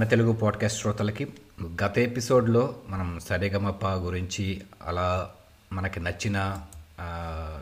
మన 0.00 0.08
తెలుగు 0.08 0.32
పాడ్కాస్ట్ 0.32 0.80
శ్రోతలకి 0.80 1.28
గత 1.84 1.98
ఎపిసోడ్లో 1.98 2.82
మనం 2.88 3.20
సరిగమప 3.20 3.86
గురించి 3.86 4.62
అలా 4.86 5.30
మనకి 5.72 6.00
నచ్చిన 6.00 6.66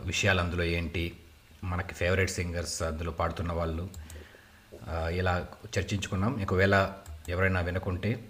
విషయాలు 0.05 0.41
అందులో 0.41 0.63
ఏంటి 0.63 1.17
మనకి 1.63 1.93
ఫేవరెట్ 1.93 2.31
సింగర్స్ 2.31 2.83
అందులో 2.83 3.11
పాడుతున్న 3.11 3.51
వాళ్ళు 3.53 3.89
ఇలా 4.91 5.47
చర్చించుకున్నాం. 5.79 6.41
ఒకవేళ 6.43 6.93
ఎవరైనా 7.29 7.61
వినకుంటే 7.61 8.23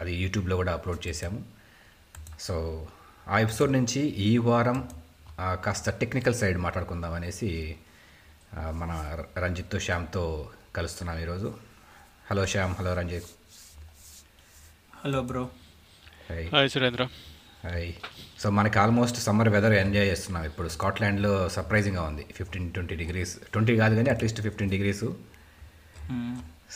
అది 0.00 0.14
యూట్యూబ్లో 0.14 0.56
కూడా 0.56 0.72
అప్లోడ్ 0.72 1.08
చేశాము. 1.08 1.44
సో 2.40 2.86
ఆ 3.28 3.38
ఎపిసోడ్ 3.38 3.72
నుంచి 3.72 4.00
ఈ 4.00 4.38
వారం 4.38 4.88
కాస్త 5.40 5.90
టెక్నికల్ 5.90 6.34
సైడ్ 6.34 6.58
మాట్లాడుకుందాం 6.58 7.12
అనేసి 7.12 7.76
మన 8.54 9.18
రంజిత్తో 9.38 9.78
శ్యామ్తో 9.78 10.50
కలుస్తున్నాం 10.76 11.18
ఈరోజు. 11.18 11.67
Hello 12.28 12.42
Shyam 12.52 12.72
hello 12.78 12.90
Ranjith 12.98 13.28
hello 14.96 15.20
bro 15.22 15.42
hi 16.28 16.46
hi 16.54 16.68
Surendra 16.74 17.04
hi 17.62 17.86
so 18.40 18.50
మనకి 18.50 18.76
ఆల్మోస్ట్ 18.78 19.18
సమ్మర్ 19.26 19.50
వెదర్ 19.54 19.74
ఎంజాయ్ 19.82 20.08
చేస్తున్నాం. 20.10 20.42
ఇప్పుడు 20.44 20.68
స్కాట్లాండ్లో 20.68 21.32
సర్ప్రైజింగ్గా 21.56 22.02
ఉంది. 22.02 22.24
ఫిఫ్టీన్ 22.38 22.66
ట్వంటీ 22.72 22.96
డిగ్రీస్ 23.02 23.32
ట్వంటీ 23.52 23.76
కాదు 23.76 23.94
కానీ 23.94 24.10
at least 24.14 24.42
fifteen 24.46 24.72
degrees 24.74 25.02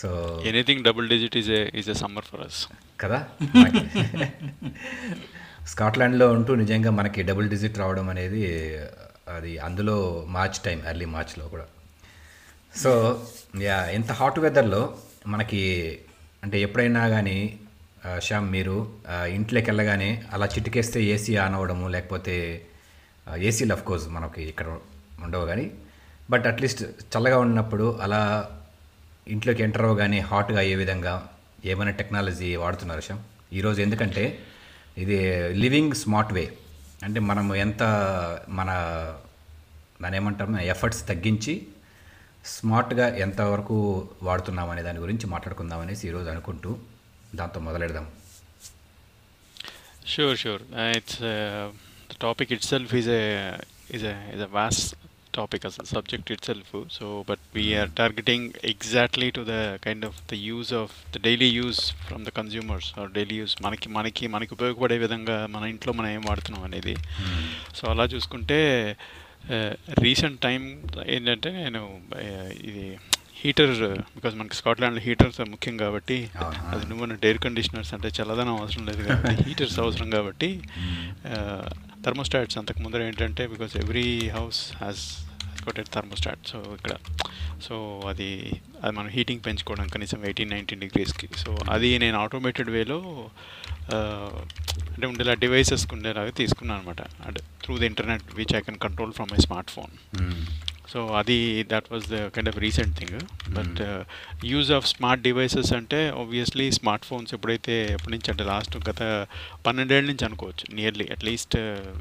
so 0.01 0.11
anything 0.53 0.83
double 0.89 1.07
digit 1.09 1.37
is 1.43 1.53
is 1.81 1.91
a 1.95 1.99
summer 2.03 2.27
for 2.31 2.43
us 2.47 2.61
కదా? 3.01 3.21
మనకి 3.57 3.85
స్కాట్లాండ్లో 5.75 6.29
ఉంటూ 6.39 6.53
నిజంగా 6.55 6.91
మనకి 6.91 7.23
డబుల్ 7.23 7.49
డిజిట్ 7.49 7.79
రావడం 7.85 8.09
అనేది 8.09 8.43
అది 9.37 9.55
అందులో 9.69 9.97
మార్చ్ 10.37 10.59
టైం 10.61 10.79
ఎర్లీ 10.91 11.09
మార్చ్లో 11.17 11.47
కూడా. 11.49 11.67
సో 12.75 12.91
యా 13.69 13.79
ఇంత 13.99 14.13
హాట్ 14.13 14.39
వెదర్లో 14.47 14.83
మనకి 15.27 16.01
అంటే 16.43 16.61
ఎప్పుడైనా 16.61 17.09
కానీ 17.09 17.59
శ్యామ్ 18.23 18.53
మీరు 18.53 18.93
ఇంట్లోకి 19.31 19.71
వెళ్ళగానే 19.71 20.23
అలా 20.33 20.47
చిటికేస్తే 20.47 21.03
ఏసీ 21.05 21.37
ఆన్ 21.37 21.55
అవ్వడము 21.55 21.89
లేకపోతే 21.89 22.67
ఏసీలు 23.39 23.73
అఫ్ 23.73 23.85
కోర్స్ 23.85 24.09
మనకి 24.09 24.43
ఇక్కడ 24.43 24.79
ఉండవు 25.23 25.47
కానీ 25.47 25.71
బట్ 26.31 26.47
అట్లీస్ట్ 26.47 26.83
చల్లగా 26.83 27.39
ఉన్నప్పుడు 27.39 27.99
అలా 28.03 28.51
ఇంట్లోకి 29.29 29.63
ఎంటర్ 29.63 29.83
అవ్వగానే 29.83 30.21
హాట్గా 30.21 30.59
అయ్యే 30.59 30.75
విధంగా 30.75 31.29
ఏమైనా 31.65 31.91
టెక్నాలజీ 31.91 32.57
వాడుతున్నారు 32.57 33.01
శ్యామ్? 33.01 33.23
ఈరోజు 33.53 33.83
ఎందుకంటే 33.83 34.39
ఇది 34.99 35.49
లివింగ్ 35.53 35.93
స్మార్ట్ 35.93 36.33
వే. 36.33 36.57
అంటే 37.03 37.21
మనం 37.21 37.55
ఎంత 37.55 37.83
మన 38.49 38.71
దాని 40.03 40.17
ఏమంటారు 40.17 40.53
ఎఫర్ట్స్ 40.57 41.09
తగ్గించి 41.09 41.67
స్మార్ట్గా 42.45 43.17
ఎంతవరకు 43.17 44.09
వాడుతున్నాం 44.23 44.71
అనే 44.71 44.83
దాని 44.83 44.99
గురించి 44.99 45.27
మాట్లాడుకుందాం 45.27 45.81
అనేసి 45.81 46.09
ఈరోజు 46.09 46.29
అనుకుంటూ 46.29 46.79
దాంతో 47.35 47.61
మొదలెడదాం. 47.61 48.07
Sure 50.07 50.39
sure 50.39 50.63
it's 50.97 51.23
the 52.11 52.17
topic 52.21 52.53
itself 52.63 52.95
is 52.95 53.09
is 53.95 54.05
is 54.35 54.43
a 54.43 54.51
vast 54.51 54.97
topic 55.35 55.67
అసలు 55.67 55.87
subject 55.87 56.33
itself 56.45 56.93
so 56.93 57.25
but 57.29 57.41
we are 57.55 57.91
targeting 57.91 58.51
exactly 58.65 59.31
to 59.31 59.47
the 59.49 59.75
kind 59.75 60.05
of 60.05 60.19
the 60.33 60.35
use 60.35 60.75
of 60.75 61.17
the 61.17 61.23
daily 61.23 61.49
use 61.49 61.93
from 62.07 62.25
the 62.25 62.29
consumers 62.29 62.99
or 62.99 63.11
daily 63.11 63.35
use 63.35 63.57
మనకి 63.63 63.89
మనకి 63.89 64.27
మనకి 64.27 64.55
ఉపయోగపడే 64.55 64.99
విధంగా 64.99 65.47
మన 65.47 65.65
ఇంట్లో 65.65 65.93
మనం 65.93 66.09
ఏం 66.09 66.21
వాడుతున్నాం 66.21 66.65
అనేది. 66.65 66.97
సో 67.77 67.89
అలా 67.89 68.05
చూసుకుంటే 68.05 68.97
రీసెంట్ 70.03 70.39
టైం 70.41 70.63
ఏంటంటే 71.07 71.51
నేను 71.53 71.83
uh, 72.23 72.49
ఇది 72.61 72.99
హీటర్ 73.35 73.73
బికాజ్ 74.15 74.35
మనకి 74.37 74.57
స్కాట్లాండ్లో 74.57 75.01
హీటర్స్ 75.01 75.41
ముఖ్యం 75.41 75.77
కాబట్టి. 75.77 76.17
అది 76.73 76.85
నువ్వు 76.87 77.07
ఎయిర్ 77.29 77.39
కండిషనర్స్ 77.39 77.95
అంటే 77.95 78.09
చల్లదనం 78.09 78.57
అవసరం 78.57 78.85
లేదు 78.87 79.03
కాబట్టి 79.03 79.43
హీటర్స్ 79.49 79.79
అవసరం 79.79 80.11
కాబట్టి 80.11 80.51
థర్మోస్టాట్స్ 82.05 82.59
అంతకు 82.59 82.81
ముందర 82.83 83.03
ఏంటంటే 83.03 83.47
because 83.47 83.77
every 83.77 84.09
house 84.29 84.61
has 84.77 85.05
got 85.65 85.89
thermostat 85.89 86.43
so 86.49 86.59
ఇక్కడ 86.77 86.95
సో 87.63 87.75
అది 88.09 88.29
అది 88.85 88.93
మనం 88.97 89.09
హీటింగ్ 89.09 89.43
పెంచుకోవడం 89.47 89.89
కనీసం 89.89 90.21
ఎయిటీన్ 90.25 90.51
నైన్టీన్ 90.51 90.81
డిగ్రీస్కి 90.81 91.29
సో 91.37 91.53
అది 91.71 91.91
నేను 91.99 92.19
ఆటోమేటెడ్ 92.19 92.71
వేలో 92.71 92.99
అంటే 94.93 95.07
ఉండేలా 95.07 95.35
డివైసెస్కి 95.35 95.95
ఉండేలాగా 95.95 96.31
తీసుకున్నాను 96.31 96.81
అనమాట 96.81 97.03
అంటే 97.27 97.41
through 97.65 97.75
the 97.79 97.83
internet 97.83 98.27
which 98.35 98.55
I 98.57 98.61
can 98.61 98.79
control 98.79 99.13
from 99.13 99.31
my 99.33 99.39
smart 99.39 99.71
phone 99.71 99.95
so 100.93 101.07
అది 101.07 101.63
that 101.63 101.85
was 101.93 102.07
the 102.07 102.29
kind 102.29 102.49
of 102.49 102.59
recent 102.59 102.99
thing 102.99 103.21
but 103.51 104.05
use 104.45 104.73
of 104.73 104.87
smart 104.87 105.23
devices 105.23 105.73
అంటే 105.73 106.09
ఆబ్వియస్లీ 106.09 106.73
స్మార్ట్ 106.73 107.07
ఫోన్స్ 107.07 107.35
ఎప్పుడైతే 107.35 107.89
ఎప్పటి 107.91 108.11
నుంచి 108.11 108.31
అంటే 108.31 108.45
లాస్ట్ 108.45 108.89
గత 108.91 109.27
పన్నెండేళ్ళ 109.67 110.09
నుంచి 110.09 110.25
అనుకోవచ్చు. 110.25 110.75
నియర్లీ 110.75 111.09
అట్లీస్ట్ 111.11 111.57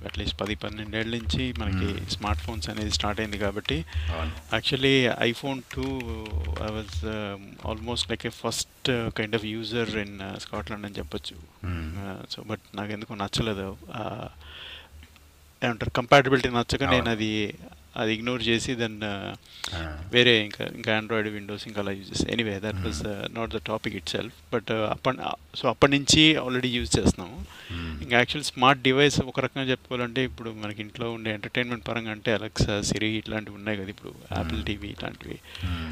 అట్లీస్ట్ 0.06 0.42
పది 0.42 0.56
పన్నెండేళ్ళ 0.56 1.18
నుంచి 1.18 1.54
మనకి 1.60 2.12
స్మార్ట్ 2.12 2.42
ఫోన్స్ 2.42 2.70
అనేది 2.70 2.92
స్టార్ట్ 2.92 3.22
అయింది 3.22 3.38
కాబట్టి 3.38 3.86
actually 4.54 5.10
iPhone 5.20 5.62
too 5.76 5.82
I 6.64 6.72
was 6.72 7.06
almost 7.68 8.10
like 8.10 8.26
a 8.26 8.30
first 8.30 9.12
kind 9.18 9.36
of 9.36 9.46
user 9.46 9.90
in 9.90 10.40
Scotland 10.40 10.86
అని 10.86 10.96
చెప్పొచ్చు. 10.98 11.36
Hmm. 11.66 12.32
సో 12.32 12.44
బట్ 12.44 12.60
నాకు 12.76 12.92
ఎందుకు 12.92 13.14
నచ్చలేదు. 13.14 13.78
Uh, 13.98 14.28
ఏమంటారు? 15.64 15.90
కంపాటబిలిటీ 15.90 16.50
నచ్చక 16.50 16.84
నేను. 16.84 17.10
అది 17.10 17.54
అది 17.96 18.14
ఇగ్నోర్ 18.14 18.44
చేసి 18.44 18.76
దెన్ 18.76 19.00
వేరే 20.14 20.40
ఇంకా 20.40 20.66
ఇంకా 20.66 20.98
ఆండ్రాయిడ్ 20.98 21.28
విండోస్ 21.28 21.68
ఇంకా 21.68 21.82
అలా 21.82 21.92
యూజ్ 21.92 22.10
చేస్తాను 22.10 22.32
anyway 22.32 22.60
that 22.64 22.80
was 22.86 23.02
not 23.34 23.52
the 23.52 23.58
topic 23.58 23.96
itself 24.10 24.34
but 24.54 24.72
అప్పటి 24.72 25.18
సో 25.56 25.70
అప్పటి 25.70 25.92
నుంచి 25.92 26.36
ఆల్రెడీ 26.36 26.70
యూజ్ 26.70 27.00
చేస్తున్నాము. 27.00 27.46
ఇంకా 28.02 28.18
యాక్చువల్ 28.18 28.44
స్మార్ట్ 28.44 28.82
డివైస్ 28.82 29.22
ఒక 29.22 29.40
రకంగా 29.40 29.66
చెప్పుకోవాలంటే 29.70 30.24
ఇప్పుడు 30.24 30.50
మనకి 30.50 30.82
ఇంట్లో 30.82 31.12
ఉండే 31.12 31.34
ఎంటర్టైన్మెంట్ 31.34 31.88
పరంగా 31.88 32.12
అంటే 32.12 32.32
అలెక్సా 32.34 32.82
సిరి 32.82 33.08
ఇట్లాంటివి 33.08 33.56
ఉన్నాయి 33.56 33.78
కదా 33.78 33.90
ఇప్పుడు 33.90 34.14
యాపిల్ 34.32 34.64
టీవీ 34.64 34.88
ఇట్లాంటివి. 34.88 35.40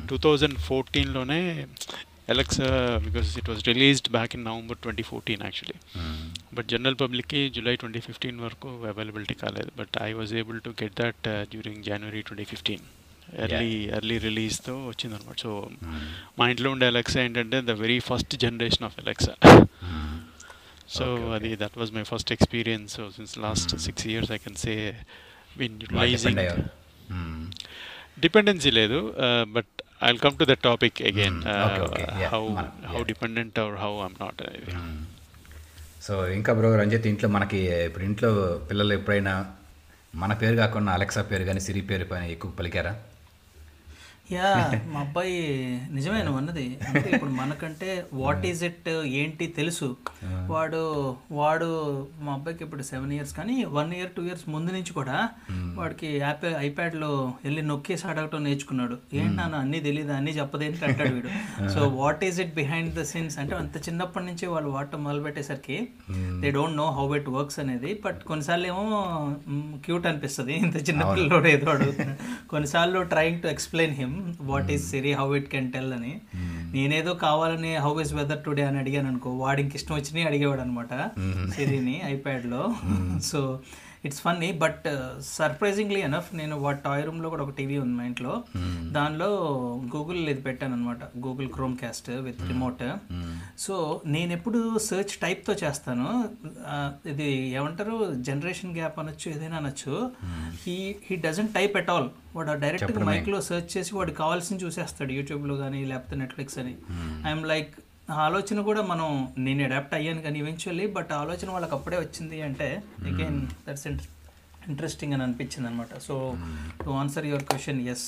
టూ 0.09 0.17
థౌజండ్ 0.17 0.57
ఫోర్టీన్లోనే 0.57 1.65
Alexa 2.33 2.69
because 3.05 3.29
it 3.37 3.49
was 3.49 3.61
released 3.67 4.09
back 4.09 4.35
in 4.35 4.45
November 4.49 4.77
twenty 4.77 5.03
fourteen 5.03 5.43
actually 5.47 5.77
but 6.53 6.67
general 6.67 6.97
పబ్లిక్కి 7.01 7.41
జూలై 7.55 7.75
ట్వంటీ 7.75 7.99
ఫిఫ్టీన్ 7.99 8.39
వరకు 8.39 8.69
అవైలబిలిటీ 8.91 9.33
కాలేదు. 9.33 9.71
But 9.77 9.95
I 10.01 10.11
was 10.13 10.33
able 10.33 10.61
to 10.61 10.71
get 10.83 10.95
that 11.01 11.27
during 11.51 11.83
January 11.83 12.21
twenty 12.21 12.43
fifteen 12.43 12.85
early 13.45 13.73
early 13.97 14.17
రిలీజ్తో 14.17 14.75
వచ్చిందనమాట 14.87 15.37
so 15.37 15.51
మా 16.39 16.45
ఇంట్లో 16.49 16.69
ఉండే 16.71 16.85
Alexa 16.85 17.19
ఏంటంటే 17.21 17.57
the 17.61 17.75
very 17.83 17.99
first 17.99 18.35
generation 18.35 18.83
of 18.83 18.95
Alexa 18.99 19.35
so. 20.89 21.05
అది 21.35 21.49
that 21.55 21.75
was 21.77 21.91
my 21.93 22.03
first 22.03 22.31
experience 22.31 22.93
since 23.17 23.35
last. 23.37 23.73
Six 23.77 24.07
years 24.07 24.31
I 24.31 24.37
can 24.37 24.55
say 24.55 24.73
been 25.57 25.75
utilizing. 25.81 26.39
Dependency 28.19 28.71
లేదు 28.71 28.99
but 29.55 29.75
I 30.01 30.11
come 30.17 30.35
to 30.37 30.45
that 30.49 30.63
topic 30.67 30.97
again 31.03 31.37
Hmm. 31.41 31.61
Okay, 31.65 31.81
okay. 31.87 32.03
Yeah. 32.21 32.33
మన- 32.51 32.71
how 32.85 32.95
yeah. 32.95 33.07
Dependent 33.09 33.57
or 33.59 33.75
how 33.81 33.91
I'm 34.05 34.17
not 34.21 34.41
అనేది 34.41 34.71
Hmm. 34.75 34.97
So 36.01 36.13
ఇంకా 36.35 36.51
bro 36.53 36.69
Ranjith 36.75 37.07
ఇంట్లో 37.07 37.29
మనకి 37.29 37.57
ఇప్పుడు 37.87 38.03
ఇంట్లో 38.03 38.29
పిల్లలు 38.69 38.93
ఎప్పుడైనా 38.93 39.33
మన 40.13 40.33
పేరు 40.41 40.55
కాకుండా 40.55 40.91
అలెక్సా 40.93 41.21
పేరు 41.31 41.43
కానీ 41.43 41.61
సిరి 41.65 41.81
పేరు 41.89 42.05
పైన 42.11 42.23
ఎక్కువ 42.35 42.51
పలికారా 42.59 42.93
యా 44.33 44.49
మా 44.93 44.99
అబ్బాయి 45.03 45.37
నిజమే 45.95 46.17
నువ్వు 46.25 46.39
అన్నది. 46.39 46.65
అంటే 46.87 47.07
ఇప్పుడు 47.15 47.31
మనకంటే 47.39 47.87
వాట్ 48.21 48.43
ఈజ్ 48.49 48.59
ఇట్ 48.67 48.89
ఏంటి 49.21 49.45
తెలుసు. 49.59 49.87
వాడు 50.51 50.81
వాడు 51.37 51.69
మా 52.25 52.31
అబ్బాయికి 52.37 52.61
ఇప్పుడు 52.65 52.83
సెవెన్ 52.89 53.13
ఇయర్స్ 53.15 53.33
కానీ 53.37 53.55
వన్ 53.77 53.91
ఇయర్ 53.99 54.11
టూ 54.17 54.23
ఇయర్స్ 54.27 54.43
ముందు 54.55 54.71
నుంచి 54.75 54.91
కూడా 54.99 55.17
వాడికి 55.79 56.09
యాప్ 56.25 56.45
ఐప్యాడ్లో 56.67 57.11
వెళ్ళి 57.45 57.63
నొక్కేసి 57.71 58.05
అడగటం 58.11 58.43
నేర్చుకున్నాడు. 58.49 58.97
ఏంటి 59.19 59.35
నాన్న 59.39 59.63
అన్నీ 59.65 59.79
తెలియదు 59.87 60.13
అన్నీ 60.17 60.33
చెప్పదేంటి? 60.39 60.85
అంటాడు 60.89 61.13
వీడు. 61.15 61.31
So 61.75 61.81
what 62.01 62.23
is 62.29 62.39
it 62.45 62.53
behind 62.61 62.93
the 62.99 63.05
scenes 63.13 63.39
అంటే 63.43 63.55
అంత 63.61 63.77
చిన్నప్పటి 63.87 64.27
నుంచి 64.29 64.47
వాళ్ళు 64.53 64.71
వాడటం 64.75 65.03
మొదలు 65.07 65.23
పెట్టేసరికి 65.27 65.79
they 66.43 66.51
don't 66.59 66.79
know 66.83 66.87
how 66.99 67.07
it 67.19 67.31
works 67.37 67.59
అనేది. 67.65 67.93
బట్ 68.05 68.21
కొన్నిసార్లు 68.31 68.69
ఏమో 68.73 68.85
క్యూట్ 69.87 70.07
అనిపిస్తుంది. 70.13 70.55
ఇంత 70.67 70.77
చిన్న 70.89 71.01
పిల్లడు 71.17 71.49
ఏదో 71.55 71.69
అడుగుతున్నాడు. 71.75 72.19
కొన్నిసార్లు 72.53 73.01
trying 73.15 73.43
to 73.45 73.49
explain 73.55 73.97
him 74.01 74.15
what 74.41 74.71
is 74.71 74.89
Siri 74.91 75.13
how 75.13 75.35
it 75.35 75.49
can 75.49 75.71
tell 75.71 75.93
అని. 75.93 76.13
నేనేదో 76.71 77.13
కావాలని 77.13 77.75
హౌ 77.75 78.01
ఇస్ 78.01 78.13
వెదర్ 78.13 78.43
టుడే 78.43 78.61
అని 78.61 78.77
అడిగాను 78.77 79.07
అనుకో 79.07 79.29
వాడికి 79.37 79.75
ఇష్టం 79.75 79.95
వచ్చినాయి 79.95 80.27
అడిగేవాడు 80.27 80.61
అనమాట 80.61 80.93
సిరిని 81.51 82.01
ఐప్యాడ్లో 82.05 82.63
so 83.21 83.41
it's 84.05 84.21
funny 84.21 84.51
but 84.63 84.85
surprisingly 85.21 85.99
enough 85.99 86.29
నేను 86.35 86.55
వాటి 86.59 86.81
టాయ్ 86.83 87.03
రూమ్లో 87.05 87.29
కూడా 87.29 87.43
ఒక 87.43 87.49
టీవీ 87.49 87.77
ఉంది 87.77 87.95
మా 87.97 88.03
ఇంట్లో. 88.03 88.33
దానిలో 88.97 89.29
గూగుల్ 89.95 90.29
ఇది 90.29 90.41
పెట్టాను 90.41 90.73
అనమాట 90.73 91.03
Google 91.25 91.49
Chrome 91.55 91.75
cast 91.77 92.09
with 92.27 92.41
remote 92.51 92.83
so 93.65 94.01
నేను 94.05 94.31
ఎప్పుడు 94.33 94.77
సెర్చ్ 94.77 95.13
టైప్తో 95.15 95.55
చేస్తాను. 95.63 96.07
ఇది 97.09 97.29
ఏమంటారు? 97.57 97.97
జనరేషన్ 98.29 98.73
గ్యాప్ 98.77 98.99
అనొచ్చు 98.99 99.27
ఏదైనా 99.31 99.57
అనొచ్చు. 99.57 99.93
He 100.63 100.95
he 101.09 101.15
doesn't 101.27 101.53
type 101.53 101.77
at 101.77 101.89
all 101.89 102.09
వాడు 102.35 102.59
డైరెక్ట్గా. 102.59 103.05
మైక్లో 103.11 103.41
సెర్చ్ 103.41 103.77
చేసి 103.77 103.95
వాడు 103.95 104.11
కావాల్సింది 104.23 104.63
చూసేస్తాడు 104.65 105.11
యూట్యూబ్లో 105.11 105.57
కానీ 105.57 105.85
లేకపోతే 105.85 106.15
నెట్ఫ్లిక్స్ 106.15 106.57
అని. 106.63 106.75
ఐఎమ్ 107.27 107.45
లైక్ 107.53 107.73
ఆలోచన 108.17 108.61
కూడా 108.61 108.81
మనం 108.81 109.07
నేను 109.37 109.63
అడాప్ట్ 109.63 109.93
అయ్యాను 109.93 110.21
కానీ 110.21 110.37
ఈవెన్చువల్లీ 110.39 110.85
బట్ 110.87 111.11
ఆలోచన 111.13 111.49
వాళ్ళకి 111.51 111.75
అప్పుడే 111.75 111.97
వచ్చింది 111.97 112.41
అంటే 112.41 112.67
అగైన్ 113.03 113.39
దట్స్ 113.67 113.87
ఇంట్రెస్టింగ్ 114.69 115.13
అని 115.13 115.23
అనిపించింది 115.23 115.67
అనమాట 115.69 115.99
so 115.99 116.15
to 116.83 116.89
answer 116.91 117.25
your 117.25 117.43
question 117.43 117.81
yes 117.87 118.07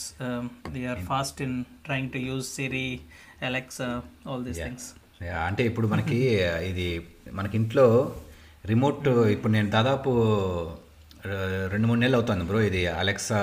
they 0.74 0.82
are 0.86 1.02
fast 1.06 1.42
in 1.42 1.56
trying 1.86 2.12
to 2.12 2.18
use 2.18 2.46
Siri 2.46 2.88
Alexa 3.44 3.90
all 4.28 4.46
these 4.46 4.60
things 4.60 4.90
అంటే 5.48 5.64
ఇప్పుడు 5.66 5.88
మనకి 5.88 6.20
ఇది 6.72 6.88
మనకి 7.32 7.56
ఇంట్లో 7.58 7.88
రిమోట్ 8.66 9.08
ఇప్పుడు 9.32 9.54
నేను 9.54 9.70
దాదాపు 9.70 10.12
రెండు 11.74 11.88
మూడు 11.88 12.00
నెలలు 12.00 12.18
అవుతుంది 12.18 12.44
బ్రో. 12.44 12.60
ఇది 12.62 12.88
అలెక్సా 12.88 13.40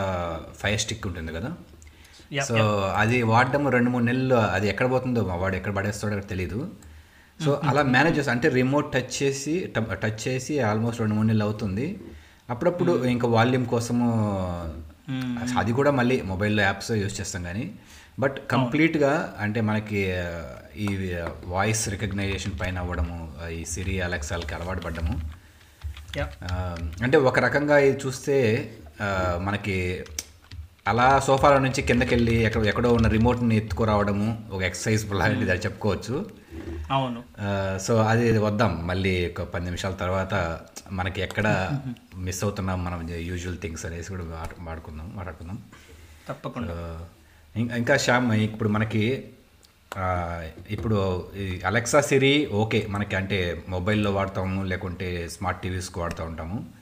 ఫైర్ 0.54 0.80
స్టిక్ 0.80 1.06
ఉంటుంది 1.06 1.32
కదా. 1.32 1.50
సో 2.48 2.56
అది 3.02 3.18
వాడడం 3.22 3.68
రెండు 3.76 3.90
మూడు 3.90 4.04
నెలలు 4.04 4.36
అది 4.56 4.66
ఎక్కడ 4.68 4.86
పోతుందో 4.90 5.20
మా 5.28 5.36
వాడు 5.42 5.56
ఎక్కడ 5.56 5.72
పడేస్తాడో 5.76 6.20
తెలీదు. 6.32 6.60
సో 7.44 7.50
అలా 7.64 7.82
మేనేజ్ 7.94 8.16
చేస్తా. 8.18 8.32
అంటే 8.32 8.48
రిమోట్ 8.48 8.88
టచ్ 8.92 9.14
చేసి 9.22 9.54
టచ్ 10.04 10.20
చేసి 10.28 10.54
ఆల్మోస్ట్ 10.68 11.00
రెండు 11.00 11.14
మూడు 11.14 11.26
నెలలు 11.26 11.44
అవుతుంది. 11.44 11.86
అప్పుడప్పుడు 12.50 12.92
ఇంకా 13.14 13.28
వాల్యూమ్ 13.28 13.66
కోసము 13.66 14.06
అది 15.58 15.72
కూడా 15.78 15.90
మళ్ళీ 15.98 16.16
మొబైల్లో 16.30 16.62
యాప్స్ 16.62 16.90
యూస్ 17.02 17.16
చేస్తాం 17.20 17.42
కానీ. 17.48 17.64
బట్ 18.18 18.36
కంప్లీట్గా 18.50 19.12
అంటే 19.40 19.60
మనకి 19.60 20.00
ఈ 20.86 20.88
వాయిస్ 21.44 21.82
రికగ్నైజేషన్ 21.88 22.54
పైన 22.60 22.78
అవ్వడము 22.78 23.16
ఈ 23.58 23.64
సిరి 23.64 24.00
అలెక్సాలకి 24.06 24.54
అలవాటు 24.54 24.80
పడ్డము. 24.80 25.14
అంటే 27.02 27.16
ఒక 27.30 27.38
రకంగా 27.38 27.78
ఇది 27.78 27.98
చూస్తే 28.06 28.36
మనకి 29.46 29.76
అలా 30.88 31.18
సోఫాల 31.18 31.58
నుంచి 31.58 31.82
కిందకి 31.82 32.14
వెళ్ళి 32.14 32.34
ఎక్కడ 32.34 32.66
ఎక్కడో 32.66 32.92
ఉన్న 32.92 33.08
రిమోట్ని 33.08 33.56
ఎత్తుకురావడము 33.56 34.48
ఒక 34.50 34.62
ఎక్సర్సైజ్ 34.62 35.14
లాంటిది 35.14 35.50
అది 35.50 35.60
చెప్పుకోవచ్చు. 35.60 36.26
అవును. 36.90 37.22
సో 37.78 37.96
అది 37.96 38.38
వద్దాం. 38.38 38.86
మళ్ళీ 38.86 39.28
ఒక 39.28 39.42
పది 39.42 39.64
నిమిషాల 39.64 39.92
తర్వాత 39.92 40.60
మనకి 40.92 41.20
ఎక్కడ 41.20 41.70
మిస్ 42.16 42.44
అవుతున్నాం 42.44 42.84
మనం 42.84 43.10
యూజువల్ 43.10 43.58
థింగ్స్ 43.58 43.86
అనేసి 43.86 44.08
కూడా 44.08 44.22
మాట్- 44.24 44.56
మాట్లాడుకుందాం 44.58 45.12
మాట్లాడుకుందాం. 45.14 45.58
తప్పకుండా. 46.28 46.98
ఇంకా 47.56 47.96
శ్యామ్ 47.96 48.32
ఇప్పుడు 48.32 48.68
మనకి 48.68 49.24
ఇప్పుడు 50.70 51.26
ఈ 51.36 51.60
అలెక్సా 51.66 52.00
సిరి 52.00 52.48
ఓకే 52.52 52.86
మనకి 52.88 53.16
అంటే 53.16 53.64
మొబైల్లో 53.68 54.10
వాడతాము 54.12 54.64
లేకుంటే 54.64 55.28
స్మార్ట్ 55.28 55.62
టీవీస్కి 55.62 56.00
వాడుతూ 56.00 56.24
ఉంటాము. 56.24 56.77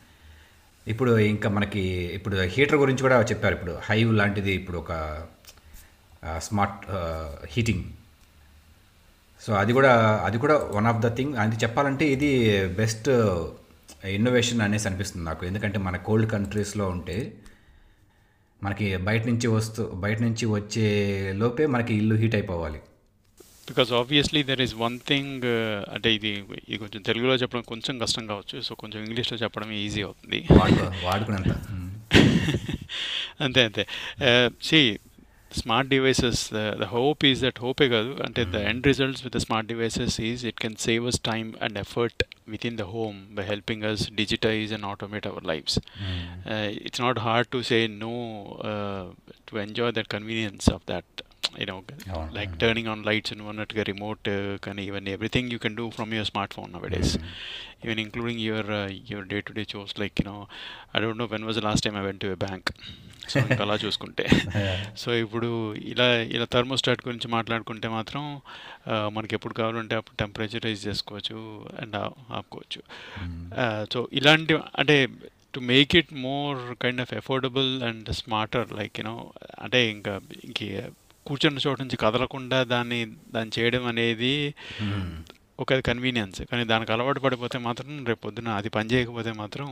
ఇప్పుడు 0.88 1.18
ఇంకా 1.18 1.48
మనకి 1.50 1.84
ఇప్పుడు 2.16 2.36
హీటర్ 2.54 2.76
గురించి 2.76 3.02
కూడా 3.02 3.16
చెప్పారు. 3.22 3.54
ఇప్పుడు 3.54 3.78
హైవ్ 3.84 4.10
లాంటిది 4.14 4.52
ఇప్పుడు 4.52 4.78
ఒక 4.78 4.92
స్మార్ట్ 6.38 6.84
హీటింగ్. 7.54 7.84
సో 9.40 9.52
అది 9.54 9.72
కూడా 9.72 9.92
అది 10.26 10.38
కూడా 10.38 10.54
వన్ 10.76 10.86
ఆఫ్ 10.86 11.00
ద 11.06 11.08
థింగ్. 11.16 11.34
అది 11.36 11.56
చెప్పాలంటే 11.56 12.04
ఇది 12.08 12.30
బెస్ట్ 12.66 13.08
ఇన్నోవేషన్ 14.04 14.62
అనేసి 14.62 14.88
అనిపిస్తుంది 14.88 15.24
నాకు. 15.24 15.42
ఎందుకంటే 15.46 15.78
మన 15.78 15.96
కోల్డ్ 15.96 16.30
కంట్రీస్లో 16.30 16.88
ఉంటే 16.88 17.32
మనకి 18.62 18.96
బయట 18.96 19.22
నుంచి 19.26 19.46
వస్తూ 19.46 19.82
బయట 20.04 20.18
నుంచి 20.20 20.46
వచ్చే 20.46 20.86
లోపే 21.36 21.66
మనకి 21.66 21.94
ఇల్లు 21.94 22.14
హీట్ 22.14 22.34
అయిపోవాలి. 22.34 22.80
Because 23.68 23.92
obviously 23.92 24.42
there 24.42 24.60
is 24.60 24.74
one 24.74 25.00
thing 25.08 25.42
అంటే 25.94 26.14
ఇది 26.14 26.44
ఇది 26.68 26.78
కొంచెం 26.78 27.02
తెలుగులో 27.02 27.34
చెప్పడం 27.34 27.62
కొంచెం 27.62 27.98
కష్టం 27.98 28.26
కావచ్చు. 28.26 28.60
సో 28.60 28.74
కొంచెం 28.74 29.04
ఇంగ్లీష్లో 29.04 29.38
చెప్పడం 29.38 29.72
ఈజీ 29.72 30.02
అవుతుంది. 30.02 30.46
అంతే 33.40 33.64
అంతే. 33.64 33.86
See 34.62 34.98
smart 35.56 35.90
devices 35.90 36.54
the 36.54 36.84
hope 36.84 37.24
is 37.24 37.42
that 37.42 37.60
హోపే 37.60 37.88
కాదు. 37.88 38.16
అంటే 38.24 38.44
the 38.44 38.70
end 38.70 38.86
results 38.86 39.24
with 39.24 39.36
the 39.36 39.38
smart 39.38 39.68
devices 39.68 40.20
is 40.20 40.46
it 40.46 40.60
can 40.60 40.76
save 40.76 41.06
us 41.06 41.20
time 41.20 41.52
and 41.62 41.78
effort 41.78 42.22
with 42.48 42.66
in 42.66 42.76
the 42.76 42.80
home 42.80 43.36
by 43.36 43.46
helping 43.46 43.82
us 43.82 44.12
digitize 44.12 44.72
and 44.72 44.84
automate 44.84 45.26
our 45.26 45.44
lifes 45.44 45.78
it's 46.82 47.00
not 47.00 47.18
hard 47.18 47.48
to 47.48 47.62
say 47.62 47.86
no 47.86 48.46
to 49.50 49.56
enjoy 49.56 49.92
that 49.92 50.08
convenience 50.08 50.70
of 50.70 50.82
that 50.90 51.22
you know 51.60 51.76
like 52.32 52.58
turning 52.58 52.88
on 52.88 53.04
lights 53.04 53.32
అని 53.32 53.42
ఉన్నట్టుగా 53.42 53.82
remote 53.82 54.28
కానీ 54.62 54.84
ఇవన్నీ 54.84 55.10
everything 55.10 55.50
you 55.52 55.58
can 55.58 55.76
do 55.76 55.90
from 55.90 56.14
your 56.14 56.26
smart 56.26 56.54
phone 56.54 56.72
nowadays 56.90 57.18
even 57.84 57.98
including 57.98 58.40
your 58.40 58.70
your 59.12 59.26
day 59.26 59.40
to 59.40 59.52
day 59.52 59.66
chose 59.76 60.00
like 60.00 60.14
you know 60.20 60.48
I 60.96 61.00
don't 61.00 61.18
know 61.18 61.24
when 61.24 61.44
was 61.44 61.58
last 61.58 61.86
time 61.86 61.96
I 61.96 62.00
went 62.00 62.20
to 62.20 62.26
a 62.26 62.34
bank 62.34 62.70
so 63.28 63.40
అలా 63.62 63.74
చూసుకుంటే. 63.74 64.26
So 64.96 65.14
ఇప్పుడు 65.14 65.74
ఇలా 65.74 66.12
ఇలా 66.14 66.46
thermostat 66.52 67.00
గురించి 67.08 67.28
మాట్లాడుకుంటే 67.28 67.88
మాత్రం 67.88 68.40
మనకి 69.12 69.34
ఎప్పుడు 69.34 69.54
కావాలంటే 69.54 69.94
అప్పుడు 69.94 70.16
టెంపరేచర్ 70.16 70.64
రైజ్ 70.64 70.88
చేసుకోవచ్చు 70.88 71.38
అండ్ 71.80 71.96
ఆపుకోవచ్చు. 72.32 72.82
Mm-hmm. 73.22 73.92
సో 73.92 74.08
ఇలాంటి 74.12 74.54
అంటే 74.78 75.06
to 75.54 75.60
make 75.60 75.96
it 75.96 76.12
more 76.12 76.58
kind 76.82 77.00
of 77.00 77.14
affordable 77.14 77.82
and 77.82 78.12
smarter 78.12 78.72
like 78.72 79.00
you know 79.00 79.30
అంటే 79.60 79.90
ఇంకా 79.90 80.20
ఇంక 80.44 80.60
కూర్చున్న 81.26 81.60
చోట 81.66 81.76
నుంచి 81.82 81.96
కదలకుండా 82.04 82.58
దాన్ని 82.74 83.00
దాన్ని 83.34 83.52
చేయడం 83.58 83.84
అనేది 83.92 84.34
ఒక 85.58 85.74
కన్వీనియన్స్ 85.88 86.40
కానీ 86.50 86.64
దానికి 86.72 86.90
అలవాటు 86.92 87.20
పడిపోతే 87.20 87.58
మాత్రం 87.66 87.90
రేపు 88.08 88.22
పొద్దున 88.26 88.48
అది 88.58 88.68
పని 88.68 88.88
చేయకపోతే 88.94 89.30
మాత్రం 89.32 89.68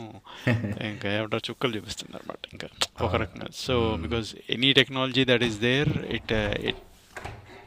ఇంకా 0.92 1.08
ఏమంటారు 1.16 1.42
చుక్కలు 1.50 1.72
చూపిస్తుంది 1.76 2.14
అనమాట 2.18 2.40
ఇంకా 2.52 2.68
ఒక 3.06 3.14
రకంగా. 3.14 3.48
So 3.64 3.74
because 3.96 4.30
any 4.56 4.70
technology 4.72 5.24
that 5.32 5.44
is 5.50 5.58
there 5.68 5.92
it 6.18 6.32
it 6.70 6.82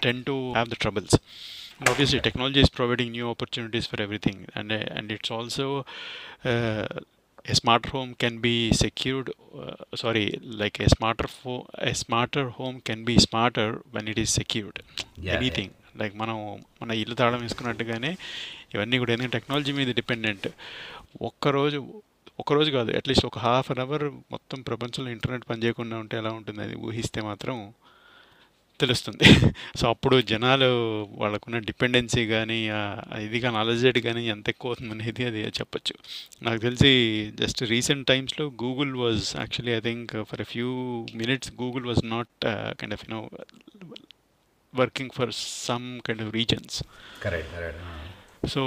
tend 0.01 0.25
to 0.25 0.53
have 0.53 0.69
the 0.69 0.75
troubles. 0.75 1.13
And 1.79 1.89
obviously, 1.89 2.19
technology 2.19 2.61
is 2.61 2.69
providing 2.69 3.11
new 3.11 3.29
opportunities 3.29 3.85
for 3.85 4.01
everything, 4.01 4.47
and 4.55 4.71
uh, 4.71 4.83
and 4.89 5.11
it's 5.11 5.31
also 5.31 5.85
uh, 6.45 6.87
a 7.47 7.55
smart 7.55 7.85
home 7.87 8.15
can 8.15 8.35
be 8.39 8.55
secured. 8.73 9.27
Uh, 9.55 9.75
sorry, 9.95 10.25
like 10.61 10.79
a 10.79 10.89
smarter 10.89 11.27
fo- 11.29 11.67
a 11.89 11.93
smarter 11.95 12.45
home 12.49 12.81
can 12.81 13.03
be 13.03 13.17
smarter 13.19 13.69
when 13.91 14.07
it 14.07 14.17
is 14.17 14.31
secured. 14.39 14.79
Yeah, 15.17 15.37
Anything 15.37 15.71
like 15.97 16.15
మనం 16.15 16.37
మన 16.81 16.91
ఇల్లు 17.01 17.15
తాళం 17.15 17.39
వేసుకున్నట్టుగానే 17.41 18.11
ఇవన్నీ 18.73 18.97
కూడా 18.97 19.11
ఏంటంటే 19.13 19.33
technology 19.37 19.71
మీద 19.71 19.89
dependent 19.95 20.45
ఒక్కరోజు 21.21 21.79
ఒక్కరోజు 22.39 22.69
కాదు 22.71 22.91
అట్లీస్ట్ 22.91 23.25
ఒక 23.25 23.39
హాఫ్ 23.39 23.69
అన్ 23.71 23.81
అవర్ 23.85 24.05
మొత్తం 24.31 24.61
ప్రపంచంలో 24.61 25.09
ఇంటర్నెట్ 25.11 25.45
పనిచేయకుండా 25.49 25.97
ఉంటే 26.03 26.17
ఎలా 26.17 26.31
ఉంటుంది 26.39 26.61
అది 26.63 26.75
ఊహిస్తే 26.87 27.21
మాత్రం 27.21 27.55
తెలుస్తుంది. 28.83 29.27
సో 29.79 29.83
అప్పుడు 29.93 30.15
జనాలు 30.31 30.69
వాళ్ళకున్న 31.21 31.57
డిపెండెన్సీ 31.69 32.23
కానీ 32.33 32.59
ఇది 33.25 33.39
కానీ 33.43 33.57
అలజడి 33.61 34.01
కానీ 34.07 34.23
ఎంత 34.33 34.49
ఎక్కువ 34.53 34.71
అవుతుంది 34.71 34.93
అనేది 34.95 35.25
అది 35.29 35.41
చెప్పొచ్చు. 35.59 35.95
నాకు 36.47 36.59
తెలిసి 36.65 36.91
జస్ట్ 37.41 37.63
రీసెంట్ 37.73 38.07
టైమ్స్లో 38.07 38.47
Google 38.63 38.93
was 39.03 39.23
actually 39.37 39.73
I 39.77 39.81
think 39.89 40.11
for 40.31 40.43
a 40.45 40.47
few 40.53 40.69
minutes 41.21 41.51
Google 41.63 41.87
was 41.91 42.03
not 42.15 42.33
kind 42.81 42.95
of 42.97 43.05
you know 43.07 43.21
working 44.73 45.15
for 45.17 45.33
some 45.67 45.87
kind 46.07 46.23
of 46.25 46.33
reasons. 46.39 46.77
Correct 47.25 47.51
correct. 47.55 47.81
So 48.43 48.61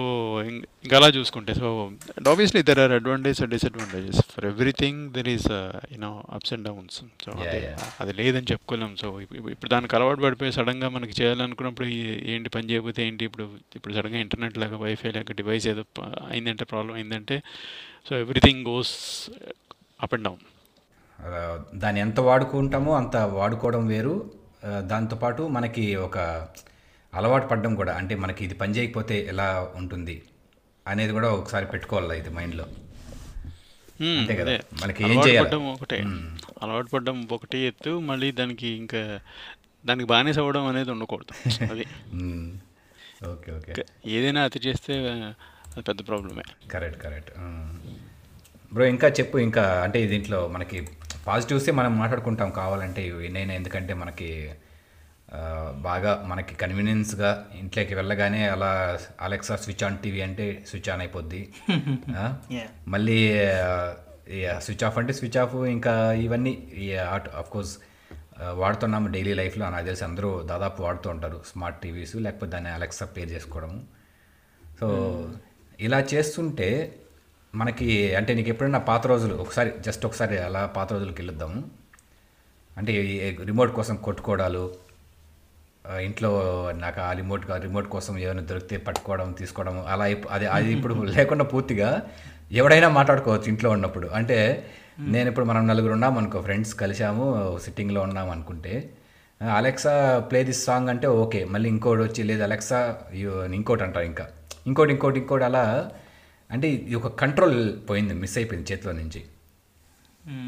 ఇంకా 0.83 0.97
అలా 0.97 1.09
చూసుకుంటే 1.09 1.53
so 1.55 1.69
and 2.17 2.29
obviously 2.29 2.63
there 2.63 2.79
are 2.79 2.93
advantage 2.93 3.43
and 3.43 3.53
disadvantages 3.55 4.21
for 4.33 4.45
everything 4.45 5.11
there 5.11 5.29
is 5.29 5.47
you know 5.93 6.25
ups 6.31 6.53
and 6.53 6.65
downs 6.69 6.97
so 7.25 7.31
అది 8.01 8.13
లేదని 8.13 8.47
చెప్పుకోలేం. 8.53 8.97
So 8.97 9.21
ఇప్పుడు 9.21 9.71
దానికి 9.71 9.97
అలవాటు 9.97 10.21
పడిపోయి 10.21 10.53
సడన్గా 10.53 10.89
మనకి 10.89 11.23
చేయాలనుకున్నప్పుడు 11.23 11.89
ఏంటి 12.33 12.49
పని 12.49 12.71
చేయకపోతే 12.71 13.07
ఏంటి? 13.07 13.25
ఇప్పుడు 13.25 13.51
ఇప్పుడు 13.77 13.95
సడన్గా 13.95 14.19
ఇంటర్నెట్ 14.19 14.59
లాగా 14.59 14.77
వైఫై 14.77 15.11
లాగా 15.11 15.33
డివైస్ 15.33 15.67
ఏదో 15.67 15.85
అయిందంటే 16.29 16.65
ప్రాబ్లం 16.65 16.95
అయిందంటే 16.95 17.43
so 18.09 18.19
everything 18.19 18.67
goes 18.67 18.95
up 20.03 20.15
and 20.15 20.25
down 20.25 20.45
దాన్ని 21.75 22.01
ఎంత 22.01 22.21
వాడుకుంటామో 22.21 22.97
అంత 22.97 23.17
వాడుకోవడం 23.17 23.87
వేరు. 23.87 24.31
దాంతోపాటు 24.87 25.43
మనకి 25.43 25.97
ఒక 25.97 26.19
అలవాటు 27.13 27.47
పడడం 27.47 27.75
కూడా 27.75 27.93
అంటే 27.97 28.15
మనకి 28.15 28.45
ఇది 28.45 28.55
పని 28.55 28.75
చేయకపోతే 28.77 29.27
ఎలా 29.33 29.49
ఉంటుంది 29.77 30.17
అనేది 30.87 31.13
కూడా 31.13 31.29
ఒకసారి 31.31 31.67
పెట్టుకోవాలి 31.67 32.19
ఇది 32.19 32.31
మైండ్లో. 32.31 32.67
అంతే 34.19 34.35
కదా. 34.37 34.53
మనకి 34.83 35.01
ఏం 35.05 35.11
అలవాటు 35.11 35.29
చేయాలి? 35.29 35.45
పడ్డం 35.47 35.65
ఒకటే. 35.73 35.99
అలవాటు 36.63 36.89
పడ్డం 36.89 37.29
ఒకటి 37.33 37.59
ఎత్తు 37.59 37.91
మళ్ళీ 38.01 38.33
దానికి 38.33 38.69
ఇంకా 38.69 39.03
దానికి 39.87 40.07
బానిస 40.09 40.39
అవ్వడం 40.39 40.67
అనేది 40.67 40.91
ఉండకూడదు. 40.91 41.35
అది. 41.73 41.85
Okay 43.31 43.51
okay. 43.53 43.85
ఏదైనా 44.07 44.43
అతి 44.43 44.59
చేస్తే 44.69 44.95
అది 45.73 45.83
పెద్ద 45.83 46.01
ప్రాబ్లమే. 46.07 46.45
Correct 46.71 47.03
correct. 47.03 47.31
బ్రో 48.75 48.85
ఇంకా 48.85 49.09
చెప్పు 49.09 49.39
ఇంకా 49.39 49.83
అంటే 49.83 50.07
దీంట్లో 50.07 50.49
మనకి 50.49 50.79
పాజిటివ్సే 51.27 51.73
మనం 51.73 51.99
మాట్లాడుకుంటాం 51.99 52.51
కావాలంటే 52.51 53.03
నేను 53.29 53.53
ఎందుకంటే 53.53 53.95
మనకి 53.95 54.29
బాగా 55.77 56.25
మనకి 56.27 56.55
కన్వీనియన్స్గా 56.55 57.51
ఇంట్లోకి 57.59 57.95
వెళ్ళగానే 57.95 58.49
అలా 58.49 58.99
అలెక్సా 59.21 59.57
స్విచ్ 59.57 59.85
ఆన్ 59.85 59.99
టీవీ 59.99 60.21
అంటే 60.21 60.65
స్విచ్ 60.69 60.91
ఆన్ 60.91 61.01
అయిపోద్ది. 61.01 61.55
మళ్ళీ 62.89 63.39
స్విచ్ 64.59 64.85
ఆఫ్ 64.85 64.99
అంటే 64.99 65.13
స్విచ్ 65.13 65.39
ఆఫ్ 65.39 65.55
ఇంకా 65.55 66.13
ఇవన్నీ 66.13 66.53
ఆఫ్ 67.35 67.51
కోర్స్ 67.51 67.79
వాడుతున్నాము 68.53 69.09
డైలీ 69.09 69.35
లైఫ్లో 69.35 69.71
నాకు 69.71 69.85
తెలిసి 69.85 70.05
అందరూ 70.05 70.43
దాదాపు 70.43 70.83
వాడుతూ 70.83 71.11
ఉంటారు 71.11 71.43
స్మార్ట్ 71.47 71.81
టీవీస్ 71.81 72.17
లేకపోతే 72.17 72.53
దాన్ని 72.53 72.71
అలెక్సా 72.71 73.07
పే 73.07 73.21
చేసుకోవడము. 73.21 73.85
సో 74.81 74.89
ఇలా 75.81 76.01
చేస్తుంటే 76.15 76.99
మనకి 77.55 78.15
అంటే 78.15 78.35
నీకు 78.35 78.49
ఎప్పుడైనా 78.49 78.79
పాత 78.79 79.07
రోజులు 79.07 79.35
ఒకసారి 79.35 79.73
జస్ట్ 79.81 80.07
ఒకసారి 80.07 80.39
అలా 80.39 80.67
పాత 80.67 80.93
రోజులకి 80.93 81.23
వెళ్ళొద్దాము. 81.23 81.71
అంటే 82.79 82.93
రిమోట్ 83.45 83.73
కోసం 83.73 83.97
కొట్టుకోవడాలు 83.97 84.90
ఇంట్లో 85.85 86.31
నాకు 86.73 87.01
ఆ 87.01 87.13
రిమోట్ 87.13 87.45
రిమోట్ 87.61 87.89
కోసం 87.89 88.19
ఏమైనా 88.19 88.43
దొరికితే 88.43 88.77
పట్టుకోవడం 88.77 89.33
తీసుకోవడం 89.33 89.85
అలా 89.89 90.05
అది 90.31 90.47
అది 90.47 90.73
ఇప్పుడు 90.73 90.95
లేకుండా 91.17 91.45
పూర్తిగా 91.45 91.89
ఎవడైనా 92.53 92.89
మాట్లాడుకోవచ్చు 92.89 93.49
ఇంట్లో 93.49 93.71
ఉన్నప్పుడు. 93.71 94.07
అంటే 94.09 94.39
నేను 94.99 95.29
ఇప్పుడు 95.29 95.47
మనం 95.47 95.69
నలుగురు 95.69 95.93
ఉన్నాం 95.93 96.19
అనుకో 96.19 96.43
ఫ్రెండ్స్ 96.43 96.75
కలిసాము 96.75 97.25
సిట్టింగ్లో 97.59 98.01
ఉన్నాం 98.01 98.31
అనుకుంటే 98.31 98.73
అలెక్సా 99.41 99.95
ప్లే 100.31 100.45
దిస్ 100.45 100.65
సాంగ్ 100.65 100.89
అంటే 100.89 101.07
ఓకే. 101.07 101.45
మళ్ళీ 101.45 101.69
ఇంకోటి 101.69 102.03
వచ్చి 102.03 102.23
లేదు 102.23 102.43
అలెక్సా 102.43 102.81
ఇంకోటి 103.59 103.83
అంటారు 103.83 104.07
ఇంకా. 104.07 104.27
ఇంకోటి 104.67 104.93
ఇంకోటి 104.93 105.19
ఇంకోటి 105.19 105.45
అలా 105.45 105.65
అంటే 106.51 106.69
ఇది 106.69 106.95
ఒక 106.95 107.09
కంట్రోల్ 107.23 107.59
పోయింది 107.91 108.15
మిస్ 108.15 108.39
అయిపోయింది 108.39 108.73
చేతిలో 108.73 108.93
నుంచి. 108.93 109.21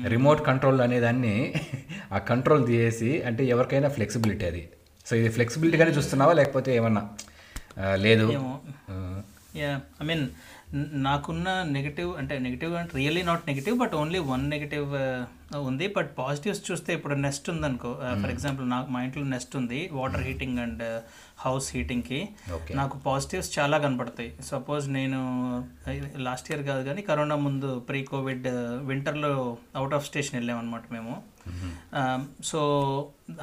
రిమోట్ 0.07 0.47
కంట్రోల్ 0.47 0.81
అనేదాన్ని 0.81 1.55
ఆ 2.13 2.19
కంట్రోల్ 2.19 2.67
తీసేసి 2.67 3.23
అంటే 3.23 3.45
ఎవరికైనా 3.45 3.89
ఫ్లెక్సిబిలిటీ 3.89 4.47
అది. 4.47 4.63
సో 5.09 5.13
ఇది 5.21 5.31
ఫ్లెక్సిబిలిటీగానే 5.37 5.93
చూస్తున్నావా? 5.99 6.33
లేకపోతే 6.41 6.71
ఏమన్నా? 6.79 7.03
లేదు. 8.07 8.27
యా 9.61 9.71
ఐ 10.03 10.07
మీన్ 10.11 10.25
నాకున్న 11.07 11.49
నెగిటివ్ 11.77 12.11
అంటే 12.21 12.35
నెగిటివ్ 12.45 12.75
అంటే 12.81 12.93
really 13.01 13.23
not 13.31 13.43
negative 13.51 13.75
but 13.81 13.95
only 14.03 14.21
one 14.31 14.45
negative 14.53 14.87
ఉంది. 15.71 15.87
బట్ 15.97 16.11
పాజిటివ్స్ 16.21 16.63
చూస్తే 16.69 16.91
ఇప్పుడు 16.99 17.15
నెస్ట్ 17.27 17.49
ఉందనుకో 17.55 17.91
ఫర్ 18.23 18.33
ఎగ్జాంపుల్ 18.35 18.67
నాకు 18.75 18.89
మా 18.95 19.01
ఇంట్లో 19.07 19.25
నెస్ట్ 19.35 19.55
ఉంది 19.61 19.81
వాటర్ 19.99 20.25
హీటింగ్ 20.29 20.61
అండ్ 20.65 20.85
హౌస్ 21.45 21.69
హీటింగ్కి. 21.77 22.21
నాకు 22.81 22.97
పాజిటివ్స్ 23.07 23.51
చాలా 23.59 23.77
కనపడతాయి. 23.85 24.31
సపోజ్ 24.51 24.87
నేను 24.99 25.21
లాస్ట్ 26.27 26.49
ఇయర్ 26.53 26.65
కాదు 26.71 26.83
కానీ 26.89 27.03
కరోనా 27.11 27.37
ముందు 27.47 27.71
ప్రీ 27.89 28.01
కోవిడ్ 28.13 28.49
వింటర్లో 28.91 29.33
అవుట్ 29.77 29.95
ఆఫ్ 29.99 30.07
స్టేషన్ 30.07 30.37
వెళ్ళామన్నమాట 30.39 30.83
మేము. 30.93 31.15
So 32.45 32.61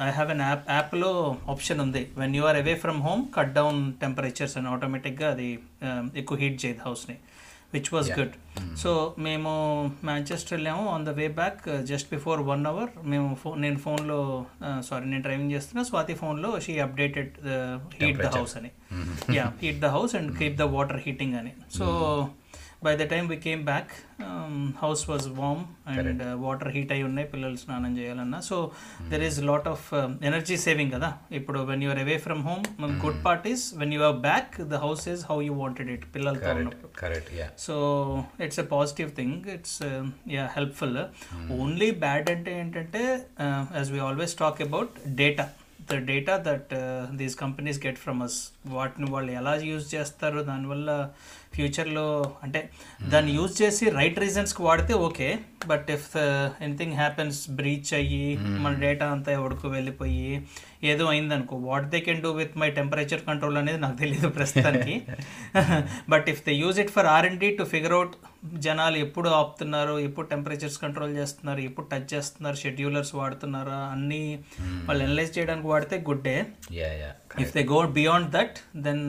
I 0.02 0.10
have 0.10 0.30
an 0.30 0.44
app 0.48 0.64
యాప్లో 0.70 1.10
ఆప్షన్ 1.48 1.80
ఉంది. 1.80 2.02
When 2.16 2.36
you 2.36 2.44
are 2.50 2.58
away 2.62 2.74
from 2.84 3.00
home 3.06 3.22
cut 3.36 3.52
down 3.58 3.80
temperatures 4.02 4.56
అని 4.60 4.68
ఆటోమేటిక్గా 4.68 5.28
అది 5.30 5.48
ఎక్కువ 6.22 6.38
హీట్ 6.38 6.58
చేయదు 6.64 6.82
హౌస్ని. 6.86 7.16
విచ్ 7.74 7.90
వాస్ 7.94 8.10
గుడ్ 8.18 8.34
సో 8.76 8.90
మేము 9.18 9.50
మాంచెస్టర్ 10.04 10.54
వెళ్ళాము. 10.54 10.84
On 10.94 11.04
the 11.06 11.10
way 11.18 11.26
back 11.40 11.60
just 11.90 12.08
before 12.14 12.40
one 12.50 12.64
hour 12.66 12.90
మేము 13.12 13.28
ఫోన్ 13.42 13.58
నేను 13.62 13.78
ఫోన్లో 13.84 14.18
సారీ 14.88 15.04
నేను 15.04 15.22
డ్రైవింగ్ 15.22 15.52
చేస్తున్నా. 15.52 15.82
స్వాతి 15.82 16.14
ఫోన్లో 16.14 16.50
she 16.60 16.74
updated 16.86 17.32
heat 18.02 18.18
the 18.18 18.28
house 18.36 18.54
అని. 18.56 18.70
Yeah 19.36 19.46
heat 19.62 19.80
the 19.80 19.90
house 19.96 20.14
and 20.20 20.30
keep 20.38 20.56
the 20.56 20.66
water 20.76 21.00
heating 21.06 21.34
అని. 21.34 21.52
So 21.78 21.86
by 22.84 22.92
the 23.00 23.04
time 23.12 23.26
we 23.32 23.36
came 23.46 23.62
back 23.70 23.90
house 24.82 25.02
was 25.10 25.26
warm 25.40 25.62
and 25.92 26.22
water 26.44 26.70
heat 26.76 26.92
అయి 26.94 27.02
ఉన్నాయి 27.08 27.28
పిల్లలు 27.32 27.58
స్నానం 27.62 27.92
చేయాలన్నా. 27.98 28.38
So 28.50 28.56
there 29.10 29.24
is 29.28 29.38
lot 29.50 29.68
of 29.74 29.86
energy 30.30 30.56
saving 30.66 30.92
కదా. 30.96 31.10
ఇప్పుడు 31.38 31.60
when 31.70 31.82
you're 31.86 32.00
away 32.04 32.16
from 32.26 32.42
home 32.48 32.64
good 33.04 33.20
part 33.26 33.46
is 33.52 33.64
when 33.82 33.94
you 33.94 34.02
are 34.10 34.18
back 34.28 34.60
the 34.72 34.82
house 34.86 35.04
is 35.14 35.24
how 35.30 35.38
you 35.48 35.54
wanted 35.62 35.90
it 35.96 36.06
పిల్లలతో 36.16 36.80
so 37.66 37.74
it's 38.46 38.60
a 38.64 38.68
positive 38.76 39.10
thing 39.20 39.48
it's 39.56 39.78
yeah 40.36 40.44
helpful 40.58 40.98
only 41.60 41.90
bad 42.04 42.30
అంటే 42.30 42.52
ఏంటంటే 42.60 43.02
as 43.78 43.90
we 43.96 44.00
always 44.10 44.36
talk 44.44 44.62
about 44.68 44.94
data 45.22 45.46
the 45.90 45.96
data 46.10 46.34
that 46.48 46.72
these 47.20 47.36
companies 47.44 47.78
get 47.86 47.98
from 47.98 48.20
us 48.22 48.36
వాటిని 48.70 49.06
వాళ్ళు 49.10 49.30
ఎలా 49.32 49.52
use 49.66 49.86
చేస్తారు 49.94 50.40
దానివల్ల 50.42 50.90
ఫ్యూచర్లో 51.54 52.04
అంటే 52.42 52.60
దాన్ని 53.08 53.32
యూజ్ 53.32 53.54
చేసి 53.62 53.84
రైట్ 53.90 54.18
రీజన్స్కి 54.18 54.62
వాడితే 54.62 54.92
okay. 55.06 55.28
But 55.66 55.88
if 55.90 56.10
anything 56.60 56.94
happens 56.94 57.38
breach 57.50 57.90
అయ్యి 57.94 58.26
మన 58.64 58.72
డేటా 58.80 59.06
అంతా 59.10 59.30
ఎవడికి 59.32 59.68
వెళ్ళిపోయి 59.68 60.28
ఏదో 60.84 61.06
అయిందనుకో 61.06 61.56
what 61.64 61.88
they 61.90 62.00
can 62.00 62.22
do 62.22 62.30
with 62.32 62.54
my 62.56 62.68
temperature 62.70 63.22
control 63.26 63.58
అనేది 63.58 63.78
నాకు 63.78 63.96
తెలియదు 63.96 64.28
ప్రస్తుతానికి. 64.36 64.94
But 66.12 66.28
if 66.28 66.42
they 66.46 66.54
use 66.56 66.80
it 66.80 66.92
for 66.92 67.06
R 67.06 67.26
and 67.26 67.40
D 67.40 67.50
to 67.56 67.64
figure 67.72 67.94
out 67.94 68.14
జనాలు 68.60 68.98
ఎప్పుడు 68.98 69.28
ఆపుతున్నారు 69.38 69.96
ఎప్పుడు 70.00 70.26
టెంపరేచర్స్ 70.28 70.78
కంట్రోల్ 70.78 71.14
చేస్తున్నారు 71.16 71.62
ఎప్పుడు 71.62 71.88
టచ్ 71.88 72.08
చేస్తున్నారు 72.14 72.56
షెడ్యూలర్స్ 72.56 73.14
వాడుతున్నారా 73.14 73.80
అన్నీ 73.92 74.22
వాళ్ళు 74.86 75.02
అనలైజ్ 75.04 75.34
చేయడానికి 75.38 75.68
వాడితే 75.68 75.98
good 76.08 76.24
day. 76.24 76.36
Yeah 76.74 76.92
yeah 77.02 77.10
if 77.30 77.52
they 77.52 77.62
go 77.68 77.80
beyond 77.94 78.28
that 78.30 78.56
then 78.84 79.02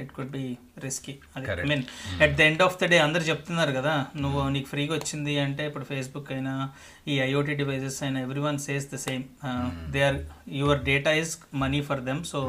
it 0.00 0.10
could 0.12 0.32
be 0.32 0.44
risky 0.78 1.12
I. 1.36 1.42
Mean 1.64 1.84
at 2.22 2.34
the 2.36 2.46
end 2.46 2.62
of 2.64 2.76
the 2.78 2.88
day 2.90 2.98
అందరు 2.98 3.24
చెప్తున్నారు 3.28 3.72
కదా 3.72 3.94
నువ్వు 4.18 4.42
నీకు 4.50 4.68
ఫ్రీగా 4.68 4.94
వచ్చింది 4.94 5.34
అంటే 5.40 5.64
ఇప్పుడు 5.66 5.84
ఫేస్బుక్ 5.84 6.30
అయినా 6.32 6.54
ఈ 7.08 7.16
ఐఓటీ 7.26 7.54
డివైజెస్ 7.60 7.98
అయినా 8.02 8.20
every 8.20 8.42
one 8.42 8.58
says 8.60 8.86
the 8.90 9.00
same 9.04 9.24
they 9.90 10.02
are 10.04 10.18
your 10.56 10.82
data 10.84 11.12
is 11.20 11.32
money 11.62 11.82
for 11.88 12.02
them 12.04 12.22
so 12.26 12.40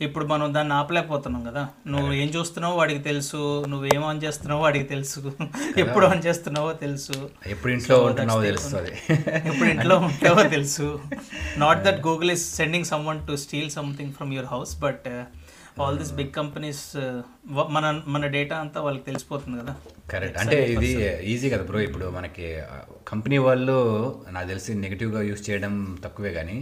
ఇప్పుడు 0.00 0.24
మనం 0.24 0.54
దాన్ని 0.54 0.74
ఆపలేకపోతున్నాం 0.74 1.44
కదా. 1.44 1.62
నువ్వు 1.86 2.12
ఏం 2.12 2.28
చూస్తున్నావో 2.28 2.76
వాడికి 2.76 3.02
తెలుసు 3.02 3.38
నువ్వు 3.68 3.86
ఏం 3.94 4.04
ఆన్ 4.04 4.22
చేస్తున్నావో 4.22 4.60
వాడికి 4.62 4.84
తెలుసు 4.84 5.20
ఎప్పుడు 5.76 6.06
ఆన్ 6.06 6.24
చేస్తున్నావో 6.26 6.72
తెలుసు. 6.72 7.16
ఎప్పుడు 7.46 7.72
ఇంట్లో 7.72 7.96
ఉంటున్నావో 8.04 8.42
తెలుస్తుంది. 8.42 8.92
ఎప్పుడు 9.50 9.68
ఇంట్లో 9.68 9.96
ఉంటావో 10.08 10.42
తెలుసు. 10.56 10.88
Not 11.58 11.82
that 11.84 12.00
Google 12.00 12.30
is 12.30 12.56
sending 12.56 12.84
some 12.84 13.06
one 13.06 13.26
to 13.26 13.36
steal 13.36 13.70
something 13.70 14.12
from 14.12 14.32
your 14.32 14.46
house 14.46 14.74
but 14.80 15.06
all 15.80 15.98
this 15.98 16.12
big 16.12 16.32
companies 16.32 16.84
మన 17.74 17.84
మన 18.06 18.26
డేటా 18.26 18.56
అంతా 18.56 18.80
వాళ్ళకి 18.80 19.04
తెలిసిపోతుంది 19.04 19.56
కదా. 19.62 19.72
కరెక్ట్ 20.10 20.38
అంటే 20.38 20.58
ఇది 20.74 20.90
ఈజీ 21.32 21.50
కదా 21.50 21.62
బ్రో 21.62 21.80
ఇప్పుడు 21.80 22.06
మనకి 22.10 22.46
కంపెనీ 23.06 23.38
వాళ్ళు 23.46 23.76
నాకు 24.30 24.48
తెలిసి 24.48 24.74
నెగిటివ్గా 24.84 25.22
యూస్ 25.22 25.50
చేయడం 25.50 25.74
తక్కువే 26.04 26.32
కానీ 26.32 26.56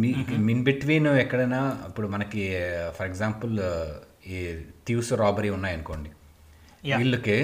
మీ 0.00 0.08
మిన్ 0.48 0.62
బిట్వీన్ 0.68 1.08
ఎక్కడైనా 1.22 1.60
ఇప్పుడు 1.88 2.06
మనకి 2.14 2.42
ఫర్ 2.96 3.06
ఎగ్జాంపుల్ 3.10 3.54
ఈ 4.32 4.38
థీవ్స్ 4.86 5.12
రాబరీ 5.22 5.50
ఉన్నాయనుకోండి. 5.56 6.10
వీళ్ళకి 7.00 7.36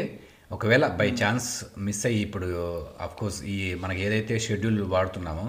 ఒకవేళ 0.55 0.85
బై 0.99 1.07
ఛాన్స్ 1.21 1.49
మిస్ 1.87 2.03
అయ్యి 2.09 2.21
ఇప్పుడు 2.27 2.49
కోర్స్ 3.21 3.39
ఈ 3.55 3.57
మనకి 3.83 4.01
ఏదైతే 4.07 4.35
షెడ్యూల్ 4.47 4.81
వాడుతున్నామో 4.95 5.47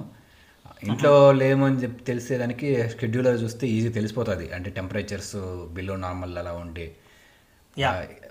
ఇంట్లో 0.90 1.12
లేమని 1.42 1.80
చెప్పి 1.84 2.02
తెలిసేదానికి 2.10 2.70
షెడ్యూలర్ 3.00 3.38
చూస్తే 3.44 3.66
ఈజీ 3.76 3.90
తెలిసిపోతుంది. 3.98 4.46
అంటే 4.58 4.70
టెంపరేచర్స్ 4.78 5.36
బిలో 5.78 5.96
నార్మల్ 6.06 6.34
అలా 6.44 6.54
ఉండి 6.64 6.88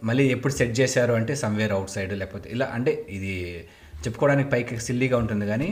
మళ్ళీ 0.09 0.25
ఎప్పుడు 0.35 0.54
సెట్ 0.59 0.75
చేశారు 0.80 1.14
అంటే 1.21 1.33
సమ్వేర్ 1.44 1.73
అవుట్ 1.76 1.92
సైడ్ 1.97 2.12
లేకపోతే 2.23 2.49
ఇలా 2.56 2.66
అంటే 2.76 2.92
ఇది 3.16 3.35
చెప్పుకోవడానికి 4.04 4.50
పైకి 4.54 4.80
సిల్లీగా 4.87 5.16
ఉంటుంది 5.23 5.47
కానీ 5.52 5.71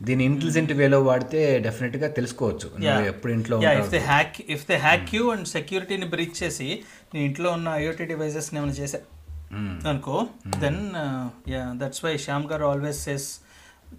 దీని 0.00 0.22
ఇంటెలిజెంట్ 0.30 0.72
వేలో 0.80 0.98
వాడితే 1.08 1.38
డెఫినెట్గా 1.66 2.08
తెలుసుకోవచ్చు. 2.18 2.66
నువ్వు 2.82 3.08
ఎప్పుడు 3.12 3.32
ఇంట్లో 3.36 3.56
if 3.80 3.90
they 3.94 4.00
hack 4.12 4.36
if 4.54 4.64
they 4.70 4.76
hack 4.88 5.08
you 5.16 5.24
and 5.34 5.46
సెక్యూరిటీని 5.56 6.08
బ్రీచ్ 6.14 6.36
చేసి 6.42 6.68
నీ 7.14 7.18
ఇంట్లో 7.28 7.48
ఉన్న 7.58 7.68
ఐఓటీ 7.82 8.06
డివైజెస్ 8.12 8.48
ఏమైనా 8.54 8.76
చేసా 8.80 9.00
అనుకో 9.90 10.16
then 10.64 10.80
yeah 11.54 11.62
that's 11.82 12.02
why 12.06 12.14
Shyam 12.26 12.46
garu 12.52 12.64
always 12.72 13.00
says 13.08 13.28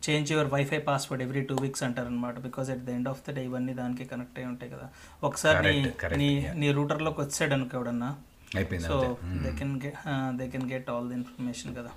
change 0.08 0.32
your 0.34 0.50
wifi 0.56 0.80
password 0.90 1.22
every 1.26 1.42
two 1.50 1.56
weeks 1.64 1.84
అంటారు 1.88 2.10
అనమాట 2.12 2.36
because 2.48 2.68
at 2.74 2.84
the 2.88 2.92
end 2.98 3.10
of 3.12 3.22
the 3.28 3.36
day 3.38 3.44
ఇవన్నీ 3.50 3.74
దానికి 3.80 4.06
కనెక్ట్ 4.12 4.38
అయి 4.40 4.48
ఉంటాయి 4.52 4.72
కదా. 4.76 4.88
ఒకసారి 5.28 5.74
నీ 6.22 6.30
నీ 6.62 6.68
రూటర్లోకి 6.80 7.20
వచ్చాడు 7.26 7.54
అనుకో 7.58 7.76
ఎవడన్నా 7.80 8.10
అయిపోయింది 8.60 8.88
so 8.92 8.98
they 9.46 9.52
can 9.60 9.74
get 9.86 9.98
they 10.40 10.48
can 10.54 10.68
get 10.74 10.90
all 10.94 11.08
the 11.12 11.18
information 11.22 11.74
కదా. 11.80 11.92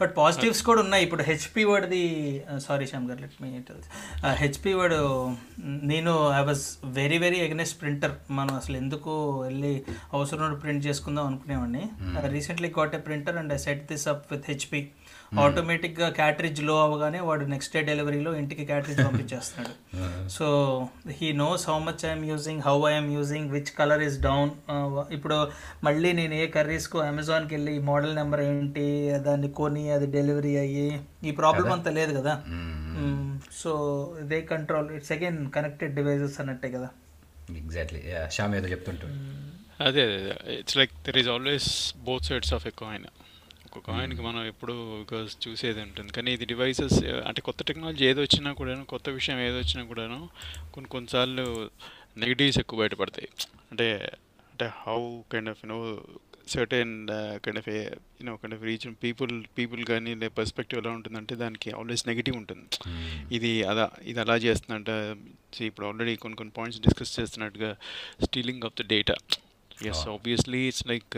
బట్ 0.00 0.16
పాజిటివ్స్ 0.16 0.62
కూడా 0.62 0.80
ఉన్నాయి. 0.80 1.04
ఇప్పుడు 1.04 1.22
హెచ్పి 1.22 1.64
వాడిది 1.64 2.02
sorry 2.58 2.86
Shyam 2.86 3.08
garu 3.08 3.20
let 3.20 3.42
me 3.42 3.60
HP 4.32 4.72
వాడు 4.74 5.34
నేను 5.60 6.30
I 6.30 6.42
was 6.44 6.84
very 6.84 7.18
very 7.18 7.40
against 7.40 7.80
printer 7.80 8.12
మనం 8.30 8.54
అసలు 8.54 8.76
ఎందుకు 8.76 9.40
వెళ్ళి 9.40 9.82
అవసరం 10.12 10.54
ప్రింట్ 10.54 10.86
చేసుకుందాం 10.86 11.26
అనుకునేవాడిని. 11.26 11.84
Recently 12.28 12.72
got 12.78 12.94
a 12.94 12.98
printer 12.98 13.36
and 13.36 13.52
I 13.52 13.56
set 13.56 13.92
this 13.92 14.08
up 14.08 14.32
with 14.32 14.44
HP 14.48 14.90
ఆటోమేటిక్గా 15.32 16.08
క్యాటరేజ్లో 16.10 16.74
అవగానే 16.84 17.20
వాడు 17.26 17.44
నెక్స్ట్ 17.52 17.74
డే 17.76 17.80
డెలివరీలో 17.88 18.30
ఇంటికి 18.38 18.64
cartridge 18.70 19.00
పంపించేస్తున్నాడు. 19.06 19.74
So 20.36 20.46
he 21.18 21.28
knows 21.42 21.64
how 21.70 21.76
much 21.86 22.04
I'm 22.08 22.24
using 22.30 22.62
how 22.68 22.76
I'm 22.90 23.10
using 23.16 23.50
which 23.56 23.72
colour 23.78 24.02
is 24.08 24.18
down 24.26 24.50
ఇప్పుడు 25.16 25.38
మళ్ళీ 25.84 26.12
నేను 26.20 26.36
ఏ 26.42 26.46
కర్రీస్కు 26.56 27.00
అమెజాన్కి 27.06 27.54
వెళ్ళి 27.56 27.74
మోడల్ 27.90 28.14
నెంబర్ 28.20 28.42
ఏంటి 28.48 28.86
దాన్ని 29.28 29.50
కొని 29.60 29.84
అది 29.96 30.08
డెలివరీ 30.16 30.54
అయ్యి 30.64 30.88
ఈ 31.22 31.32
ప్రాబ్లం 31.40 31.70
అంతా 31.76 31.92
లేదు 31.98 32.14
కదా? 32.18 32.34
So 33.60 33.70
they 34.32 34.40
control 34.52 34.90
it's 34.96 35.12
again 35.16 35.40
connected 35.56 35.94
devices 35.98 36.38
అన్నట్టే 36.42 36.70
కదా? 36.76 36.90
ఎగ్జాక్ట్లీ 37.62 38.02
యా 38.10 38.22
శ్యామ్ 38.34 38.52
ఏదో 38.58 38.68
చెప్తుంటాడు 38.74 39.14
అదే 39.86 40.02
it's 40.58 40.76
like 40.80 40.92
there 41.06 41.18
is 41.20 41.30
always 41.34 41.68
both 42.08 42.26
sides 42.30 42.52
of 42.56 42.66
a 42.66 42.74
coin 42.82 43.06
ఒక 43.76 43.90
కాయిన్కి 43.90 44.22
మనం 44.22 44.46
ఎప్పుడు 44.46 44.74
బికాస్ 44.98 45.48
చూసేది 45.48 45.80
ఉంటుంది. 45.80 46.12
కానీ 46.12 46.32
ఇది 46.32 46.44
డివైసెస్ 46.44 47.04
అంటే 47.04 47.40
కొత్త 47.40 47.62
టెక్నాలజీ 47.62 48.04
ఏది 48.04 48.20
వచ్చినా 48.20 48.52
కూడాను 48.52 48.84
కొత్త 48.84 49.08
విషయం 49.08 49.40
ఏది 49.40 49.58
వచ్చినా 49.58 49.84
కూడాను 49.84 50.28
కొన్ని 50.74 50.88
కొన్నిసార్లు 50.88 51.70
నెగిటివ్స్ 52.16 52.58
ఎక్కువ 52.58 52.78
బయటపడతాయి. 52.78 53.28
అంటే 53.70 54.12
అంటే 54.52 54.66
how 54.76 55.20
kind 55.32 55.48
of 55.48 55.58
you know 55.64 56.02
certain 56.48 57.08
kind 57.44 57.58
of 57.58 57.68
you know 57.68 58.36
kind 58.36 58.54
of 58.54 58.62
reach 58.62 58.94
people 59.02 59.44
people 59.58 59.84
కానీ 59.84 60.14
లే 60.14 60.28
పర్స్పెక్టివ్ 60.28 60.80
ఎలా 60.80 60.94
ఉంటుందంటే 60.94 61.34
దానికి 61.34 61.70
ఆల్వేస్ 61.70 62.08
నెగిటివ్ 62.08 62.36
ఉంటుంది. 62.36 62.68
ఇది 63.34 63.62
అదా 63.62 63.90
ఇది 64.02 64.20
అలా 64.20 64.36
చేస్తున్నట్ట 64.36 64.90
see, 65.56 65.66
ఇప్పుడు 65.66 65.86
ఆల్రెడీ 65.86 66.16
కొన్ని 66.16 66.36
కొన్ని 66.36 66.52
పాయింట్స్ 66.56 66.80
డిస్కస్ 66.80 67.20
చేస్తున్నట్టుగా 67.20 67.76
stealing 68.24 68.62
of 68.64 68.82
the 68.82 68.86
data 68.86 69.14
Yes 69.89 70.01
obviously 70.11 70.59
it's 70.67 70.83
like 70.91 71.15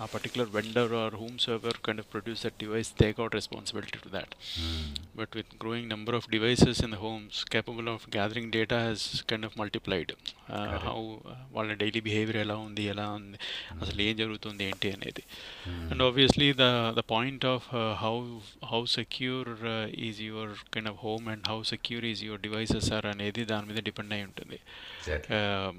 a 0.00 0.04
particular 0.12 0.50
vendor 0.56 0.92
or 1.00 1.14
home 1.22 1.36
server 1.46 1.78
kind 1.86 2.00
of 2.02 2.08
produce 2.12 2.42
that 2.46 2.58
device 2.64 2.90
they 3.00 3.08
got 3.20 3.34
responsibility 3.40 3.98
to 4.04 4.10
that 4.16 4.34
but 5.18 5.30
with 5.38 5.50
growing 5.58 5.84
number 5.92 6.12
of 6.18 6.24
devices 6.34 6.78
in 6.84 6.90
the 6.90 6.98
homes 7.04 7.36
capable 7.54 7.86
of 7.92 8.00
gathering 8.16 8.48
data 8.56 8.78
has 8.78 9.02
kind 9.30 9.44
of 9.48 9.52
multiplied 9.60 10.10
uh, 10.12 10.74
how 10.86 10.98
uh, 11.24 11.36
వాళ్ళ 11.54 11.74
daily 11.82 12.00
behaviour 12.08 12.38
ఎలా 12.42 12.56
ఉంది 12.66 12.82
ఎలా 12.92 13.06
ఉంది 13.18 13.38
అసలు 13.82 14.00
ఏం 14.06 14.14
జరుగుతుంది 14.22 14.64
ఏంటి 14.68 14.88
అనేది 14.96 15.22
and 15.90 16.02
obviously 16.08 16.48
the 16.62 16.66
the 16.98 17.04
point 17.14 17.46
of 17.54 17.68
how 18.04 18.14
how 18.72 18.80
secure 18.98 19.50
is 20.08 20.20
your 20.30 20.52
kind 20.74 20.90
of 20.92 21.00
home 21.06 21.26
and 21.34 21.46
how 21.52 21.58
secure 21.74 22.06
is 22.12 22.22
your 22.28 22.42
devices 22.46 22.90
are 22.98 23.08
అనేది 23.14 23.44
దాని 23.52 23.68
మీద 23.70 23.82
డిపెండ్ 23.90 24.14
అయి 24.18 24.26
ఉంటుంది 24.30 24.60
Exactly. 25.00 25.36
Uh, 25.38 25.70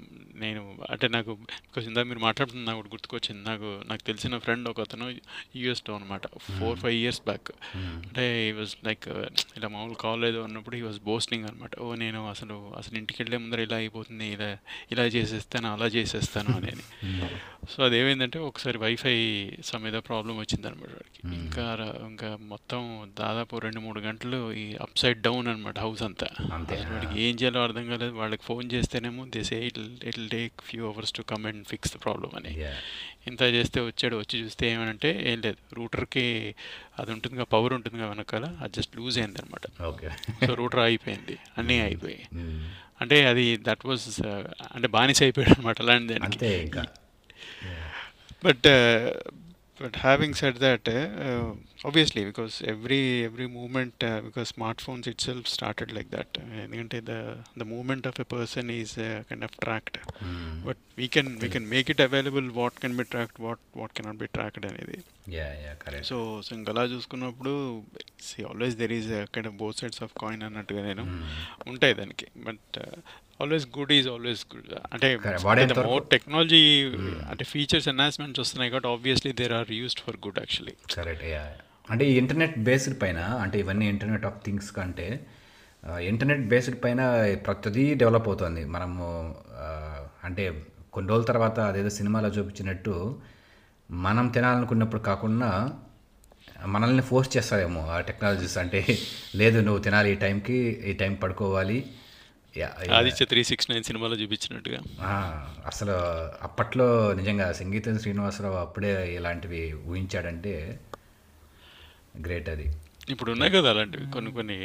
నేను 0.42 0.60
అంటే 0.92 1.06
నాకు 1.08 1.32
బికాస్ 1.43 1.87
ఇందాక 1.87 2.05
మీరు 2.05 2.19
మాట్లాడుతున్న 2.19 2.63
నాకు 2.63 2.87
గుర్తుకొచ్చింది. 2.87 3.49
నాకు 3.49 3.83
నాకు 3.87 4.01
తెలిసిన 4.01 4.37
ఫ్రెండ్ 4.37 4.69
ఒక 4.69 4.81
అతను 4.81 5.05
యూఎస్లో 5.55 5.95
అనమాట 5.95 6.27
ఫోర్ 6.59 6.79
ఫైవ్ 6.79 6.95
ఇయర్స్ 6.95 7.21
బ్యాక్ 7.21 7.51
అంటే 7.77 8.49
ఈ 8.49 8.51
వాజ్ 8.51 8.75
లైక్ 8.85 9.07
ఇలా 9.57 9.67
మామూలు 9.67 9.93
కాలేదు 9.93 10.39
అన్నప్పుడు 10.39 10.75
ఈ 10.75 10.81
వాజ్ 10.81 10.99
బోస్టింగ్ 10.99 11.45
అనమాట 11.45 11.79
ఓ 11.79 11.95
నేను 11.95 12.29
అసలు 12.29 12.73
అసలు 12.77 12.97
ఇంటికి 12.97 13.23
వెళ్ళే 13.23 13.37
ముందర 13.37 13.59
ఇలా 13.59 13.75
అయిపోతుంది. 13.75 14.27
ఇలా 14.33 14.57
ఇలా 14.91 15.05
చేసేస్తాను 15.05 15.73
అలా 15.73 15.85
చేసేస్తాను 15.85 16.55
అని 16.55 16.73
సో 17.71 17.83
అదేమైందంటే 17.83 18.39
ఒకసారి 18.39 18.77
వైఫై 18.77 19.15
సమ్ 19.63 19.87
ఏదో 19.87 19.99
ప్రాబ్లం 20.01 20.37
వచ్చింది 20.37 20.67
అనమాట 20.67 21.02
ఇంకా 21.33 21.75
ర- 21.75 22.07
ఇంకా 22.07 22.37
మొత్తం 22.41 22.81
దాదాపు 23.19 23.57
రెండు 23.57 23.79
మూడు 23.79 23.99
గంటలు 23.99 24.53
ఈ 24.53 24.75
అప్ 24.75 24.99
సైడ్ 24.99 25.21
డౌన్ 25.21 25.47
అనమాట 25.47 25.79
హౌస్ 25.79 26.01
అంతా. 26.03 26.27
వాడికి 26.89 27.21
ఏం 27.21 27.35
చేయాలో 27.35 27.63
అర్థం 27.63 27.87
కాలేదు. 27.87 28.11
వాళ్ళకి 28.11 28.43
ఫోన్ 28.43 28.71
చేస్తేనేమో 28.73 29.25
this 29.27 29.53
it 29.59 29.79
it 30.03 30.29
take 30.31 30.61
few 30.61 30.87
hours 30.87 31.13
to 31.13 31.21
come 31.23 31.45
and 31.45 31.67
fix 31.67 31.93
the 31.93 32.03
problem 32.03 32.35
అని. 32.35 32.53
ఇంత 33.27 33.41
చేస్తే 33.53 33.81
వచ్చాడు 33.81 34.15
వచ్చి 34.15 34.39
చూస్తే 34.39 34.71
ఏమనంటే 34.71 35.31
ఏం 35.31 35.41
లేదు. 35.41 35.57
రూటర్కి 35.73 36.25
అది 36.99 37.11
ఉంటుంది 37.11 37.43
పవర్ 37.45 37.73
ఉంటుంది 37.73 37.97
కదా 37.97 38.07
వెనకాల 38.07 38.45
అది 38.61 38.73
జస్ట్ 38.73 38.97
లూజ్ 38.97 39.17
అయింది 39.17 39.39
అనమాట 39.41 39.65
ఓకే 39.83 40.09
సో 40.47 40.53
రూటర్ 40.53 40.79
అయిపోయింది 40.81 41.37
అన్నీ 41.57 41.79
అయిపోయాయి 41.79 42.25
అంటే 43.01 43.25
అది 43.25 43.57
దట్ 43.61 43.85
వాజ్ 43.85 44.03
అంటే 44.71 44.87
బానిస 44.87 45.21
అయిపోయాడు 45.21 45.51
అనమాట 45.51 45.81
అలాంటి 45.81 46.13
దానికి 46.13 46.25
అంతే 46.25 46.49
ఇంకా. 46.63 46.83
But 48.45 48.67
but 49.83 49.97
having 49.97 50.33
set 50.33 50.57
that 50.59 50.89
obviously 51.85 52.25
because 52.25 52.63
every 52.65 52.99
every 53.21 53.45
moment 53.53 54.03
because 54.21 54.49
smart 54.49 54.81
phones 54.81 55.07
itself 55.21 55.49
started 55.49 55.93
like 55.93 56.09
that 56.09 56.37
ఎందుకంటే 56.63 56.99
the 57.01 57.15
the 57.57 57.63
moment 57.67 58.07
of 58.07 58.19
a 58.19 58.27
person 58.33 58.71
is 58.71 58.93
kind 59.29 59.43
of 59.43 59.55
tracked 59.57 59.97
but 60.65 60.81
we 60.97 61.07
can 61.07 61.31
we 61.37 61.49
can 61.49 61.67
make 61.67 61.89
it 61.89 62.01
available 62.01 62.51
what 62.51 62.79
can 62.79 62.97
be 62.97 63.03
tracked 63.03 63.41
what 63.41 63.59
what 63.77 63.93
cannot 63.93 64.17
be 64.17 64.25
tracked 64.27 64.65
అనేది 64.65 64.99
yeah 65.29 65.47
yeah 65.57 65.73
correct 65.75 66.07
so 66.07 66.17
so 66.41 66.55
ఇంకా 66.55 66.71
అలా 66.71 66.83
చూసుకున్నప్పుడు 66.83 67.53
see 68.21 68.43
always 68.43 68.77
there 68.77 68.91
is 68.91 69.09
kind 69.33 69.47
of 69.47 69.55
both 69.55 69.77
sides 69.77 70.03
of 70.03 70.13
coin 70.21 70.43
అన్నట్టుగా 70.43 70.81
నేను 70.83 71.03
ఉంటాయి 71.67 71.93
దానికి. 71.93 72.27
But 72.37 72.77
always 73.41 73.67
good 73.77 73.93
is 73.97 74.07
always 74.13 74.43
good 74.53 74.73
అంటే 74.93 75.07
more 75.91 76.05
technology 76.15 76.63
అంటే 77.31 77.43
ఫీచర్స్ 77.53 77.87
ఎన్హాన్స్మెంట్స్ 77.93 78.41
వస్తున్నాయి 78.43 78.71
కాబట్టి 78.71 78.89
obviously 78.95 79.31
there 79.41 79.53
are 79.59 79.71
used 79.81 80.01
for 80.07 80.17
good 80.25 80.39
actually 80.43 80.75
correct 80.95 81.23
అంటే 81.93 82.03
ఈ 82.11 82.13
ఇంటర్నెట్ 82.17 82.57
బేస్డ్ 82.67 83.01
పైన 83.01 83.19
అంటే 83.43 83.57
ఇవన్నీ 83.59 83.85
ఇంటర్నెట్ 83.93 84.25
ఆఫ్ 84.29 84.37
థింగ్స్ 84.45 84.69
కంటే 84.77 85.07
ఇంటర్నెట్ 86.09 86.43
బేస్డ్ 86.51 86.77
పైన 86.83 87.01
ప్రతిదీ 87.45 87.85
డెవలప్ 88.01 88.27
అవుతుంది. 88.27 88.61
మనము 88.65 89.05
అంటే 90.27 90.43
కొన్ని 90.93 91.09
రోజుల 91.11 91.25
తర్వాత 91.31 91.59
అదేదో 91.69 91.89
సినిమాలో 91.89 92.29
చూపించినట్టు 92.29 92.93
మనం 93.89 94.27
తినాలనుకున్నప్పుడు 94.27 95.01
కాకుండా 95.01 95.49
మనల్ని 96.65 97.01
ఫోర్స్ 97.01 97.37
చేస్తారేమో 97.37 97.81
ఆ 97.95 97.97
టెక్నాలజీస్ 98.09 98.57
అంటే 98.57 98.79
లేదు 99.35 99.57
నువ్వు 99.59 99.81
తినాలి 99.83 100.09
ఈ 100.13 100.15
టైంకి 100.15 100.57
ఈ 100.89 100.93
టైం 100.93 101.13
పడుకోవాలి. 101.23 101.79
ఆదిత్య 102.97 103.25
త్రీ 103.31 103.41
సిక్స్ 103.49 103.69
నైన్ 103.69 103.85
సినిమాలో 103.87 104.15
చూపించినట్టుగా. 104.21 104.79
అసలు 105.71 105.95
అప్పట్లో 106.47 106.87
నిజంగా 107.19 107.47
సంగీతం 107.59 107.95
శ్రీనివాసరావు 108.03 108.57
అప్పుడే 108.65 108.91
ఇలాంటివి 109.17 109.61
ఊహించాడంటే 109.89 110.53
గ్రేట్ 112.25 112.49
అది 112.55 112.67
ఇప్పుడు 113.13 113.29
ఉన్నాయి 113.31 113.51
కదా 113.55 113.69
అలాంటివి 113.73 114.05
కొన్ని 114.15 114.29
కొన్ని 114.35 114.57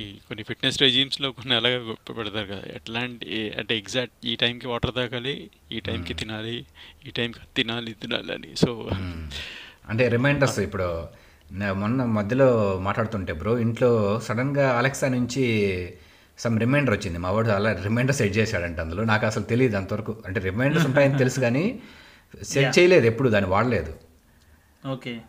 ఈ 0.00 0.02
కొన్ని 0.28 0.42
ఫిట్నెస్ 0.48 0.78
రెజీమ్స్లో 0.82 1.28
కొన్ని 1.38 1.54
అలాగే 1.58 1.78
గొప్ప 1.88 2.06
పెడతారు 2.18 2.48
కదా. 2.52 2.64
ఎట్లాంటి 2.78 3.26
అంటే 3.60 3.72
ఎగ్జాక్ట్ 3.80 4.16
ఈ 4.30 4.34
టైంకి 4.42 4.66
వాటర్ 4.72 4.94
తాగాలి 4.98 5.34
ఈ 5.76 5.80
టైంకి 5.88 6.14
తినాలి 6.22 6.56
ఈ 7.06 7.12
టైంకి 7.18 7.40
తినాలి 7.58 7.92
తినాలి 8.04 8.32
అని. 8.36 8.50
సో 8.62 8.70
అంటే 9.90 10.04
రిమైండర్స్ 10.16 10.58
ఇప్పుడు 10.68 10.88
మొన్న 11.82 12.04
మధ్యలో 12.18 12.48
మాట్లాడుతుంటే 12.86 13.32
బ్రో 13.42 13.52
ఇంట్లో 13.64 13.90
సడన్గా 14.28 14.66
అలెక్సా 14.78 15.08
నుంచి 15.18 15.44
సమ్ 16.38 16.60
రిమైండర్ 16.60 16.94
వచ్చింది. 16.94 17.18
మా 17.18 17.30
వాడు 17.30 17.48
అలా 17.48 17.82
రిమైండర్ 17.82 18.16
సెట్ 18.16 18.36
చేశాడంట 18.36 18.80
అందులో. 18.80 19.04
నాకు 19.04 19.26
అసలు 19.26 19.44
తెలియదు 19.44 19.76
అంతవరకు. 19.76 20.22
అంటే 20.26 20.40
రిమైండర్స్ 20.40 20.86
ఉంటాయని 20.86 21.18
తెలుసు 21.18 21.40
కానీ 21.40 21.82
సెట్ 22.42 22.78
చేయలేదు 22.78 23.06
ఎప్పుడు 23.06 23.28
దాన్ని 23.28 23.50
వాడలేదు. 23.50 23.94
ఓకే. 24.86 25.20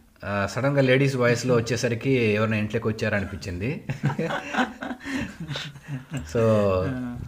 సడన్గా 0.48 0.82
లేడీస్ 0.82 1.16
వాయిస్లో 1.16 1.56
వచ్చేసరికి 1.56 2.12
ఎవరైనా 2.12 2.58
ఇంట్లోకి 2.58 2.88
వచ్చారా 2.88 3.18
అనిపించింది 3.18 3.84
సో 6.34 6.40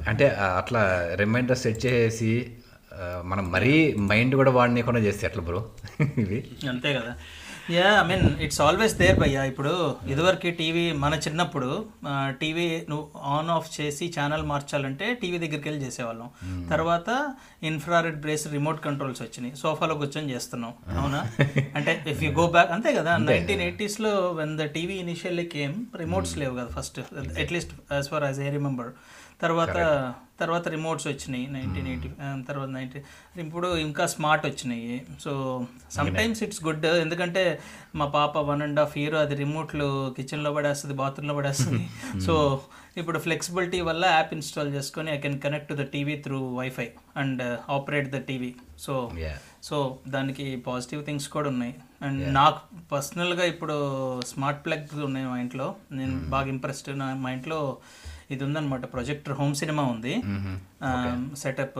అంటే 0.07 0.37
అట్లా 0.57 1.09
రిమైండర్ 1.13 1.57
సెట్ 1.57 1.85
చేసి 1.85 2.55
మనం 3.25 3.51
మరీ 3.51 3.95
మైండ్ 3.99 4.35
కూడా 4.35 4.51
వాడనీయకుండా 4.51 4.99
చేస్తే 4.99 5.27
ఎట్లా 5.27 5.43
బ్రో? 5.43 5.69
ఇవి. 6.17 6.45
అంతే 6.69 6.93
కదా. 6.93 7.15
Yeah 7.75 7.87
I 8.01 8.03
mean 8.07 8.25
it's 8.41 8.59
always 8.61 8.93
there 8.99 9.17
భయ్యా. 9.19 9.41
ఇప్పుడు 9.43 9.71
ఇదివరకు 10.07 10.49
టీవీ 10.59 10.91
మన 11.03 11.13
చిన్నప్పుడు 11.25 11.69
టీవీ 12.41 12.67
నువ్వు 12.89 13.05
ఆన్ 13.35 13.49
ఆఫ్ 13.49 13.81
చేసి 13.81 14.05
ఛానల్ 14.17 14.45
మార్చాలంటే 14.45 15.13
టీవీ 15.13 15.37
దగ్గరికి 15.37 15.67
వెళ్ళి 15.69 15.85
చేసేవాళ్ళం. 15.85 16.29
తర్వాత 16.69 17.09
ఇన్ఫ్రారెడ్ 17.63 18.21
బ్రేస్ 18.21 18.47
రిమోట్ 18.47 18.79
కంట్రోల్స్ 18.79 19.21
వచ్చినాయి. 19.21 19.53
సోఫాలో 19.55 19.95
కూర్చొని 19.95 20.33
చేస్తున్నాం. 20.33 20.73
అవునా? 20.97 21.21
అంటే 21.77 22.03
ఇఫ్ 22.13 22.23
యూ 22.23 22.31
గో 22.31 22.47
బ్యాక్ 22.47 22.71
అంతే 22.71 22.93
కదా? 22.93 23.17
Nineteen 23.29 23.61
ఎయిటీస్లో 23.61 24.33
when 24.33 24.57
the 24.57 24.65
TV 24.77 24.93
initially 25.05 25.45
came 25.55 25.75
remotes 25.95 26.37
లేవు 26.37 26.55
కదా 26.55 26.69
first 26.79 26.99
at least 27.45 27.73
as 27.93 28.09
far 28.09 28.23
as 28.23 28.39
I 28.39 28.49
remember 28.49 28.91
తర్వాత 29.41 29.77
తర్వాత 30.39 30.67
రిమోట్స్ 30.67 31.07
వచ్చినాయి 31.07 31.47
నైన్టీన్ 31.47 31.87
ఎయిటీ 31.87 32.09
తర్వాత 32.47 32.69
నైన్టీన్ 32.69 33.05
ఇప్పుడు 33.43 33.77
ఇంకా 33.77 34.03
స్మార్ట్ 34.05 34.45
వచ్చినాయి. 34.45 35.05
So 35.23 35.31
some 35.91 36.09
times 36.15 36.43
it's 36.43 36.61
good 36.63 36.85
ఎందుకంటే 36.85 37.43
మా 37.95 38.05
పాప 38.17 38.37
వన్ 38.49 38.61
అండ్ 38.61 38.79
హాఫ్ 38.79 38.97
ఇయర్ 38.97 39.15
అది 39.15 39.35
రిమోట్లు 39.35 39.87
కిచెన్లో 40.17 40.53
పడేస్తుంది 40.53 40.93
బాత్రూంలో 40.93 41.35
పడేస్తుంది. 41.35 41.85
సో 42.27 42.35
ఇప్పుడు 42.99 43.19
ఫ్లెక్సిబిలిటీ 43.19 43.79
వల్ల 43.81 44.05
యాప్ 44.05 44.31
ఇన్స్టాల్ 44.33 44.69
చేసుకొని 44.75 45.09
I 45.11 45.17
can 45.17 45.35
connect 45.39 45.73
the 45.73 45.83
TV 45.95 46.15
through 46.17 46.39
wifi 46.59 46.87
and 47.17 47.43
operate 47.69 48.07
the 48.15 48.19
TV 48.29 48.55
so. 48.85 48.93
So 49.63 49.99
దానికి 50.07 50.45
పాజిటివ్ 50.67 51.05
థింగ్స్ 51.05 51.27
కూడా 51.27 51.49
ఉన్నాయి. 51.49 51.73
అండ్ 52.01 52.33
నాకు 52.33 52.59
పర్సనల్గా 52.91 53.43
ఇప్పుడు 53.43 53.75
స్మార్ట్ 54.31 54.65
ప్లగ్స్ 54.65 54.95
ఉన్నాయి 55.09 55.25
మా 55.25 55.37
ఇంట్లో. 55.45 55.75
నేను 55.91 56.17
బాగా 56.29 56.47
ఇంప్రెస్డ్ 56.47 56.91
నా 56.99 57.13
మా 57.25 57.31
ఇంట్లో 57.31 57.59
ఇది 58.31 58.41
ఉందన్నమాట 58.47 58.85
ప్రొజెక్టర్ 58.93 59.35
హోమ్ 59.39 59.53
సినిమా 59.61 59.83
ఉంది 59.93 60.13
సెటప్ 61.43 61.79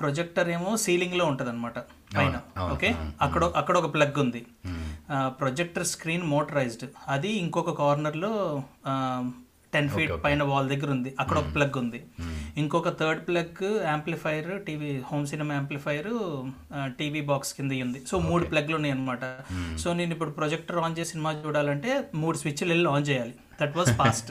ప్రొజెక్టర్ 0.00 0.48
ఏమో 0.56 0.72
సీలింగ్లో 0.84 1.24
ఉంటది 1.30 1.50
అనమాట 1.52 1.78
పైన. 2.16 2.36
ఓకే? 2.72 2.90
అక్కడ 3.26 3.44
అక్కడ 3.60 3.76
ఒక 3.82 3.88
ప్లగ్ 3.94 4.18
ఉంది. 4.24 4.42
ప్రొజెక్టర్ 5.40 5.86
స్క్రీన్ 5.94 6.26
మోటరైజ్డ్ 6.34 6.84
అది 7.14 7.32
ఇంకొక 7.44 7.72
కార్నర్లో 7.80 8.32
టెన్ 9.74 9.88
ఫీట్ 9.94 10.12
పైన 10.24 10.42
వాల్ 10.50 10.68
దగ్గర 10.72 10.90
ఉంది. 10.96 11.10
అక్కడ 11.20 11.36
ఒక 11.42 11.48
ప్లగ్ 11.54 11.76
ఉంది. 11.80 12.00
ఇంకొక 12.60 12.90
third 13.00 13.22
plug 13.28 13.62
amplifier 13.92 14.50
TV 14.66 14.90
home 15.08 15.24
cinema 15.32 15.52
amplifier 15.58 16.10
TV 16.98 17.22
box 17.30 17.52
కింద 17.56 17.72
ఉంది. 17.86 18.00
సో 18.10 18.18
మూడు 18.28 18.44
ప్లగ్లు 18.52 18.76
ఉన్నాయి 18.78 18.94
అనమాట 18.96 19.24
సో 19.84 19.88
నేను 20.00 20.12
ఇప్పుడు 20.16 20.34
ప్రొజెక్టర్ 20.38 20.78
ఆన్ 20.84 20.94
చేసి 20.98 21.12
సినిమా 21.14 21.32
చూడాలంటే 21.46 21.90
మూడు 22.22 22.36
స్విచ్లు 22.42 22.70
వెళ్ళి 22.74 22.88
ఆన్ 22.96 23.08
చేయాలి. 23.10 23.34
That 23.60 23.76
was 23.76 23.92
past 23.98 24.28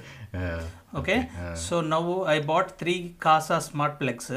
okay 0.95 1.15
so 1.63 1.75
నవ్వు 1.87 2.15
I 2.27 2.37
bought 2.43 2.71
three 2.79 2.93
Kasa 3.21 3.57
smart 3.67 3.97
plugs 4.01 4.33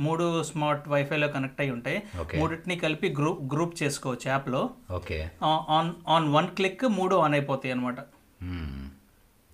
మూడు 0.00 0.26
స్మార్ట్ 0.50 0.86
వైఫైలో 0.88 1.28
కనెక్ట్ 1.28 1.60
అయి 1.60 1.72
ఉంటాయి 1.72 1.98
Okay. 2.22 2.38
మూడింటిని 2.40 2.76
కలిపి 2.78 3.08
గ్రూప్ 3.18 3.42
గ్రూప్ 3.54 3.74
చేసుకోవచ్చు 3.82 4.28
యాప్లో 4.28 4.62
okay 4.92 5.18
on 5.78 5.90
on 6.08 6.28
one 6.32 6.50
click 6.56 6.84
మూడు 6.98 7.16
ఆన్ 7.24 7.34
అయిపోతాయి 7.34 7.72
అనమాట 7.72 8.00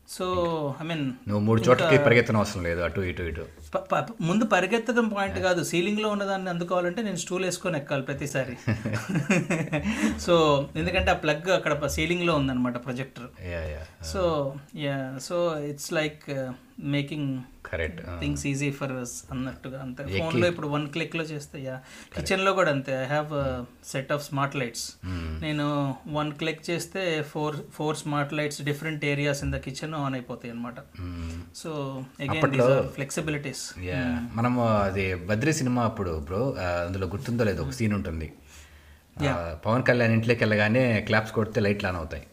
సో 0.08 0.26
ఐ 0.80 0.86
మీన్ 0.86 1.04
నువ్వు 1.28 1.40
మూడు 1.46 1.60
చోట్లకి 1.60 1.96
పరిగెత్తడం 2.04 2.38
అవసరం 2.38 2.62
లేదు. 2.62 2.80
అటు 2.82 3.00
ఇటు 3.08 3.22
ఇటు. 3.22 3.44
ముందు 4.20 4.44
పరిగెత్తడం 4.44 5.08
పాయింట్ 5.08 5.38
కాదు. 5.38 5.64
సీలింగ్లో 5.64 6.08
ఉన్నదాన్ని 6.08 6.50
అందుకోవాలంటే 6.50 7.02
నేను 7.02 7.16
స్టూల్ 7.16 7.44
వేసుకొని 7.44 7.78
ఎక్కాలి 7.78 8.02
ప్రతిసారి. 8.02 8.56
సో 10.26 10.66
ఎందుకంటే 10.76 11.10
ఆ 11.10 11.14
ప్లగ్ 11.14 11.50
అక్కడ 11.50 11.86
సీలింగ్లో 11.86 12.34
ఉందన్నమాట 12.34 12.84
projector. 12.84 13.28
So 14.12 14.54
yeah 14.76 15.18
so 15.18 15.60
it's 15.60 15.92
like 15.92 16.52
making 16.80 17.38
correct 17.70 18.00
things 18.20 18.46
easy 18.46 18.70
for 18.70 18.92
అన్నట్టుగా 19.30 19.80
అంతే. 19.80 20.18
ఫోన్లో 20.18 20.46
ఇప్పుడు 20.46 20.68
వన్ 20.68 20.88
క్లిక్లో 20.88 21.24
చేస్తే 21.24 21.64
యా 21.64 21.80
కిచెన్లో 22.16 22.52
కూడా 22.52 22.70
అంతే. 22.70 22.92
I 23.02 23.06
have 23.06 23.30
set 23.84 24.12
of 24.12 24.24
smart 24.24 24.56
lights 24.56 24.96
నేను 25.40 25.96
వన్ 26.08 26.32
క్లిక్ 26.32 26.70
చేస్తే 26.70 27.22
four 27.22 27.56
four 27.72 27.96
smart 27.96 28.32
lights 28.32 28.62
different 28.62 29.04
areas 29.04 29.44
in 29.44 29.52
the 29.52 29.56
kitchen 29.56 29.94
on 29.94 30.14
అయిపోతాయి 30.14 30.52
అనమాట 30.52 30.76
so 31.54 32.04
again 32.20 32.60
are 32.60 32.86
flexibilities 32.88 33.65
yeah 33.88 34.00
మనము 34.38 34.60
అది 34.86 35.04
బద్రీ 35.30 35.52
సినిమా 35.60 35.82
అప్పుడు 35.90 36.12
బ్రో 36.28 36.40
అందులో 36.86 37.06
గుర్తుందో 37.14 37.44
లేదో 37.48 37.62
ఒక 37.66 37.74
సీన్ 37.78 37.94
ఉంటుంది. 37.98 38.28
పవన్ 39.66 39.84
కళ్యాణ్ 39.88 40.14
ఇంట్లోకి 40.16 40.42
వెళ్ళగానే 40.44 40.84
క్లాప్స్ 41.08 41.34
కొడితే 41.36 41.60
లైట్లు 41.66 41.88
ఆన్ 41.90 41.98
అవుతాయి. 42.00 42.24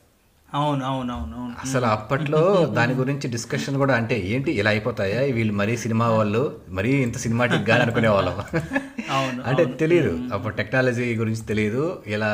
అవును 0.49 0.83
అవును 0.89 1.11
అవును 1.17 1.37
అసలు 1.63 1.85
అప్పట్లో 1.95 2.41
దాని 2.77 2.93
గురించి 2.99 3.27
డిస్కషన్ 3.35 3.77
కూడా 3.81 3.93
అంటే 3.99 4.15
ఏంటి 4.33 4.51
ఇలా 4.61 4.71
అయిపోతాయా? 4.73 5.21
వీళ్ళు 5.37 5.53
మరీ 5.61 5.75
సినిమా 5.83 6.07
వాళ్ళు 6.17 6.41
మరీ 6.77 6.91
ఇంత 7.05 7.17
సినిమాటిక్గా 7.23 7.75
అనుకునే 7.85 8.09
వాళ్ళం. 8.15 8.35
అవును, 9.17 9.39
అంటే 9.49 9.63
తెలియదు 9.81 10.11
అప్పుడు 10.35 10.53
టెక్నాలజీ 10.59 11.07
గురించి 11.21 11.43
తెలియదు 11.51 11.85
ఇలా 12.15 12.31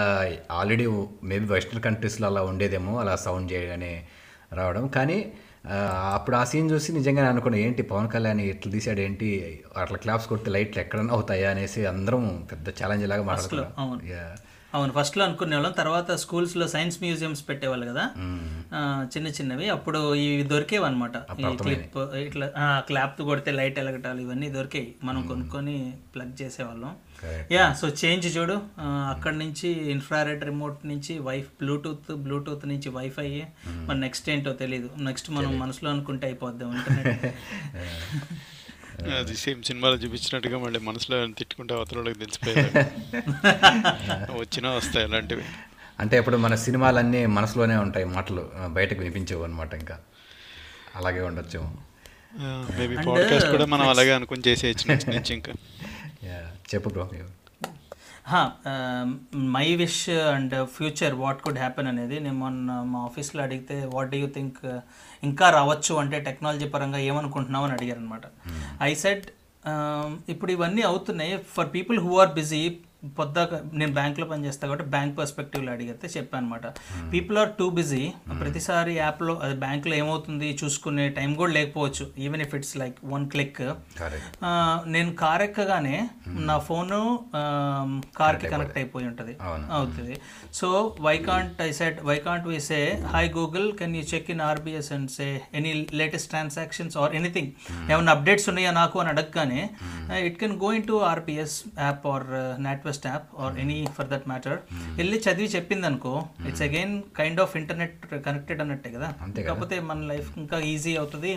ఆల్రెడీ 0.57 0.87
మేబీ 1.31 1.47
వెస్ట్రన్ 1.53 1.83
కంట్రీస్లో 1.87 2.27
అలా 2.31 2.43
ఉండేదేమో 2.51 2.95
అలా 3.03 3.13
సౌండ్ 3.25 3.47
చేయగానే 3.53 3.93
రావడం. 4.59 4.85
కానీ 4.97 5.19
అప్పుడు 6.13 6.35
ఆ 6.35 6.43
సీన్ 6.43 6.71
చూసి 6.71 6.93
నిజంగా 6.93 7.29
అనుకున్నా 7.29 7.57
ఏంటి 7.59 7.81
పవన్ 7.81 8.09
కళ్యాణ్ 8.09 8.41
ఇట్లా 8.41 8.71
తీసాడు 8.71 8.99
ఏంటి? 8.99 9.29
అట్లా 9.77 9.97
క్లాప్స్ 9.97 10.27
కొడితే 10.27 10.51
లైట్లు 10.51 10.81
ఎక్కడన్నా 10.81 11.13
అవుతాయా? 11.13 11.49
అనేసి 11.49 11.85
అందరం 11.85 12.47
పెద్ద 12.51 12.69
ఛాలెంజ్ 12.69 13.07
లాగా 13.07 13.21
అవును. 13.21 13.31
మాట్లాడుతున్నాం. 13.31 14.37
అవును 14.73 14.91
ఫస్ట్లో 14.91 15.25
అనుకునే 15.25 15.55
వాళ్ళం. 15.55 15.71
తర్వాత 15.71 16.11
స్కూల్స్లో 16.11 16.67
సైన్స్ 16.67 16.97
మ్యూజియంస్ 17.01 17.49
పెట్టేవాళ్ళు 17.49 17.85
కదా? 17.85 18.05
చిన్న 19.15 19.27
చిన్నవి. 19.27 19.69
అప్పుడు 19.69 20.15
ఇవి 20.15 20.43
దొరికేవి 20.43 20.85
అనమాట 20.85 21.17
క్లిప్ 21.61 21.97
ఇట్లా 22.25 22.47
క్లాప్ 22.77 23.21
కొడితే 23.21 23.51
లైట్ 23.51 23.79
ఎలగటాలు 23.79 24.21
ఇవన్నీ 24.21 24.49
దొరికాయి. 24.49 24.95
మనం 25.03 25.27
కొనుక్కొని 25.27 25.93
ప్లగ్ 26.15 26.41
చేసేవాళ్ళం. 26.41 26.95
యా 27.51 27.73
సో 27.73 27.87
చేంజ్ 27.87 28.37
చూడు. 28.37 28.53
అక్కడ 28.81 29.33
నుంచి 29.33 29.69
ఇన్ఫ్రారెడ్ 29.91 30.43
రిమోట్ 30.43 30.85
నుంచి 30.85 31.19
వైఫ్ 31.19 31.47
బ్లూటూత్ 31.61 32.11
బ్లూటూత్ 32.11 32.67
నుంచి 32.67 32.89
వైఫై 32.89 33.43
మరి 33.67 33.99
నెక్స్ట్ 33.99 34.29
ఏంటో 34.29 34.53
తెలియదు 34.53 34.89
నెక్స్ట్ 34.97 35.31
మనం 35.31 35.59
మనసులో 35.59 35.91
అనుకుంటే 35.91 36.27
అయిపోద్దాం 36.27 36.77
ఇంటర్నెట్. 36.77 37.25
అది 39.19 39.35
సేమ్ 39.35 39.63
సినిమాలో 39.63 39.95
చూపించినట్టుగా 39.95 40.57
మళ్ళీ 40.57 40.79
మనసులో 40.79 41.27
తిట్టుకుంటే 41.27 41.73
అవతలకి 41.73 42.19
తెలిసిపోయారు 42.19 42.71
వచ్చినా 44.39 44.71
వస్తాయి 44.71 45.05
అలాంటివి. 45.05 45.43
అంటే 45.99 46.17
ఇప్పుడు 46.17 46.37
మన 46.37 46.55
సినిమాలన్నీ 46.55 47.25
మనసులోనే 47.25 47.75
ఉంటాయి 47.75 48.05
మాటలు 48.05 48.51
బయటకు 48.67 48.99
వినిపించవు 48.99 49.43
అనమాట 49.43 49.73
ఇంకా. 49.73 49.97
అలాగే 50.95 51.21
ఉండొచ్చు 51.21 51.61
మేబీ 52.79 52.95
పాడ్కాస్ట్ 52.95 53.51
కూడా 53.51 53.65
మనం 53.65 53.89
అలాగే 53.89 54.11
అనుకుని 54.11 54.41
చేసేయచ్చు 54.47 54.87
నెక్స్ట్ 54.87 55.09
నుంచి 55.09 55.33
ఇంకా. 55.33 55.53
చెప్పు 56.73 56.89
bro. 56.89 57.05
My 59.55 59.67
wish 59.75 60.09
and 60.09 60.53
future 60.75 61.13
what 61.21 61.39
could 61.41 61.57
happen 61.57 61.87
అనేది 61.87 62.17
నేను 62.19 62.35
మొన్న 62.35 62.71
మా 62.91 62.99
ఆఫీస్లో 62.99 63.41
అడిగితే 63.43 63.75
వాట్ 63.93 64.09
డూ 64.09 64.17
యూ 64.17 64.27
థింక్ 64.27 64.59
ఇంకా 65.23 65.49
రావచ్చు 65.49 65.93
అంటే 65.95 66.19
టెక్నాలజీ 66.19 66.67
పరంగా 66.75 66.99
ఏమనుకుంటున్నావు 67.09 67.65
అని 67.65 67.73
అడిగారు 67.73 67.99
అనమాట 67.99 68.25
ఐ 68.81 68.93
సెడ్ 69.03 69.25
ఇప్పుడు 70.29 70.51
ఇవన్నీ 70.51 70.81
అవుతున్నాయి. 70.81 71.33
For 71.55 71.69
people 71.73 71.99
who 71.99 72.11
are 72.17 72.31
busy 72.33 72.61
పొద్దాక 73.19 73.59
నేను 73.79 73.93
బ్యాంక్లో 73.97 74.25
పనిచేస్తా 74.31 74.63
కాబట్టి 74.69 74.85
బ్యాంక్ 74.95 75.13
పర్స్పెక్టివ్లో 75.19 75.69
అడిగితే 75.75 76.07
చెప్పాను 76.15 76.37
అనమాట 76.39 76.65
పీపుల్ 77.13 77.37
ఆర్ 77.41 77.51
టూ 77.59 77.67
బిజీ 77.77 78.01
ప్రతిసారి 78.41 78.93
యాప్లో 79.01 79.33
అది 79.45 79.55
బ్యాంక్లో 79.63 79.93
ఏమవుతుంది 80.01 80.49
చూసుకునే 80.61 81.05
టైం 81.17 81.31
కూడా 81.41 81.51
లేకపోవచ్చు. 81.57 82.05
Even 82.25 82.41
if 82.45 82.55
it's 82.57 82.75
like 82.81 82.97
one 83.13 83.25
click 83.33 83.61
నేను 84.95 85.11
కార్ 85.23 85.43
ఎక్కగానే 85.47 85.97
నా 86.49 86.57
ఫోను 86.67 86.99
కార్కి 88.19 88.47
కనెక్ట్ 88.53 88.77
అయిపోయి 88.81 89.07
ఉంటుంది. 89.11 89.35
అవుతుంది. 89.79 90.15
So 90.59 90.67
why 91.07 91.15
can't 91.29 91.61
I 91.67 91.69
set 91.79 91.97
why 92.09 92.17
can't 92.27 92.45
we 92.51 92.59
say 92.69 92.81
hi 93.15 93.23
Google 93.39 93.67
can 93.79 93.95
you 93.99 94.03
check 94.13 94.29
in 94.35 94.43
RBS 94.49 94.91
and 94.97 95.09
say 95.17 95.29
any 95.59 95.73
latest 96.01 96.29
transactions 96.33 96.97
or 97.03 97.15
anything 97.19 97.51
ఏమైనా 97.91 98.11
updates 98.17 98.47
ఉన్నాయా 98.51 98.71
నాకు 98.81 98.99
అని 99.03 99.11
అడగగానే 99.13 99.61
it 100.27 100.37
can 100.43 100.55
go 100.65 100.71
into 100.91 100.97
RBS 101.11 101.57
app 101.85 102.05
or 102.13 102.27
NatWest 102.89 103.07
app 103.11 103.27
or 103.43 103.55
any 103.63 103.77
for 103.95 104.07
that 104.11 104.25
matter 104.31 104.57
వెళ్ళి 104.99 105.17
చదివి 105.25 105.49
చెప్పింది 105.55 105.85
అనుకో 105.89 106.13
it's 106.49 106.63
again 106.67 106.93
kind 107.19 107.39
of 107.43 107.53
internet 107.61 107.97
connected 108.27 108.61
అన్నట్టే 108.63 108.89
కదా. 108.95 109.09
కాకపోతే 109.47 109.75
మన 109.89 109.99
లైఫ్ 110.11 110.29
ఇంకా 110.41 110.57
ఈజీ 110.71 110.93
అవుతుంది. 111.01 111.31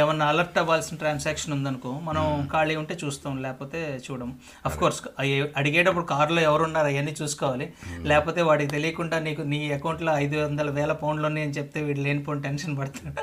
ఏమన్నా 0.00 0.26
అలర్ట్ 0.32 0.58
అవ్వాల్సిన 0.62 0.96
ట్రాన్సాక్షన్ 1.02 1.54
ఉందనుకో 1.56 1.92
మనం 2.08 2.24
ఖాళీ 2.54 2.74
ఉంటే 2.82 2.94
చూస్తాం 3.02 3.34
లేకపోతే 3.46 3.80
చూడం. 4.06 4.30
అఫ్ 4.68 4.78
కోర్స్ 4.82 5.00
అడిగేటప్పుడు 5.60 6.06
కారులో 6.14 6.42
ఎవరున్నారు 6.50 6.90
అవన్నీ 6.92 7.14
చూసుకోవాలి. 7.20 7.66
లేకపోతే 8.10 8.40
వాడికి 8.50 8.70
తెలియకుండా 8.76 9.16
నీకు 9.26 9.42
నీ 9.52 9.60
అకౌంట్లో 9.78 10.12
ఐదు 10.24 10.36
వందల 10.44 10.70
వేల 10.78 10.92
పౌండ్లు 11.02 11.26
ఉన్నాయి 11.30 11.46
అని 11.46 11.56
చెప్తే 11.58 11.78
వీడు 11.88 12.02
లేనిపోయిన 12.06 12.42
టెన్షన్ 12.48 12.76
పడుతున్నాడు. 12.80 13.18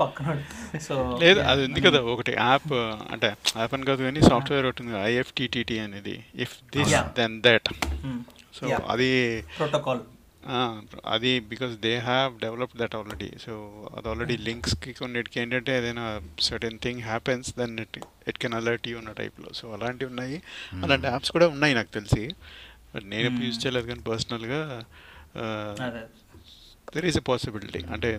పక్కన 0.00 0.36
సో 0.86 0.94
లేదు 1.24 1.40
అది 1.52 1.62
ఉంది 1.68 1.80
కదా 1.86 2.00
ఒకటి 2.14 2.32
యాప్ 2.44 2.72
అంటే 3.14 3.28
యాప్ 3.60 3.74
అని 3.76 3.86
కాదు 3.90 4.00
కానీ 4.06 4.20
సాఫ్ట్వేర్ 4.30 4.66
ఒకటి 4.70 4.82
ఉంది 4.84 4.96
ఐఎఫ్టిటిటి 5.10 5.76
అనేది. 5.86 6.16
If 6.44 6.53
this. 6.76 6.94
Then 7.16 7.42
that 7.42 7.68
so. 8.54 8.66
అది 8.88 9.42
ప్రోటోకాల్ 9.42 10.00
అది 11.06 11.40
because 11.40 11.76
they 11.76 11.98
have 11.98 12.40
developed 12.40 12.80
that 12.80 12.94
already 12.94 13.30
so 13.46 13.52
అది 13.96 14.08
ఆల్రెడీ 14.08 14.36
లింక్స్కి 14.36 14.92
కొన్నిటికి 14.92 15.40
ఏంటంటే 15.40 15.78
ఏదైనా 15.78 16.22
certain 16.40 16.78
thing 16.78 17.00
happens 17.00 17.58
then 17.58 17.80
it 17.80 17.98
it 18.28 18.38
can 18.38 18.54
alert 18.54 18.88
you 18.88 18.98
ఉన్న 18.98 19.12
టైప్లో 19.12 19.46
సో 19.54 19.72
అలాంటివి 19.72 20.10
ఉన్నాయి. 20.10 20.42
అలాంటి 20.82 21.06
యాప్స్ 21.06 21.30
కూడా 21.30 21.48
ఉన్నాయి 21.48 21.74
నాకు 21.74 21.92
తెలిసి. 21.92 22.34
బట్ 22.94 23.04
నేను 23.04 23.26
ఎప్పుడు 23.26 23.44
యూజ్ 23.44 23.66
చేయలేదు 23.66 23.86
కానీ 23.86 24.00
పర్సనల్గా 24.00 24.84
దెర్ 26.94 27.06
ఈస్ 27.06 27.16
ఎ 27.16 27.20
పాసిబిలిటీ 27.20 27.84
అంటే 27.92 28.18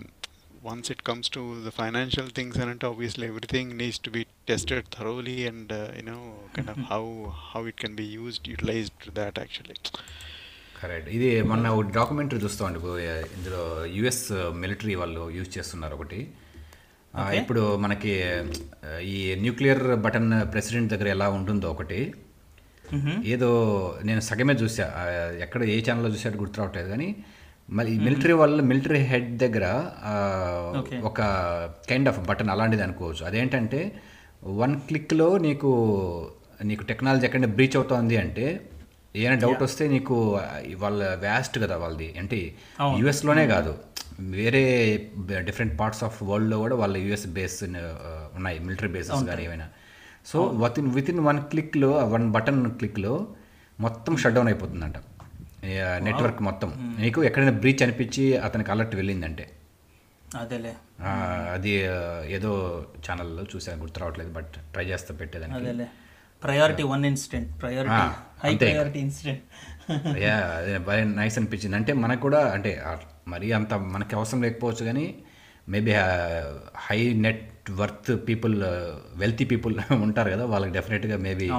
once 0.68 0.92
it 0.94 1.04
comes 1.10 1.30
to 1.38 1.42
the 1.68 1.72
financial 1.80 2.30
things 2.38 2.60
అని 2.64 2.72
అంటే 2.76 2.88
obviously 2.92 3.28
everything 3.34 3.72
needs 3.82 4.02
to 4.08 4.12
be 4.18 4.22
tested 4.52 4.88
thoroughly 4.98 5.38
and 5.52 5.74
you know 6.00 6.20
kind 6.56 6.72
of 6.76 6.84
how 6.94 7.04
how 7.52 7.64
it 7.72 7.80
can 7.84 7.98
be 8.02 8.08
used 8.20 8.48
utilized 8.54 9.06
that 9.20 9.40
actually 9.44 9.78
correct 10.80 11.10
ఇది 11.18 11.30
మొన్న 11.50 11.68
ఒక 11.76 11.84
documentary 12.00 12.40
చూస్తామండి 12.46 12.80
ఇందులో 13.36 13.62
US 13.98 14.26
military 14.64 14.96
వాళ్ళు 15.02 15.22
use 15.38 15.52
చేస్తున్నారు 15.58 15.96
ఒకటి. 16.00 16.20
ఇప్పుడు 17.40 17.62
మనకి 17.84 18.14
ఈ 19.12 19.18
న్యూక్లియర్ 19.44 19.84
బటన్ 20.06 20.32
ప్రెసిడెంట్ 20.54 20.90
దగ్గర 20.94 21.08
ఎలా 21.16 21.28
ఉంటుందో 21.38 21.68
ఒకటి. 21.76 22.00
ఏదో 23.34 23.50
నేను 24.08 24.22
సగమే 24.30 24.56
చూసా 24.62 24.86
ఎక్కడ 25.46 25.62
ఏ 25.76 25.78
ఛానల్లో 25.86 26.10
చూసాడు 26.16 26.38
గుర్తు 26.42 26.60
రావట్లేదు. 26.62 26.90
కానీ 26.94 27.08
ఈ 27.70 27.98
మిలిటరీ 28.00 28.34
వాళ్ళ 28.34 28.62
మిలిటరీ 28.62 29.00
హెడ్ 29.12 29.30
దగ్గర 29.44 29.66
ఒక 31.10 31.22
కైండ్ 31.90 32.10
ఆఫ్ 32.10 32.20
బటన్ 32.28 32.50
అలాంటిది 32.50 32.84
అనుకోవచ్చు. 32.84 33.26
అదేంటంటే 33.26 33.80
వన్ 34.62 34.76
క్లిక్లో 34.88 35.38
నీకు 35.38 35.72
నీకు 36.64 36.84
టెక్నాలజీ 36.84 37.26
ఎక్కడ 37.26 37.46
బ్రీచ్ 37.46 37.76
అవుతోంది 37.76 38.18
అంటే 38.18 38.46
ఏమైనా 39.16 39.40
డౌట్ 39.42 39.64
వస్తే 39.64 39.88
నీకు 39.88 40.16
వాళ్ళ 40.84 41.16
వ్యాస్ట్ 41.16 41.60
కదా 41.64 41.78
వాళ్ళది. 41.78 42.14
అంటే 42.20 42.40
యుఎస్లోనే 43.00 43.48
కాదు. 43.48 43.74
వేరే 44.20 44.64
డిఫరెంట్ 45.48 45.80
పార్ట్స్ 45.80 46.04
ఆఫ్ 46.04 46.24
వరల్డ్లో 46.24 46.58
కూడా 46.58 46.76
వాళ్ళ 46.76 46.98
యుఎస్ 46.98 47.28
బేస్ 47.28 47.64
ఉన్నాయి. 47.64 48.60
మిలిటరీ 48.60 48.90
బేసెస్ 48.98 49.24
కానీ 49.32 49.44
ఏమైనా. 49.46 49.68
సో 50.26 50.44
వితిన్ 50.44 50.92
విత్ 50.98 51.10
ఇన్ 51.10 51.20
వన్ 51.20 51.42
క్లిక్లో 51.52 51.92
వన్ 52.14 52.32
బటన్ 52.32 52.72
క్లిక్లో 52.72 53.28
మొత్తం 53.80 54.18
షట్ 54.18 54.34
డౌన్ 54.34 54.48
అయిపోతుందంట. 54.48 54.98
నెట్వర్క్ 56.04 56.42
మొత్తం. 56.42 56.96
నీకు 57.00 57.24
ఎక్కడైనా 57.24 57.52
బ్రీచ్ 57.52 57.84
అనిపించి 57.84 58.38
అతనికి 58.38 58.72
అలర్ట్ 58.72 58.96
వెళ్ళిందంటే? 58.96 59.50
అదేలే. 60.38 60.74
అది 61.52 61.70
ఏదో 62.34 62.86
ఛానల్లో 63.10 63.44
చూసాను 63.56 63.82
గుర్తు 63.82 64.00
రావట్లేదు 64.00 64.32
బట్ 64.32 64.46
ట్రై 64.46 64.86
చేస్తా 64.86 65.16
పెట్టేదానికి. 65.16 65.60
అదేలే. 65.60 65.88
Priority 66.44 66.84
one 66.84 67.06
incident 67.06 67.62
priority 67.62 67.94
high. 68.48 68.58
Priority 68.58 69.00
incident 69.00 69.42
yeah 70.18 71.04
nice 71.04 71.38
అనిపించింది. 71.38 71.76
అంటే 71.76 71.94
మనకు 71.94 72.22
కూడా 72.22 72.52
అంటే 72.52 72.84
మరీ 73.28 73.52
అంత 73.52 73.74
మనకి 73.74 74.16
అవసరం 74.16 74.42
లేకపోవచ్చు 74.42 74.86
కానీ 74.86 75.16
maybe 75.70 75.92
high 76.78 77.14
net 77.14 77.72
worth 77.72 78.28
people 78.28 78.64
wealthy 79.16 79.46
people 79.46 79.94
ఉంటారు 79.94 80.32
కదా 80.32 80.46
వాళ్ళకి 80.46 80.74
డెఫినెట్గా 80.74 81.18
మేబీ. 81.18 81.50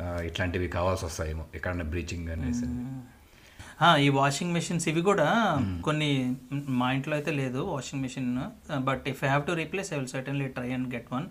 ఇట్లాంటివి 0.00 0.68
కావాల్సి 0.68 1.04
వస్తాయేమో 1.04 1.44
ఎక్కడన్నా 1.54 1.84
బ్రీచింగ్ 1.84 2.28
అనేసి. 2.28 2.64
ఆ, 2.66 3.00
ఈ 4.00 4.08
వాషింగ్ 4.08 4.52
మెషిన్స్ 4.52 4.88
ఇవి 4.88 5.02
కూడా 5.02 5.26
కొన్ని 5.84 6.36
మా 6.52 6.92
ఇంట్లో 6.92 7.14
అయితే 7.16 7.30
లేదు 7.30 7.58
washing 7.58 8.02
machine 8.02 8.28
but 8.78 9.08
if 9.08 9.24
I 9.24 9.26
have 9.26 9.44
to 9.46 9.52
replace 9.52 9.92
I 9.92 9.96
will 9.96 10.08
certainly 10.08 10.46
try 10.48 10.72
and 10.72 10.94
get 10.94 11.08
one 11.12 11.26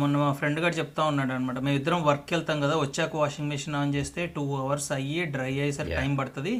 మొన్న 0.00 0.16
మా 0.16 0.32
ఫ్రెండ్ 0.32 0.60
గారు 0.60 0.74
చెప్తా 0.74 1.04
ఉన్నాడు 1.04 1.32
అనమాట 1.32 1.58
మేము 1.58 1.76
ఇద్దరం 1.76 2.02
వర్క్ 2.04 2.32
వెళ్తాం 2.32 2.60
కదా 2.60 2.76
వచ్చాక 2.76 3.16
వాషింగ్ 3.16 3.48
మెషిన్ 3.48 3.76
ఆన్ 3.76 3.94
చేస్తే 3.94 4.26
టూ 4.26 4.44
అవర్స్ 4.56 4.92
అయ్యి 4.92 5.24
డ్రై 5.24 5.50
అయ్యేసరికి 5.50 5.96
టైం 5.96 6.14
పడుతుంది. 6.16 6.54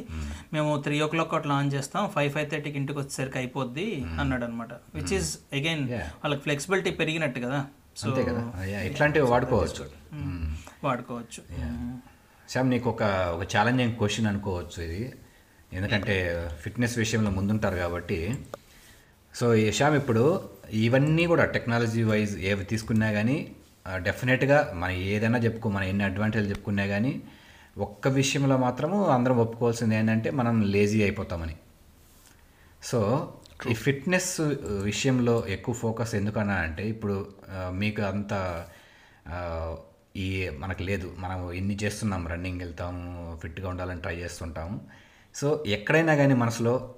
మేము 0.53 0.81
త్రీ 0.81 1.01
ఓ 1.01 1.07
క్లాక్ 1.07 1.33
అట్లా 1.33 1.55
ఆన్ 1.55 1.73
చేస్తాం 1.77 2.09
ఫైవ్ 2.15 2.31
ఫైవ్ 2.33 2.49
థర్టీకి 2.51 2.77
ఇంటికి 2.77 2.99
వచ్చేసరికి 2.99 3.37
అయిపోద్ది 3.37 3.89
అన్నాడు 4.19 4.45
అనమాట 4.45 4.73
విచ్ 4.95 5.13
ఈస్ 5.13 5.31
అగైన్. 5.53 5.85
వాళ్ళకి 5.93 6.41
ఫ్లెక్సిబిలిటీ 6.41 6.91
పెరిగినట్టు 7.01 7.39
కదా. 7.39 7.61
సో 7.97 8.09
అంతే 8.09 8.23
కదా. 8.23 8.43
ఇట్లాంటివి 8.91 9.25
వాడుకోవచ్చు. 9.25 9.85
వాడుకోవచ్చు. 10.83 11.41
శ్యామ్ 12.51 12.69
నీకు 12.73 12.87
ఒక 12.91 13.03
ఒక 13.33 13.43
ఛాలెంజింగ్ 13.51 13.93
క్వశ్చన్ 13.99 14.25
అనుకోవచ్చు 14.29 14.77
ఇది. 14.85 15.01
ఎందుకంటే 15.77 16.15
ఫిట్నెస్ 16.61 16.95
విషయంలో 17.01 17.29
ముందుంటారు 17.35 17.77
కాబట్టి. 17.83 18.17
సో 19.33 19.45
ఈ 19.61 19.65
శ్యామ్ 19.77 19.95
ఇప్పుడు 19.99 20.23
ఇవన్నీ 20.85 21.25
కూడా 21.31 21.43
టెక్నాలజీ 21.55 22.01
వైజ్ 22.09 22.33
ఏవి 22.49 22.63
తీసుకున్నా 22.71 23.09
కానీ 23.17 23.37
డెఫినెట్గా 24.07 24.57
మనం 24.81 24.95
ఏదైనా 25.11 25.39
చెప్పుకో 25.45 25.69
మనం 25.75 25.85
ఎన్ని 25.91 26.03
అడ్వాంటేజ్ 26.09 26.49
చెప్పుకున్నా 26.53 26.85
కానీ 26.93 27.13
ఒక్క 27.85 28.07
విషయంలో 28.19 28.57
మాత్రము 28.65 28.97
అందరం 29.15 29.37
ఒప్పుకోవాల్సింది 29.43 29.95
ఏంటంటే 29.99 30.31
మనం 30.39 30.57
లేజీ 30.73 30.99
అయిపోతామని. 31.05 31.55
సో 32.89 32.99
ఈ 33.71 33.75
ఫిట్నెస్ 33.85 34.33
విషయంలో 34.89 35.37
ఎక్కువ 35.55 35.75
ఫోకస్ 35.83 36.13
ఎందుకన్నా 36.19 36.57
అంటే 36.67 36.83
ఇప్పుడు 36.93 37.15
మీకు 37.81 38.03
అంత 38.11 38.33
ఈ 40.15 40.49
మనకు 40.57 40.83
లేదు. 40.83 41.15
మనం 41.17 41.51
ఇన్ని 41.51 41.77
చేస్తున్నాం? 41.83 42.27
రన్నింగ్ 42.27 42.59
వెళ్తాము 42.59 43.37
ఫిట్గా 43.41 43.69
ఉండాలని 43.69 44.01
ట్రై 44.01 44.15
చేస్తుంటాము. 44.15 44.81
సో 45.35 45.63
ఎక్కడైనా 45.67 46.15
కానీ 46.15 46.33
మనసులో 46.33 46.95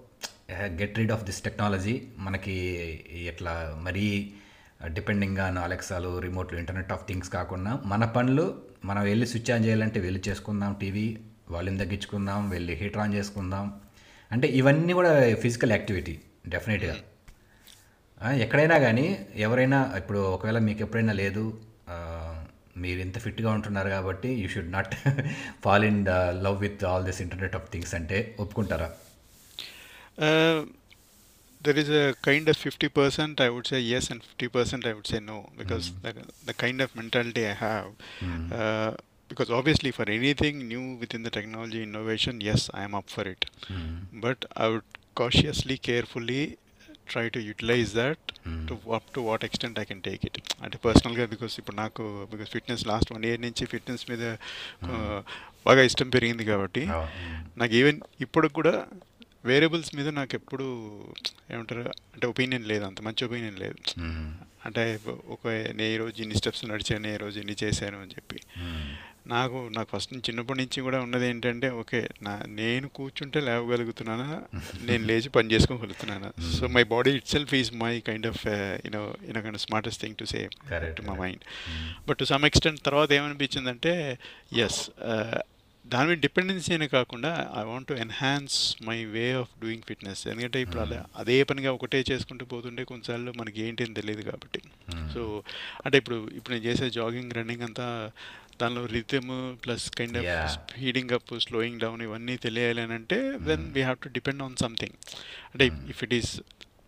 get 0.52 0.97
rid 0.97 1.12
of 1.12 1.23
this 1.23 1.41
technology 1.41 2.02
మనకి 2.17 2.52
ఇట్లా 3.12 3.80
మరీ 3.82 4.34
డిపెండింగ్గా 4.86 5.62
అలెక్సాలు 5.62 6.19
రిమోట్లు 6.19 6.60
ఇంటర్నెట్ 6.60 6.91
ఆఫ్ 6.91 7.08
థింగ్స్ 7.08 7.30
కాకుండా 7.30 7.80
మన 7.86 8.06
పనులు 8.06 8.62
మనం 8.86 9.04
వెళ్ళి 9.04 9.28
స్విచ్ 9.28 9.52
ఆన్ 9.52 9.65
చేయాలంటే 9.65 9.99
వెళ్ళి 9.99 10.21
చేసుకుందాం 10.30 10.73
టీవీ 10.73 11.17
వాల్యూమ్ 11.49 11.80
తగ్గించుకుందాం 11.80 12.49
వెళ్ళి 12.49 12.73
హీటర్ 12.73 12.97
ఆన్ 12.97 13.13
చేసుకుందాం. 13.13 13.82
అంటే 14.32 14.47
ఇవన్నీ 14.47 14.93
కూడా 14.93 15.36
ఫిజికల్ 15.36 15.71
యాక్టివిటీ 15.71 16.19
డెఫినెట్గా 16.47 16.95
ఎక్కడైనా 18.34 18.78
కానీ 18.78 19.28
ఎవరైనా 19.36 19.93
ఇప్పుడు 19.97 20.19
ఒకవేళ 20.19 20.58
మీకు 20.58 20.82
ఎప్పుడైనా 20.82 21.13
లేదు 21.13 21.60
మీరు 22.76 23.00
ఇంత 23.00 23.18
ఫిట్గా 23.20 23.50
ఉంటున్నారు 23.52 23.90
కాబట్టి 23.90 24.30
you 24.42 24.48
should 24.50 24.72
not 24.72 24.94
fall 25.66 25.86
in 25.90 26.00
love 26.46 26.58
with 26.60 26.84
all 26.84 27.06
this 27.06 27.22
internet 27.22 27.56
of 27.56 27.68
things 27.72 27.94
అంటే 28.00 28.20
ఒప్పుకుంటారా? 28.40 28.90
There 31.62 31.80
is 31.80 31.92
a 32.00 32.06
kind 32.24 32.50
of 32.50 32.60
fifty 32.64 32.88
percent 32.98 33.42
I 33.42 33.48
would 33.48 33.68
say 33.68 33.80
yes 33.98 34.10
and 34.12 34.24
fifty 34.24 34.48
percent 34.56 34.86
I 34.88 34.94
would 34.94 35.12
say 35.14 35.20
no 35.28 35.38
because 35.58 35.86
the 36.46 36.54
kind 36.64 36.82
of 36.82 36.94
mentality 36.98 37.44
I 37.46 37.56
have 37.60 37.88
because 39.32 39.52
obviously 39.52 39.92
for 39.92 40.10
anything 40.10 40.60
new 40.64 40.84
with 41.02 41.16
in 41.16 41.24
the 41.24 41.32
technology 41.38 41.82
innovation 41.82 42.42
yes 42.54 42.66
I'm 42.76 42.96
up 42.96 43.12
for 43.12 43.30
it 43.30 43.46
but 44.26 44.44
I 44.58 44.68
would 44.74 44.90
cautiously 45.18 45.78
carefully 45.84 46.42
try 47.08 47.30
to 47.30 47.39
utilize 47.39 47.94
that 47.94 48.18
to 48.68 48.76
up 48.92 49.13
to 49.13 49.22
what 49.22 49.44
extent 49.44 49.80
I 49.80 49.86
can 49.86 50.02
take 50.02 50.24
it. 50.24 50.38
అంటే 50.63 50.78
పర్సనల్గా 50.78 51.26
because 51.26 51.60
ఇప్పుడు 51.60 51.76
నాకు 51.76 52.28
because 52.32 52.50
fitness 52.50 52.88
last 52.88 53.13
one 53.13 53.26
year 53.26 53.42
నుంచి 53.42 53.66
fitness 53.66 54.10
మీద 54.10 54.24
బాగా 55.66 55.82
ఇష్టం 55.82 56.10
పెరిగింది 56.10 56.46
కాబట్టి 56.46 56.88
నాకు 57.58 57.74
ఈవెన్ 57.74 58.02
ఇప్పుడు 58.22 58.48
కూడా 58.48 58.88
వేరియబుల్స్ 59.46 59.96
మీద 59.96 60.08
నాకు 60.08 60.36
ఎప్పుడు 60.36 60.66
ఏమంటారు 61.52 61.80
అంటే 62.13 62.28
ఒపీనియన్ 62.28 62.66
లేదు 62.66 62.84
అంత 62.84 63.02
మంచి 63.02 63.26
ఒపీనియన్ 63.26 63.60
లేదు. 63.60 63.76
Mm. 63.98 64.28
అంటే 64.66 65.00
ఒక 65.06 65.48
నేను 65.48 65.89
ఈ 65.94 65.98
రోజు 65.98 66.22
ఇన్ని 66.22 66.36
స్టెప్స్ 66.36 66.66
నడిచాను 66.66 67.08
ఈ 67.08 67.18
రోజు 67.18 67.39
ఇన్ని 67.39 67.56
చేశాను 67.63 68.02
అని 68.02 68.12
చెప్పి. 68.12 68.39
Mm. 68.60 68.86
నాకు 69.26 69.70
నాకు 69.72 69.98
ఫస్ట్ 69.98 70.14
నుంచి 70.14 70.28
చిన్నప్పటి 70.30 70.60
నుంచి 70.60 70.82
కూడా 70.82 71.00
ఉన్నది 71.00 71.26
ఏంటంటే 71.26 71.70
ఓకే 71.70 72.10
నా 72.22 72.42
నేను 72.46 72.88
కూర్చుంటే 72.88 73.40
లేవగలుగుతున్నానా? 73.40 74.28
నేను 74.90 75.04
లేచి 75.06 75.30
పని 75.30 75.52
చేసుకోగలుగుతున్నానా? 75.52 76.30
So 76.52 76.68
my 76.68 76.84
body 76.84 77.12
itself 77.28 77.54
is 77.54 77.74
my 77.74 78.00
kind 78.00 78.28
of 78.28 78.48
you know 78.86 79.16
you know 79.28 79.42
kind 79.42 79.58
smartest 79.58 80.02
thing 80.02 80.16
to 80.16 80.24
say 80.24 80.42
to 81.00 81.02
my. 81.02 81.18
Mind 81.18 81.46
but 82.08 82.18
to 82.18 82.24
some 82.24 82.46
extent 82.46 82.82
తర్వాత 82.82 83.12
ఏమనిపించిందంటే 83.12 84.20
ఎస్ 84.58 84.82
దాని 85.86 86.10
మీద 86.10 86.20
డిపెండెన్సీ 86.20 86.74
అనే 86.74 86.88
కాకుండా 86.88 87.52
I 87.58 87.64
want 87.64 87.88
to 87.88 87.94
enhance 87.94 88.78
my 88.86 89.06
way 89.06 89.34
of 89.34 89.50
doing 89.62 89.82
fitness 89.82 90.28
ఎందుకంటే 90.28 90.62
ఇప్పుడు 90.62 90.82
అదే 90.82 91.00
అదే 91.16 91.44
పనిగా 91.44 91.72
ఒకటే 91.72 92.04
చేసుకుంటూ 92.12 92.46
పోతుంటే 92.46 92.84
కొన్నిసార్లు 92.84 93.32
మనకి 93.32 93.62
ఏంటి 93.62 93.84
అని 93.84 93.94
తెలియదు 93.94 94.22
కాబట్టి. 94.22 94.62
సో 95.14 95.44
అంటే 95.86 95.98
ఇప్పుడు 95.98 96.30
ఇప్పుడు 96.34 96.54
నేను 96.56 96.66
చేసే 96.66 96.90
జాగింగ్ 96.90 97.34
రన్నింగ్ 97.34 97.62
అంతా 97.62 97.88
దానిలో 98.63 98.84
rhythm 98.95 99.32
plus 99.63 99.86
kind 99.97 100.17
of. 100.19 100.26
Speeding 100.56 101.13
up 101.17 101.32
slowing 101.47 101.80
down 101.80 102.02
ఇవన్నీ 102.02 102.36
తెలియాలి 102.47 102.82
అని 102.82 102.93
అంటే 102.93 103.17
then 103.47 103.65
we 103.78 103.82
have 103.82 103.99
to 104.06 104.12
depend 104.17 104.43
on 104.43 104.58
something 104.65 104.97
అంటే 105.54 105.65
if 105.93 106.04
it 106.08 106.15
is 106.19 106.32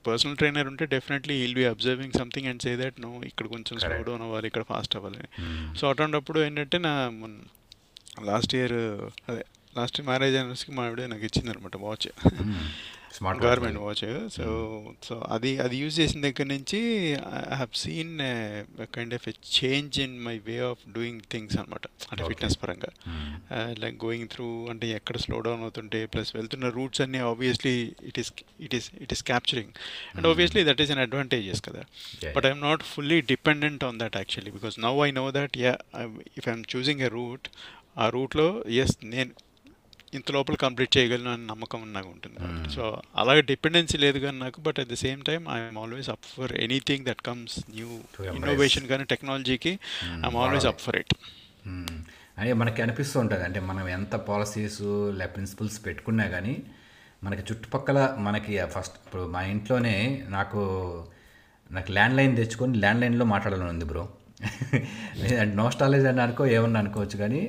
personal 0.05 0.35
trainer 0.37 0.67
ఉంటే 0.67 0.85
definitely 0.85 1.35
he'll 1.41 1.55
be 1.55 1.65
observing 1.65 2.15
something 2.19 2.47
and 2.47 2.61
say 2.61 2.71
that 2.77 2.97
no 3.01 3.11
ఇక్కడ 3.29 3.45
కొంచెం 3.47 3.75
స్లో. 3.79 3.89
డౌన్ 4.09 4.21
అవ్వాలి 4.21 4.47
ఇక్కడ 4.47 4.63
ఫాస్ట్ 4.71 4.95
అవ్వాలి. 4.95 5.21
సో 5.79 5.83
అటువంటిప్పుడు 5.89 6.39
ఏంటంటే 6.39 6.77
నా 6.87 6.93
లాస్ట్ 8.25 8.53
ఇయర్ 8.55 8.75
అదే 9.29 9.43
లాస్ట్ 9.77 9.97
మ్యారేజ్ 10.01 10.35
యానివర్సరీకి 10.35 10.73
మా 10.77 10.83
ఆవిడ 10.85 11.01
నాకు 11.13 11.25
ఇచ్చింది 11.29 11.49
అనమాట 11.53 11.77
watch 11.85 12.07
Watch. 13.23 13.39
Government. 13.43 13.79
Watch 13.79 14.29
so 14.29 14.45
so 15.03 15.15
అది 15.29 15.57
అది 15.57 15.77
యూజ్ 15.77 15.99
చేసిన 15.99 16.21
దగ్గర 16.21 16.45
నుంచి 16.47 16.79
I 17.11 17.53
have 17.53 17.77
seen 17.77 18.13
kind 18.95 19.13
of 19.13 19.29
a 19.29 19.33
change 19.57 19.99
in 19.99 20.15
my 20.25 20.37
way 20.37 20.59
of 20.69 20.81
doing 20.91 21.21
things 21.31 21.57
అనమాట 21.57 21.85
అంటే. 22.11 22.23
ఫిట్నెస్ 22.27 22.57
పరంగా. 22.63 22.91
లైక్ 23.79 24.05
గోయింగ్ 24.05 24.27
త్రూ 24.27 24.67
అంటే 24.69 24.89
ఎక్కడ 24.89 25.17
స్లో 25.17 25.39
డౌన్ 25.39 25.61
అవుతుంటే 25.61 26.05
ప్లస్ 26.05 26.35
వెళ్తున్న 26.35 26.69
రూట్స్ 26.69 27.01
అన్నీ 27.01 27.17
obviously 27.17 27.75
it 28.03 28.19
is 28.19 28.33
it 28.61 28.75
is 28.75 28.89
it 29.01 29.13
is 29.13 29.23
capturing 29.23 29.71
and 30.15 30.27
obviously 30.27 30.63
that 30.63 30.81
is 30.81 30.91
an 30.91 30.99
advantages 30.99 31.61
కదా. 31.61 31.83
But 32.35 32.45
I'm 32.45 32.61
not 32.61 32.83
fully 32.83 33.21
dependent 33.21 33.83
on 33.83 33.99
that 33.99 34.15
actually 34.15 34.51
because 34.51 34.79
now 34.79 34.99
I 35.07 35.11
know 35.11 35.31
that 35.31 35.57
yeah 35.57 35.77
if 36.37 36.47
I'm 36.49 36.63
choosing 36.75 37.01
a 37.01 37.07
route 37.07 37.47
ఆ 37.97 38.09
రూట్లో 38.09 38.63
yes 38.69 38.97
నేను 39.03 39.31
ఇంత 40.17 40.29
లోపల 40.35 40.55
complete 40.63 40.91
చేయగలను 40.95 41.31
అని 41.33 41.45
నమ్మకం 41.51 41.81
నాకు 41.93 42.09
ఉంటుంది 42.13 42.37
Mm. 42.45 42.59
సో 42.75 42.83
అలాగే 43.21 43.41
డిపెండెన్సీ 43.49 43.97
లేదు 44.03 44.19
కానీ 44.23 44.37
నాకు 44.39 44.59
but 44.65 44.79
at 44.81 44.91
the 44.91 44.97
same 45.03 45.21
time 45.29 45.43
I'm 45.55 45.79
always 45.81 46.09
up 46.13 46.25
for 46.31 46.53
anything 46.65 47.05
that 47.09 47.23
comes 47.27 47.55
new. 47.71 47.89
Innovation 48.31 48.87
కానీ 48.91 49.05
టెక్నాలజీకి 49.11 49.73
I'm 50.19 50.39
always. 50.43 50.67
Up 50.71 50.81
for 50.85 50.97
it. 51.01 51.15
అదే 52.37 52.53
మనకి 52.61 52.79
అనిపిస్తూ 52.85 53.17
ఉంటుంది 53.19 53.43
అంటే 53.43 53.59
మనం 53.67 53.85
ఎంత 53.89 54.15
పాలసీస్ 54.27 54.79
లే 55.19 55.27
ప్రిన్సిపల్స్ 55.35 55.77
పెట్టుకున్నా 55.85 56.25
కానీ 56.33 56.55
మనకి 57.21 57.43
చుట్టుపక్కల 57.49 57.99
మనకి 58.19 58.53
ఫస్ట్ 58.73 58.97
ఇప్పుడు 58.99 59.25
మా 59.33 59.41
ఇంట్లోనే 59.53 59.95
నాకు 60.29 60.61
నాకు 61.69 61.91
ల్యాండ్ 61.91 62.17
లైన్ 62.17 62.35
తెచ్చుకొని 62.37 62.73
ల్యాండ్ 62.77 63.01
లైన్లో 63.03 63.25
మాట్లాడాలని 63.31 63.71
ఉంది 63.75 63.85
బ్రో 63.85 64.03
నోస్టాలజీ 65.57 66.07
అని 66.11 66.21
అనుకో 66.21 66.43
ఏమన్నా 66.55 66.79
అనుకోవచ్చు 66.83 67.17
కానీ 67.17 67.41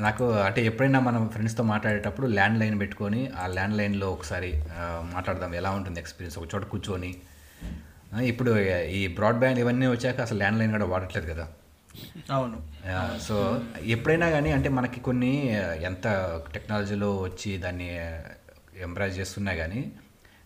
నాకు 0.00 0.24
అంటే 0.40 0.60
ఎప్పుడైనా 0.64 1.00
మనం 1.00 1.28
ఫ్రెండ్స్తో 1.28 1.62
మాట్లాడేటప్పుడు 1.62 2.26
ల్యాండ్ 2.26 2.60
లైన్ 2.60 2.80
పెట్టుకొని 2.80 3.20
ఆ 3.36 3.46
ల్యాండ్ 3.46 3.76
లైన్లో 3.76 4.12
ఒకసారి 4.12 4.50
మాట్లాడదాం 5.14 5.54
ఎలా 5.54 5.70
ఉంటుంది 5.70 6.00
ఎక్స్పీరియన్స్ 6.00 6.38
ఒక 6.38 6.48
చోట 6.54 6.64
కూర్చొని 6.64 7.12
ఇప్పుడు 8.26 8.50
ఈ 8.90 9.00
బ్రాడ్బ్యాండ్ 9.08 9.58
ఇవన్నీ 9.58 9.86
వచ్చాక 9.86 10.20
అసలు 10.20 10.38
ల్యాండ్ 10.38 10.58
లైన్ 10.58 10.72
కూడా 10.72 10.84
వాడట్లేదు 10.84 11.26
కదా. 11.32 11.46
అవును. 12.30 12.58
సో 13.20 13.36
ఎప్పుడైనా 13.84 14.30
కానీ 14.30 14.50
అంటే 14.52 14.68
మనకి 14.68 15.00
కొన్ని 15.00 15.32
ఎంత 15.82 16.06
టెక్నాలజీలో 16.54 17.10
వచ్చి 17.22 17.58
దాన్ని 17.58 17.88
ఎంబ్రాజ్ 18.80 19.18
చేస్తున్నా 19.18 19.54
కానీ 19.54 19.82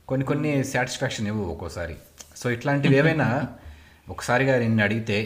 కొన్ని 0.09 0.24
కొన్ని 0.24 0.64
సాటిస్ఫాక్షన్ 0.64 1.26
ఇవ్వు 1.26 1.44
ఒక్కోసారి. 1.44 1.96
సో 2.37 2.50
ఇట్లాంటివి 2.50 2.96
ఏవైనా 2.96 3.29
ఒకసారిగా 4.11 4.59
నిన్ను 4.59 4.83
అడిగితే 4.85 5.16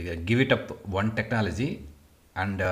give 0.00 0.40
it 0.40 0.52
up 0.52 0.72
one 0.88 1.10
technology 1.10 1.78
and 2.36 2.62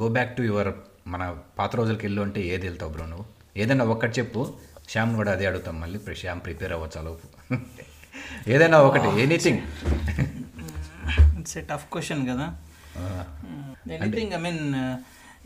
go 0.00 0.08
back 0.08 0.36
to 0.36 0.42
your 0.42 0.70
మన 1.06 1.22
పాత 1.58 1.76
రోజులకి 1.76 2.06
వెళ్ళు 2.06 2.22
అంటే 2.22 2.40
ఏది 2.40 2.66
వెళ్తావు 2.66 2.92
బ్రో 2.92 3.06
నువ్వు? 3.06 3.26
ఏదైనా 3.56 3.84
ఒక్కటి 3.84 4.20
చెప్పు. 4.20 4.58
శ్యామ్ 4.88 5.16
కూడా 5.16 5.32
అదే 5.32 5.46
అడుగుతాం 5.46 5.80
మళ్ళీ. 5.80 6.14
శ్యామ్ 6.14 6.40
ప్రిపేర్ 6.40 6.72
అవ్వచ్చు 6.72 6.98
అలోపు 6.98 7.26
ఏదైనా 8.48 8.78
ఒకటి 8.78 9.22
anything 9.22 9.60
it's 11.40 11.58
a 11.58 11.60
tough 11.60 11.86
question 11.92 12.28
కదా. 12.28 12.46
ఎనీథింగ్ 13.92 14.32
ఐ 14.32 14.36
మీన్ 14.36 14.62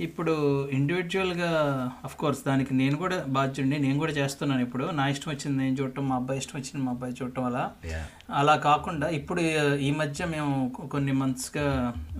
ఇప్పుడు 0.06 0.32
ఇండివిజువల్గా 0.76 1.50
కోర్స్ 2.20 2.40
దానికి 2.48 2.72
నేను 2.80 2.96
కూడా 3.02 3.16
బాధ్యుండి 3.37 3.76
నేను 3.84 3.98
కూడా 4.02 4.12
చేస్తున్నాను 4.18 4.62
ఇప్పుడు. 4.66 4.84
నా 4.98 5.04
ఇష్టం 5.12 5.30
వచ్చింది 5.32 5.56
నేను 5.62 5.76
చూడటం 5.80 6.04
మా 6.11 6.16
అబ్బాయి 6.20 6.40
ఇష్టం 6.42 6.56
వచ్చింది 6.61 6.80
మా 6.84 6.92
అబ్బాయి 6.94 7.16
చూడటం 7.20 7.44
అలా. 7.50 7.64
అలా 8.40 8.54
కాకుండా 8.68 9.06
ఇప్పుడు 9.18 9.42
ఈ 9.88 9.90
మధ్య 10.00 10.26
మేము 10.34 10.52
కొన్ని 10.94 11.14
మంత్స్గా 11.22 11.66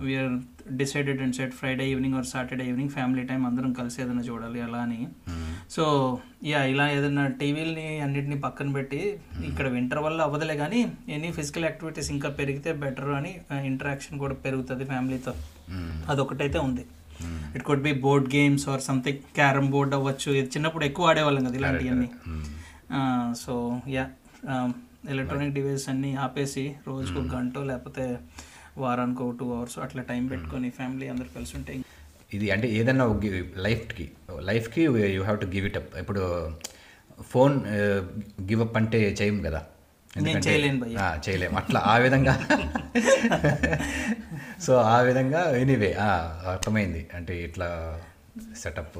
we're 0.05 0.35
decided 0.81 1.21
and 1.25 1.35
set 1.37 1.55
Friday 1.59 1.85
evening 1.91 2.17
or 2.19 2.27
Saturday 2.33 2.65
evening 2.71 2.93
family 2.97 3.23
time 3.31 3.41
అందరం 3.49 3.71
కలిసి 3.79 3.97
ఏదైనా 4.03 4.23
చూడాలి 4.29 4.59
అలా 4.67 4.81
అని. 4.87 4.99
సో 5.75 5.83
యా 6.51 6.59
ఇలా 6.73 6.85
ఏదైనా 6.97 7.25
టీవీలని 7.39 7.87
అన్నిటిని 8.05 8.37
పక్కన 8.45 8.69
పెట్టి 8.77 9.01
ఇక్కడ 9.49 9.67
వింటర్ 9.77 10.03
వల్ల 10.07 10.21
అవ్వదులే 10.27 10.57
కానీ 10.63 10.81
ఎనీ 11.15 11.31
ఫిజికల్ 11.39 11.67
యాక్టివిటీస్ 11.69 12.11
ఇంకా 12.17 12.31
పెరిగితే 12.39 12.71
బెటర్ 12.83 13.11
అని 13.19 13.33
ఇంటరాక్షన్ 13.71 14.23
కూడా 14.25 14.37
పెరుగుతుంది 14.45 14.85
ఫ్యామిలీతో 14.93 15.33
అదొకటైతే 16.13 16.59
ఉంది. 16.69 16.85
It 17.55 17.63
could 17.63 17.81
be 17.81 17.99
board 17.99 18.35
games 18.35 18.69
or 18.69 18.81
something 18.81 19.17
carrom 19.35 19.69
board 19.69 19.93
అవ్వచ్చు. 19.93 20.47
చిన్నప్పుడు 20.47 20.85
ఎక్కువ 20.85 21.07
ఆడేవాళ్ళం 21.07 21.45
కదా 21.45 21.55
ఇలాంటివన్నీ. 21.55 22.09
సో 23.35 23.81
యా 23.87 24.09
ఎలక్ట్రానిక్ 25.09 25.53
డివైస్ 25.53 25.89
అన్నీ 25.89 26.15
ఆపేసి 26.15 26.75
రోజుకు 26.87 27.19
ఒక 27.19 27.35
గంట 27.35 27.53
లేకపోతే 27.63 28.17
వారానికి 28.77 29.23
ఒక 29.23 29.35
టూ 29.39 29.55
అవర్స్ 29.55 29.79
అట్లా 29.79 30.01
టైం 30.01 30.27
పెట్టుకొని 30.27 30.69
ఫ్యామిలీ 30.69 31.07
అందరు 31.07 31.27
కలిసి 31.35 31.57
ఉంటే 31.57 31.81
ఇది 32.33 32.51
అంటే 32.51 32.83
గి- 33.23 33.57
లైఫ్కి 33.57 34.09
లైఫ్కి 34.39 34.81
you 34.81 35.21
have 35.21 35.39
to 35.39 35.45
give 35.45 35.65
it 35.65 35.77
up 35.77 35.97
ఇప్పుడు 35.97 36.51
ఫోన్ 37.21 37.61
గివ్ 38.41 38.61
అప్ 38.61 38.77
అంటే 38.77 39.15
చేయం 39.21 39.41
కదా? 39.41 39.61
ఎందుకంటే- 40.17 40.47
చేయలేను 40.47 40.79
భయ్యా. 40.79 41.01
ఆ, 41.01 41.19
చేయలేం 41.29 41.55
అట్లా 41.55 41.81
ఆ 41.85 41.97
విధంగా 41.97 42.39
సో 44.65 44.73
ఆ 44.93 44.99
విధంగా 45.07 45.41
ఎనీవే 45.63 45.89
అర్థమైంది. 46.53 47.01
అంటే 47.17 47.33
ఇట్లా 47.47 47.67
setup 48.61 48.97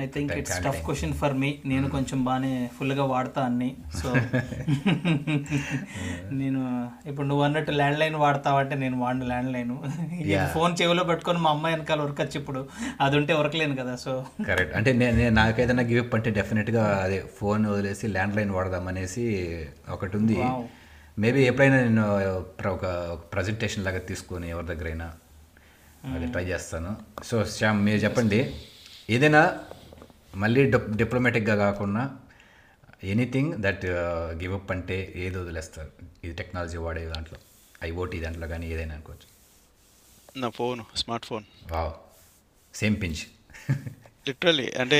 I 0.00 0.02
think 0.14 0.32
it's 0.40 0.58
tough. 0.64 0.80
Question 0.86 1.14
for 1.20 1.34
me 1.42 1.48
నేను 1.70 1.86
కొంచెం 1.94 2.18
బాగానే 2.26 2.50
ఫుల్గా 2.76 3.04
వాడతా 3.12 3.40
అన్ని. 3.48 3.68
సో 4.00 4.08
నేను 6.40 6.60
ఇప్పుడు 7.10 7.26
నువ్వు 7.30 7.42
అన్నట్టు 7.46 7.72
ల్యాండ్ 7.80 7.98
లైన్ 8.02 8.16
వాడతావంటే 8.24 8.74
నేను 8.84 8.96
వాడిన 9.02 9.24
ల్యాండ్ 9.32 9.50
లైన్. 9.56 9.72
ఫోన్ 10.54 10.74
చెవిలో 10.80 11.04
పెట్టుకొని 11.10 11.40
మా 11.46 11.50
అమ్మాయి 11.56 11.74
వెనకాల 11.76 12.06
ఉరకొచ్చి 12.06 12.38
ఇప్పుడు. 12.40 12.62
అది 13.06 13.16
ఉంటే 13.20 13.34
ఉరకలేను 13.40 13.76
కదా 13.82 13.94
సో. 14.04 14.14
కరెక్ట్ 14.50 14.76
అంటే 14.80 14.92
నేను 15.02 15.16
నేను 15.22 15.34
నాకు 15.42 15.60
ఏదైనా 15.64 15.86
గివ్ 15.90 16.02
అప్ 16.04 16.14
అంటే 16.18 16.32
డెఫినెట్గా 16.38 16.84
అదే 17.06 17.18
ఫోన్ 17.40 17.64
వదిలేసి 17.72 18.06
ల్యాండ్ 18.16 18.36
లైన్ 18.38 18.52
వాడదాం 18.58 18.86
అనేసి 18.92 19.24
ఒకటి 19.96 20.16
ఉంది. 20.22 20.38
మేబీ 21.22 21.40
ఎప్పుడైనా 21.46 21.78
నేను 21.84 22.04
ఒక 22.68 22.86
ప్రజెంటేషన్ 23.32 23.84
లాగా 23.84 23.98
తీసుకొని 24.10 24.46
ఎవరి 24.50 24.66
దగ్గరైనా 24.66 25.06
అది 26.14 26.26
ట్రై 26.32 26.44
చేస్తాను. 26.44 26.92
సో 27.24 27.44
శ్యామ్ 27.44 27.84
మీరు 27.86 28.00
చెప్పండి. 28.04 28.38
ఏదైనా 29.10 29.42
మళ్ళీ 30.36 30.70
డిప్ 30.70 30.90
డిప్లొమాటిక్గా 31.00 31.56
కాకుండా 31.56 32.04
ఎనీథింగ్ 33.04 33.52
దట్ 33.64 33.86
గివ్ 34.42 34.54
అప్ 34.54 34.70
అంటే 34.72 34.96
ఏది 35.16 35.36
వదిలేస్తారు? 35.38 35.90
ఇది 36.24 36.34
టెక్నాలజీ 36.34 36.78
వాడే 36.84 37.04
దాంట్లో 37.06 37.38
ఐఓటీ 37.82 38.20
దాంట్లో 38.20 38.46
కానీ 38.48 38.66
ఏదైనా 38.72 38.94
అనుకోవచ్చు. 38.94 39.28
నా 40.40 40.48
phone 40.48 40.80
smart 40.96 41.26
phone. 41.26 41.44
Wow. 41.72 41.92
Same 42.74 42.96
pinch. 43.02 43.22
Literally 44.28 44.66
అంటే 44.80 44.98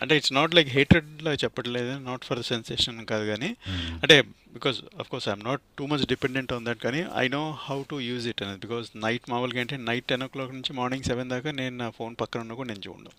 అంటే 0.00 0.16
ఇట్స్ 0.16 0.32
నాట్ 0.32 0.54
లైక్ 0.54 0.68
హేటెడ్లో 0.68 1.32
చెప్పట్లేదు 1.34 1.92
నాట్ 1.98 2.24
ఫర్ 2.24 2.42
సెన్సేషన్ 2.42 3.06
కాదు 3.06 3.24
కానీ 3.24 3.56
అంటే 4.02 4.16
because 4.54 4.78
of 4.98 5.08
course 5.08 5.28
I'm 5.28 5.44
not 5.44 5.60
too 5.78 5.86
much 5.86 6.06
dependent 6.06 6.52
on 6.52 6.66
that 6.66 6.78
కానీ 6.78 7.04
I 7.16 7.28
know 7.28 7.50
how 7.50 7.82
to 7.90 8.00
use 8.00 8.28
it 8.28 8.42
అనేది. 8.42 8.60
బికాస్ 8.66 8.86
నైట్ 8.96 9.30
మామూలుగా 9.30 9.60
అంటే 9.60 9.76
నైట్ 9.76 10.06
టెన్ 10.06 10.22
ఓ 10.22 10.26
క్లాక్ 10.26 10.52
నుంచి 10.52 10.72
మార్నింగ్ 10.72 11.02
సెవెన్ 11.02 11.30
దాకా 11.30 11.50
నేను 11.50 11.76
నా 11.76 11.90
ఫోన్ 11.90 12.16
పక్కన 12.20 12.40
ఉన్నా 12.40 12.54
కూడా 12.54 12.68
నేను 12.68 12.82
చూడను. 12.88 13.10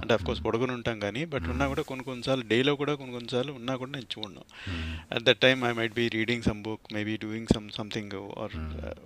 అంటే 0.00 0.14
అఫ్ 0.14 0.24
కోర్స్ 0.24 0.42
ఉంటాం 0.70 1.00
కానీ 1.00 1.24
బట్ 1.24 1.42
ఉన్నా 1.42 1.68
కూడా 1.68 1.82
కొన్ని 1.82 2.04
కొన్నిసార్లు 2.04 2.44
డేలో 2.48 2.74
కూడా 2.74 2.94
కొన్ని 2.94 3.14
కొన్నిసార్లు 3.14 3.52
ఉన్నా 3.52 3.76
కూడా 3.76 3.90
నేను 3.90 4.08
చూడను. 4.18 4.44
At 5.14 5.22
that 5.22 5.38
time 5.38 5.64
I 5.64 5.72
might 5.72 5.94
be 5.94 6.08
reading 6.08 6.42
some 6.42 6.62
book 6.62 6.92
maybe 6.92 7.16
doing 7.16 7.46
some 7.54 7.70
something 7.70 8.14
or 8.38 8.56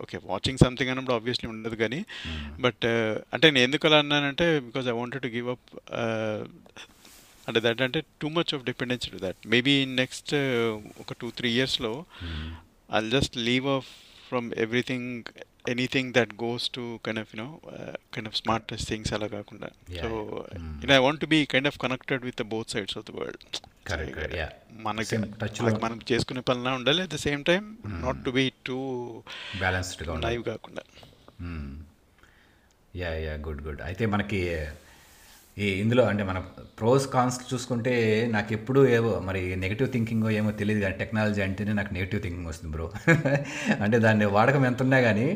okay 0.00 0.20
watching 0.24 0.58
something 0.64 0.90
అన్నప్పుడు 0.90 1.14
ఆబ్వియస్లీ 1.14 1.50
ఉండదు 1.50 1.74
కానీ 1.74 2.04
బట్ 2.60 2.86
అంటే 3.34 3.50
నేను 3.50 3.64
ఎందుకు 3.64 3.86
అలా 3.88 3.98
అన్నానంటే 3.98 4.60
because 4.60 4.86
I 4.86 4.90
wanted 4.90 5.22
to 5.22 5.28
give 5.28 5.48
up 5.48 5.68
అంటే 7.56 7.68
దట్ 7.70 7.82
అంటే 7.82 8.02
too 8.22 8.28
much 8.28 8.54
of 8.54 8.64
dependency 8.64 9.10
to 9.10 9.18
that 9.22 9.46
maybe 9.46 9.84
next 9.84 10.34
ఒక 11.00 11.12
టూ 11.20 11.30
త్రీ 11.30 11.52
ఇయర్స్లో 11.52 12.04
I 12.96 13.10
just 13.10 13.36
leave 13.36 13.66
off 13.66 13.86
from 14.28 14.52
everything 14.52 15.22
anything 15.68 16.12
that 16.12 16.34
goes 16.34 16.70
to 16.70 17.00
kind 17.04 17.20
of 17.20 17.36
you know 17.36 17.60
kind 18.14 18.28
of 18.28 18.36
smart 18.36 18.74
things 18.74 19.12
అలా 19.12 19.26
కాకుండా. 19.26 19.68
So. 20.00 20.46
Mm. 20.56 20.92
I 20.92 20.96
want 20.96 21.24
be 21.24 21.44
kind 21.44 21.66
of 21.66 21.78
connected 21.78 22.24
with 22.24 22.42
both 22.42 22.70
sides 22.70 22.98
of 22.98 23.10
the 23.10 23.14
world 23.14 23.56
Correct, 23.88 24.10
correct, 24.10 24.34
yeah. 24.34 24.48
మనకి 24.72 25.16
మనం 25.82 26.00
చేసుకునే 26.12 26.40
పనిలా 26.40 26.72
ఉండాలి. 26.72 27.02
At 27.02 27.10
the 27.10 27.16
same 27.16 27.44
time 27.44 27.78
not 27.86 28.24
to 28.24 28.30
be 28.30 28.52
too 28.66 28.76
బ్యాలెన్స్డ్గా 29.58 30.12
ఉండాలి. 30.12 30.34
Naive 30.34 30.44
కాకుండా. 30.44 30.82
యా 32.96 33.14
యా 33.14 33.34
గుడ్ 33.34 33.62
గుడ్ 33.62 33.82
అయితే 33.82 34.06
మనకి 34.06 34.66
ఈ 35.60 35.66
ఇందులో 35.80 36.02
అంటే 36.04 36.22
మన 36.24 36.38
ప్రోస్ 36.80 37.06
కాన్స్ 37.06 37.54
చూసుకుంటే 37.54 37.94
నాకు 38.32 38.52
ఎప్పుడు 38.52 38.86
ఏవో 38.88 39.10
మరి 39.24 39.56
నెగిటివ్ 39.56 39.88
థింకింగ్ 39.92 40.28
ఏమో 40.30 40.50
తెలియదు 40.50 40.80
కానీ 40.80 40.94
టెక్నాలజీ 40.98 41.40
అంటేనే 41.42 41.72
నాకు 41.72 41.94
నెగిటివ్ 41.94 42.22
థింకింగ్ 42.22 42.46
వస్తుంది 42.46 42.72
బ్రో 42.72 42.86
అంటే 43.82 43.98
దాన్ని 43.98 44.26
వాడకం 44.26 44.66
ఎంత 44.66 44.82
ఉన్నా 44.82 45.00
కానీ 45.00 45.28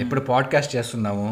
ఇప్పుడు 0.00 0.20
పాడ్కాస్ట్ 0.20 0.76
చేస్తున్నాము. 0.76 1.28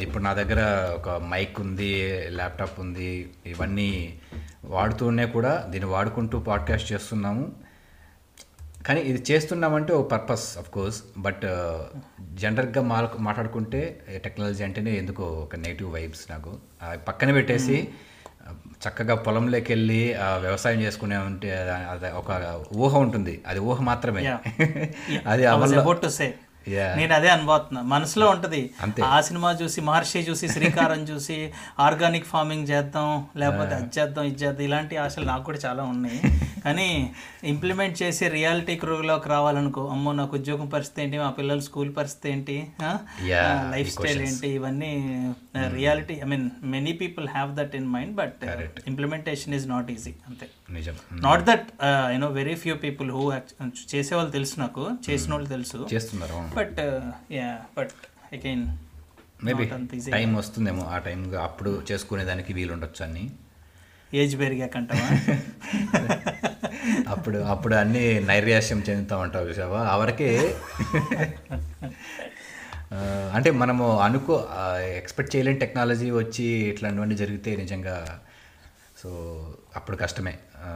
ఇప్పుడు 0.00 0.22
నా 0.22 0.32
దగ్గర 0.32 0.60
ఒక 0.96 1.08
మైక్ 1.08 1.60
ఉంది 1.60 1.90
ల్యాప్టాప్ 2.28 2.80
ఉంది 2.80 3.10
ఇవన్నీ 3.46 3.90
వాడుతూనే 4.64 5.26
కూడా 5.26 5.52
దీన్ని 5.68 5.90
వాడుకుంటూ 5.90 6.38
పాడ్కాస్ట్ 6.40 6.92
చేస్తున్నాము. 6.92 7.44
కానీ 8.86 9.00
ఇది 9.02 9.24
చేస్తున్నామంటే 9.30 9.92
ఒక 9.92 10.06
పర్పస్ 10.10 10.58
అఫ్ 10.58 10.70
కోర్స్ 10.70 10.98
బట్ 11.18 11.44
జనరల్గా 12.34 12.82
మా 12.82 12.98
మాట్లాడుకుంటే 13.20 13.80
టెక్నాలజీ 14.18 14.64
అంటేనే 14.64 14.92
ఎందుకో 14.96 15.24
ఒక 15.42 15.56
నెగిటివ్ 15.56 15.90
వైబ్స్ 15.92 16.24
నాకు. 16.30 16.52
పక్కన 17.06 17.30
పెట్టేసి 17.32 17.76
చక్కగా 18.82 19.14
పొలంలోకి 19.22 19.72
వెళ్ళి 19.72 20.00
ఆ, 20.16 20.36
వ్యవసాయం 20.36 20.80
చేసుకునే 20.80 21.16
ఉంటే 21.28 21.48
అది 21.92 22.08
ఒక 22.16 22.30
ఊహ 22.76 22.92
ఉంటుంది. 22.98 23.34
అది 23.46 23.60
ఊహ 23.64 23.78
మాత్రమే. 23.82 24.22
అది 25.32 25.44
నేను 26.98 27.12
అదే 27.18 27.28
అనుభవుతున్నా 27.36 27.80
మనసులో 27.94 28.26
ఉంటది. 28.34 28.62
ఆ 29.14 29.18
సినిమా 29.28 29.50
చూసి 29.60 29.80
మహర్షి 29.88 30.20
చూసి 30.28 30.46
శ్రీకారం 30.54 31.02
చూసి 31.10 31.38
ఆర్గానిక్ 31.86 32.28
ఫార్మింగ్ 32.32 32.68
చేద్దాం 32.72 33.10
లేకపోతే 33.42 33.74
అది 33.78 33.90
చేద్దాం 33.98 34.24
ఇది 34.30 34.38
చేద్దాం 34.44 34.64
ఇలాంటి 34.68 34.96
ఆశలు 35.04 35.28
నాకు 35.32 35.44
కూడా 35.48 35.60
చాలా 35.66 35.84
ఉన్నాయి. 35.94 36.20
కానీ 36.64 36.88
ఇంప్లిమెంట్ 37.52 37.96
చేసి 38.02 38.24
రియాలిటీ 38.36 38.74
క్రూలోకి 38.82 39.28
రావాలనుకో 39.34 39.82
అమ్మో 39.94 40.12
నాకు 40.20 40.34
ఉద్యోగం 40.38 40.68
పరిస్థితి 40.74 41.02
ఏంటి 41.02 41.18
మా 41.24 41.28
పిల్లల 41.38 41.60
స్కూల్ 41.68 41.90
పరిస్థితి 41.98 42.28
ఏంటి 42.34 42.56
లైఫ్ 43.74 43.90
స్టైల్. 43.96 44.22
ఏంటి 44.28 44.48
ఇవన్నీ 44.58 44.92
reality 45.76 46.16
I 46.24 46.28
mean 46.32 46.46
many 46.74 46.94
people 47.02 47.28
have 47.36 47.52
that 47.60 47.76
in 47.80 47.88
mind 47.94 48.14
but. 48.22 48.42
Implementation 48.92 49.54
is 49.58 49.68
not 49.74 49.90
easy 49.96 50.14
అంతే. 50.30 50.48
నిజం. 50.78 50.96
Not 51.28 51.44
that 51.50 51.68
you know 52.14 52.30
very 52.40 52.56
few 52.64 52.76
people 52.86 53.10
who 53.18 53.24
చేసేవాళ్ళు 53.94 54.32
తెలుసు 54.38 54.54
నాకు 54.64 54.84
చేసిన 55.08 55.32
వాళ్ళు 55.36 55.50
తెలుసు. 55.56 55.80
చేస్తున్నారు 55.94 56.42
but 56.56 56.80
yeah 57.32 57.48
but 57.78 57.94
again 58.32 58.64
maybe 59.44 59.64
time 60.10 60.30
వస్తుందేమో 60.34 60.84
ఆ 60.88 60.98
టైం 60.98 61.20
అప్పుడు 61.42 61.82
చేసుకునే 61.90 62.24
దానికి 62.24 62.52
వీలు 62.52 62.72
ఉండొచ్చు 62.72 63.02
అన్ని. 63.04 63.24
ఏజ్ 64.12 64.34
పెరిగాకంటావా? 64.38 65.06
అప్పుడు 67.08 67.38
అప్పుడు 67.46 67.74
అన్ని 67.74 68.02
నైర్యాస్యం 68.20 68.80
చెందుతా 68.80 69.16
ఉంటావు 69.16 69.48
చూసావా? 69.48 69.80
ఆ 69.84 69.96
వరకే 69.96 70.28
ఆ, 72.92 72.98
అంటే 73.34 73.50
మనము 73.60 73.98
అనుకో 73.98 74.34
ఎక్స్పెక్ట్ 74.96 75.36
చేయలేని 75.36 75.58
టెక్నాలజీ 75.58 76.10
వచ్చి 76.12 76.44
ఇట్లాంటివన్నీ 76.68 77.16
జరిగితే 77.16 77.56
నిజంగా 77.56 77.96
సో 78.96 79.10
అప్పుడు 79.76 79.96
కష్టమే. 79.96 80.34
ఆ, 80.60 80.68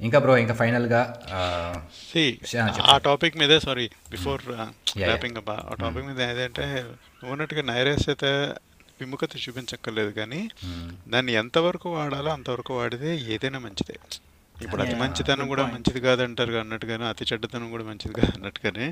ఇంకా 0.00 0.18
బ్రో 0.18 0.36
ఇంకా 0.36 0.54
ఫైనల్గా 0.54 1.00
ఆ 2.92 2.98
టాపిక్ 2.98 3.36
మీదే 3.36 3.60
sorry 3.60 3.90
before 4.10 4.42
yeah. 4.48 5.08
Wrapping 5.08 5.36
up 5.36 5.50
ఆ 5.50 5.74
టాపిక్ 5.80 6.06
మీద 6.06 6.20
ఏదంటే 6.20 6.66
ఉన్నట్టుగా 7.24 7.62
నైరాస్యత 7.62 8.24
విముఖత 9.00 9.36
చూపించక్కర్లేదు 9.36 10.10
కానీ 10.10 10.40
దాన్ని 11.08 11.32
ఎంతవరకు 11.32 11.88
వాడాలో 11.92 12.30
అంతవరకు 12.30 12.72
వాడితే 12.76 13.16
ఏదైనా 13.16 13.58
మంచిదే. 13.58 13.96
ఇప్పుడు 14.56 14.82
అతి 14.82 14.94
మంచితనం 14.94 15.48
కూడా. 15.48 15.64
మంచిది 15.66 16.00
కాదంటారు 16.00 16.52
అన్నట్టుగానే 16.52 17.04
అతి 17.04 17.24
చెడ్డతనం 17.24 17.70
కూడా 17.70 17.84
మంచిది 17.84 18.14
కాదు 18.20 18.32
అన్నట్టుగానే 18.34 18.86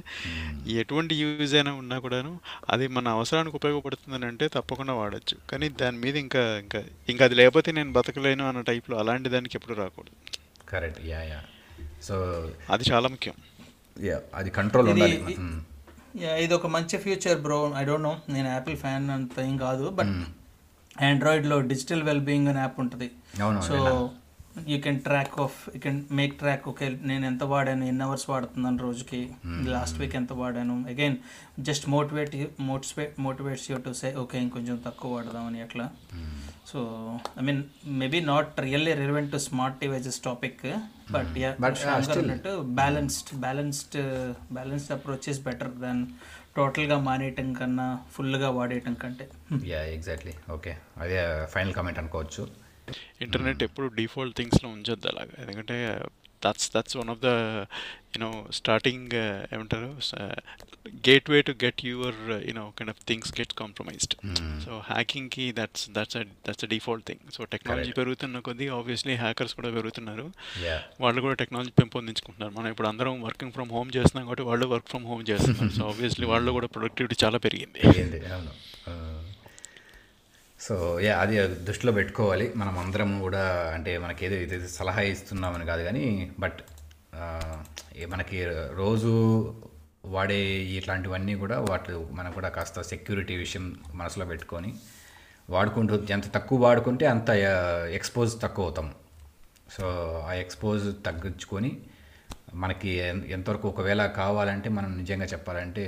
ఎటువంటి 0.75 1.15
యూజ్ 1.15 1.55
అయినా 1.55 1.75
ఉన్నా 1.75 1.99
కూడాను 1.99 2.41
అది 2.71 2.89
మన 2.89 3.09
అవసరానికి 3.09 3.57
ఉపయోగపడుతుందని 3.57 4.27
అంటే 4.27 4.49
తప్పకుండా 4.49 4.93
వాడచ్చు. 4.93 5.37
కానీ 5.51 5.69
దాని 5.69 5.97
మీద 5.97 6.17
ఇంకా 6.17 6.59
ఇంకా 6.59 6.83
ఇంకా 7.09 7.25
అది 7.25 7.35
లేకపోతే 7.35 7.73
నేను 7.73 7.93
బతకలేను 7.93 8.49
అన్న 8.49 8.61
టైప్లో 8.61 8.99
అలాంటి 8.99 9.29
దానికి 9.29 9.57
ఎప్పుడు 9.57 9.75
రాకూడదు. 9.75 10.17
కరెక్ట్. 10.73 11.01
యా 11.13 11.21
యా 11.33 11.41
సో 12.09 12.15
అది 12.75 12.85
చాలా 12.93 13.09
ముఖ్యం. 13.15 13.37
Yeah, 14.09 14.21
అది 14.39 14.51
కంట్రోల్ 14.59 14.87
ఇది 14.91 14.95
ఉండాలి. 14.95 15.17
యా, 16.25 16.33
ఇది 16.45 16.55
ఒక 16.59 16.69
మంచి 16.75 16.97
future 17.05 17.39
bro 17.47 17.59
I 17.81 17.83
don't 17.89 18.07
know 18.09 18.15
నేను 18.35 18.49
యాపిల్ 18.55 18.77
ఫ్యాన్ 18.85 19.07
అంత 19.17 19.37
ఏం 19.49 19.57
కాదు 19.67 19.87
బట్ 19.99 20.15
ఆండ్రాయిడ్లో 21.09 21.57
డిజిటల్ 21.73 22.03
వెల్ 22.09 22.25
బీయింగ్ 22.29 22.49
అనే 22.53 22.61
యాప్ 22.65 22.79
ఉంటుంది. 22.85 23.09
So 23.69 23.77
you 24.73 24.77
can 24.85 24.99
track 25.07 25.35
of 25.45 25.59
you 25.75 25.81
can 25.87 25.99
make 26.19 26.35
track 26.41 26.65
okay 26.71 26.87
నేను 27.11 27.25
ఎంత 27.31 27.45
వాడాను 27.53 27.85
ఎన్ని 27.91 28.05
అవర్స్ 28.07 28.27
వాడుతున్నాను 28.31 28.81
రోజుకి 28.87 29.21
లాస్ట్ 29.75 29.99
వీక్ 30.03 30.17
ఎంత 30.21 30.33
వాడాను. 30.41 30.77
Again 30.93 31.17
just 31.69 31.87
motivate 31.95 32.35
motivate 32.71 33.15
motivates 33.27 33.67
you 33.71 33.79
to 33.87 33.93
say 34.01 34.11
okay 34.25 34.39
ఇంకొంచెం 34.47 34.79
తక్కువ 34.89 35.11
వాడదామని 35.17 35.61
అట్లా. 35.67 35.87
So 36.71 36.81
I 37.41 37.45
mean 37.47 37.63
maybe 38.01 38.19
not 38.33 38.61
really 38.67 38.93
relevant 39.03 39.31
to 39.35 39.39
smart 39.47 39.79
devices 39.85 40.21
topic 40.29 40.61
but 41.15 41.31
uh, 41.81 41.95
అన్నట్టు 42.19 42.53
balanced 42.81 43.31
balanced 43.45 43.99
balanced 44.59 44.93
approach 44.97 45.29
is 45.33 45.41
better 45.49 45.73
than 45.85 46.03
టోటల్గా 46.59 46.97
మానేయటం 47.09 47.49
కన్నా 47.59 47.87
ఫుల్గా 48.15 48.49
వాడేయటం 48.57 48.95
కంటే. 49.03 49.27
యా 49.73 49.81
ఎగ్జాక్ట్లీ 49.97 50.35
ఓకే 50.57 50.73
అదే 51.03 51.19
ఫైనల్ 51.55 51.75
కామెంట్ 51.79 52.01
అనుకోవచ్చు. 52.03 52.45
ఇంటర్నెట్ 53.23 53.63
ఎప్పుడు 53.63 53.87
డిఫాల్ట్ 53.87 54.37
థింగ్స్లో 54.37 54.71
ఉంచొద్దు 54.71 55.09
అలాగా. 55.09 55.43
ఎందుకంటే 55.43 56.01
that's 56.47 56.71
that's 56.77 56.97
one 56.97 57.09
of 57.09 57.19
the 57.19 57.27
you know 58.15 58.47
starting 58.53 59.09
ఏమంటారు 59.55 59.97
gateway 61.31 61.43
to 61.43 61.53
get 61.65 61.85
your 61.85 62.15
you know 62.49 62.73
kind 62.79 62.91
of 62.91 63.07
things 63.09 63.41
get 63.41 63.53
compromised 63.53 64.15
so 64.65 64.83
హ్యాకింగ్కి 64.87 65.55
that's 65.59 65.91
that's 65.91 66.17
that's 66.49 66.65
a 66.65 66.67
default 66.67 67.07
thing 67.07 67.33
so 67.33 67.45
technology. 67.45 67.91
పెరుగుతున్న 67.93 68.39
కొద్దీ 68.39 68.69
obviously 68.69 69.15
hackers 69.15 69.55
కూడా 69.55 69.71
పెరుగుతున్నారు. 69.71 70.33
వాళ్ళు 71.01 71.21
కూడా 71.21 71.35
టెక్నాలజీ 71.35 71.71
పెంపొందించుకుంటున్నారు. 71.71 72.53
మనం 72.61 72.71
ఇప్పుడు 72.71 72.89
అందరం 72.89 73.23
వర్కింగ్ 73.23 73.53
ఫ్రమ్ 73.53 73.71
హోమ్ 73.71 73.91
చేస్తున్నాం 73.97 74.25
కాబట్టి 74.25 74.43
వాళ్ళు 74.43 74.67
వర్క్ 74.67 74.89
ఫ్రమ్ 74.89 75.07
హోమ్ 75.07 75.25
చేస్తున్నారు. 75.31 75.73
సో 75.73 75.89
ఆబ్వియస్లీ 75.89 76.27
వాళ్ళు 76.33 76.53
కూడా 76.53 76.67
ప్రొడక్టివిటీ 76.67 77.17
చాలా 77.25 77.39
పెరిగింది. 77.39 77.81
సో 80.67 80.75
యా 81.01 81.13
అది 81.21 81.37
దృష్టిలో 81.67 81.93
పెట్టుకోవాలి. 81.93 82.47
మనం 82.57 82.75
అందరం 82.79 83.11
కూడా 83.21 83.43
అంటే 83.75 83.99
మనకి 83.99 84.23
ఏదో 84.27 84.37
ఇది 84.45 84.69
సలహా 84.69 85.03
ఇస్తున్నామని 85.13 85.67
కాదు 85.67 85.83
కానీ 85.83 86.33
బట్ 86.39 86.59
మనకి 88.09 88.39
రోజు 88.75 89.13
వాడే 90.07 90.39
ఇట్లాంటివన్నీ 90.79 91.35
కూడా 91.35 91.57
వాటి 91.71 91.93
మనం 92.13 92.31
కూడా 92.33 92.49
కాస్త 92.49 92.83
సెక్యూరిటీ 92.83 93.35
విషయం 93.37 93.65
మనసులో 93.95 94.25
పెట్టుకొని 94.27 94.71
వాడుకుంటూ 95.51 95.95
ఎంత 96.15 96.27
తక్కువ 96.35 96.59
వాడుకుంటే 96.65 97.07
అంత 97.07 97.31
ఎక్స్పోజ్ 97.99 98.35
తక్కువ 98.43 98.65
అవుతాం. 98.65 98.89
సో 99.77 99.87
ఆ 100.29 100.33
ఎక్స్పోజ్ 100.35 100.87
తగ్గించుకొని 101.07 101.71
మనకి 102.55 102.91
ఎంతవరకు 103.37 103.67
ఒకవేళ 103.69 104.03
కావాలంటే 104.07 104.69
మనం 104.69 104.91
నిజంగా 104.99 105.27
చెప్పాలంటే 105.27 105.85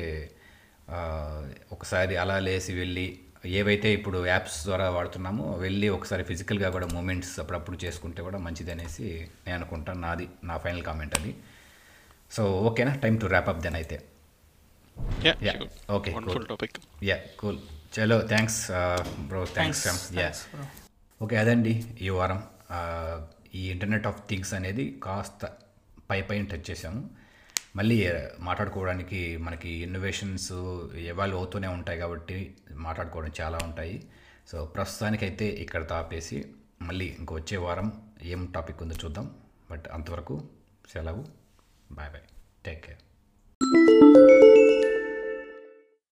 ఒకసారి 1.72 2.16
అలా 2.16 2.38
లేసి 2.38 2.72
వెళ్ళి 2.74 3.06
ఏవైతే 3.44 3.92
ఇప్పుడు 3.92 4.26
యాప్స్ 4.26 4.64
ద్వారా 4.64 4.88
వాడుతున్నామో 4.88 5.52
వెళ్ళి 5.56 5.88
ఒకసారి 5.88 6.24
ఫిజికల్గా 6.24 6.70
కూడా 6.70 6.86
మూమెంట్స్ 6.86 7.40
అప్పుడప్పుడు 7.40 7.84
చేసుకుంటే 7.84 8.22
కూడా 8.22 8.38
మంచిది 8.38 8.70
అనేసి 8.70 9.06
నేను 9.46 9.56
అనుకుంటాను 9.56 10.00
నాది 10.00 10.28
నా 10.44 10.56
ఫైనల్ 10.56 10.82
కామెంట్ 10.82 11.14
అది. 11.14 11.32
సో 12.30 12.42
ఓకేనా? 12.60 12.94
Time 12.94 13.16
to 13.16 13.26
wrap 13.26 13.48
up 13.48 13.60
then 13.60 13.74
అయితే. 13.74 13.96
cool. 16.28 16.46
టాపిక్ 16.48 16.78
యా 17.04 17.16
కూల్ 17.38 17.58
చలో 17.94 18.20
thanks 18.26 18.60
bro 19.20 19.44
thanks 19.54 19.82
thanks 19.84 20.06
yeah 20.18 20.30
okay 21.20 21.36
అదండి 21.36 21.72
ఈ 22.00 22.08
వారం. 22.08 22.40
ఆ, 22.70 22.78
ఈ 23.54 23.70
ఇంటర్నెట్ 23.70 24.06
ఆఫ్ 24.06 24.28
థింగ్స్ 24.28 24.54
అనేది 24.54 25.00
కాస్త 25.02 25.42
పై 26.10 26.22
పైన 26.22 26.44
టచ్ 26.44 26.70
చేసాము 26.70 27.02
మళ్ళీ 27.76 28.12
మాట్లాడుకోవడానికి 28.38 29.36
మనకి 29.36 29.70
ఇన్నోవేషన్స్ 29.70 30.52
ఎవాల్వ్ 30.96 31.36
అవుతూనే 31.36 31.68
ఉంటాయి 31.68 31.98
కాబట్టి 31.98 32.56
మాట్లాడుకోవడం 32.72 33.32
చాలా 33.40 33.58
ఉంటాయి. 33.62 34.06
సో 34.48 34.64
ప్రస్తుతానికైతే 34.64 35.46
ఇక్కడ 35.46 35.88
తాపేసి 35.88 36.44
మళ్ళీ 36.82 37.04
ఇంకో 37.18 37.34
వచ్చే 37.34 37.56
వారం 37.56 38.02
ఏం 38.22 38.52
టాపిక్ 38.54 38.82
ఉందో 38.82 38.94
చూద్దాం. 39.04 39.34
బట్ 39.70 39.84
అంతవరకు 39.92 40.48
సెలవు. 40.92 41.24
Bye 41.92 42.10
bye. 42.10 42.22
Take 42.66 42.86
care. 42.86 42.98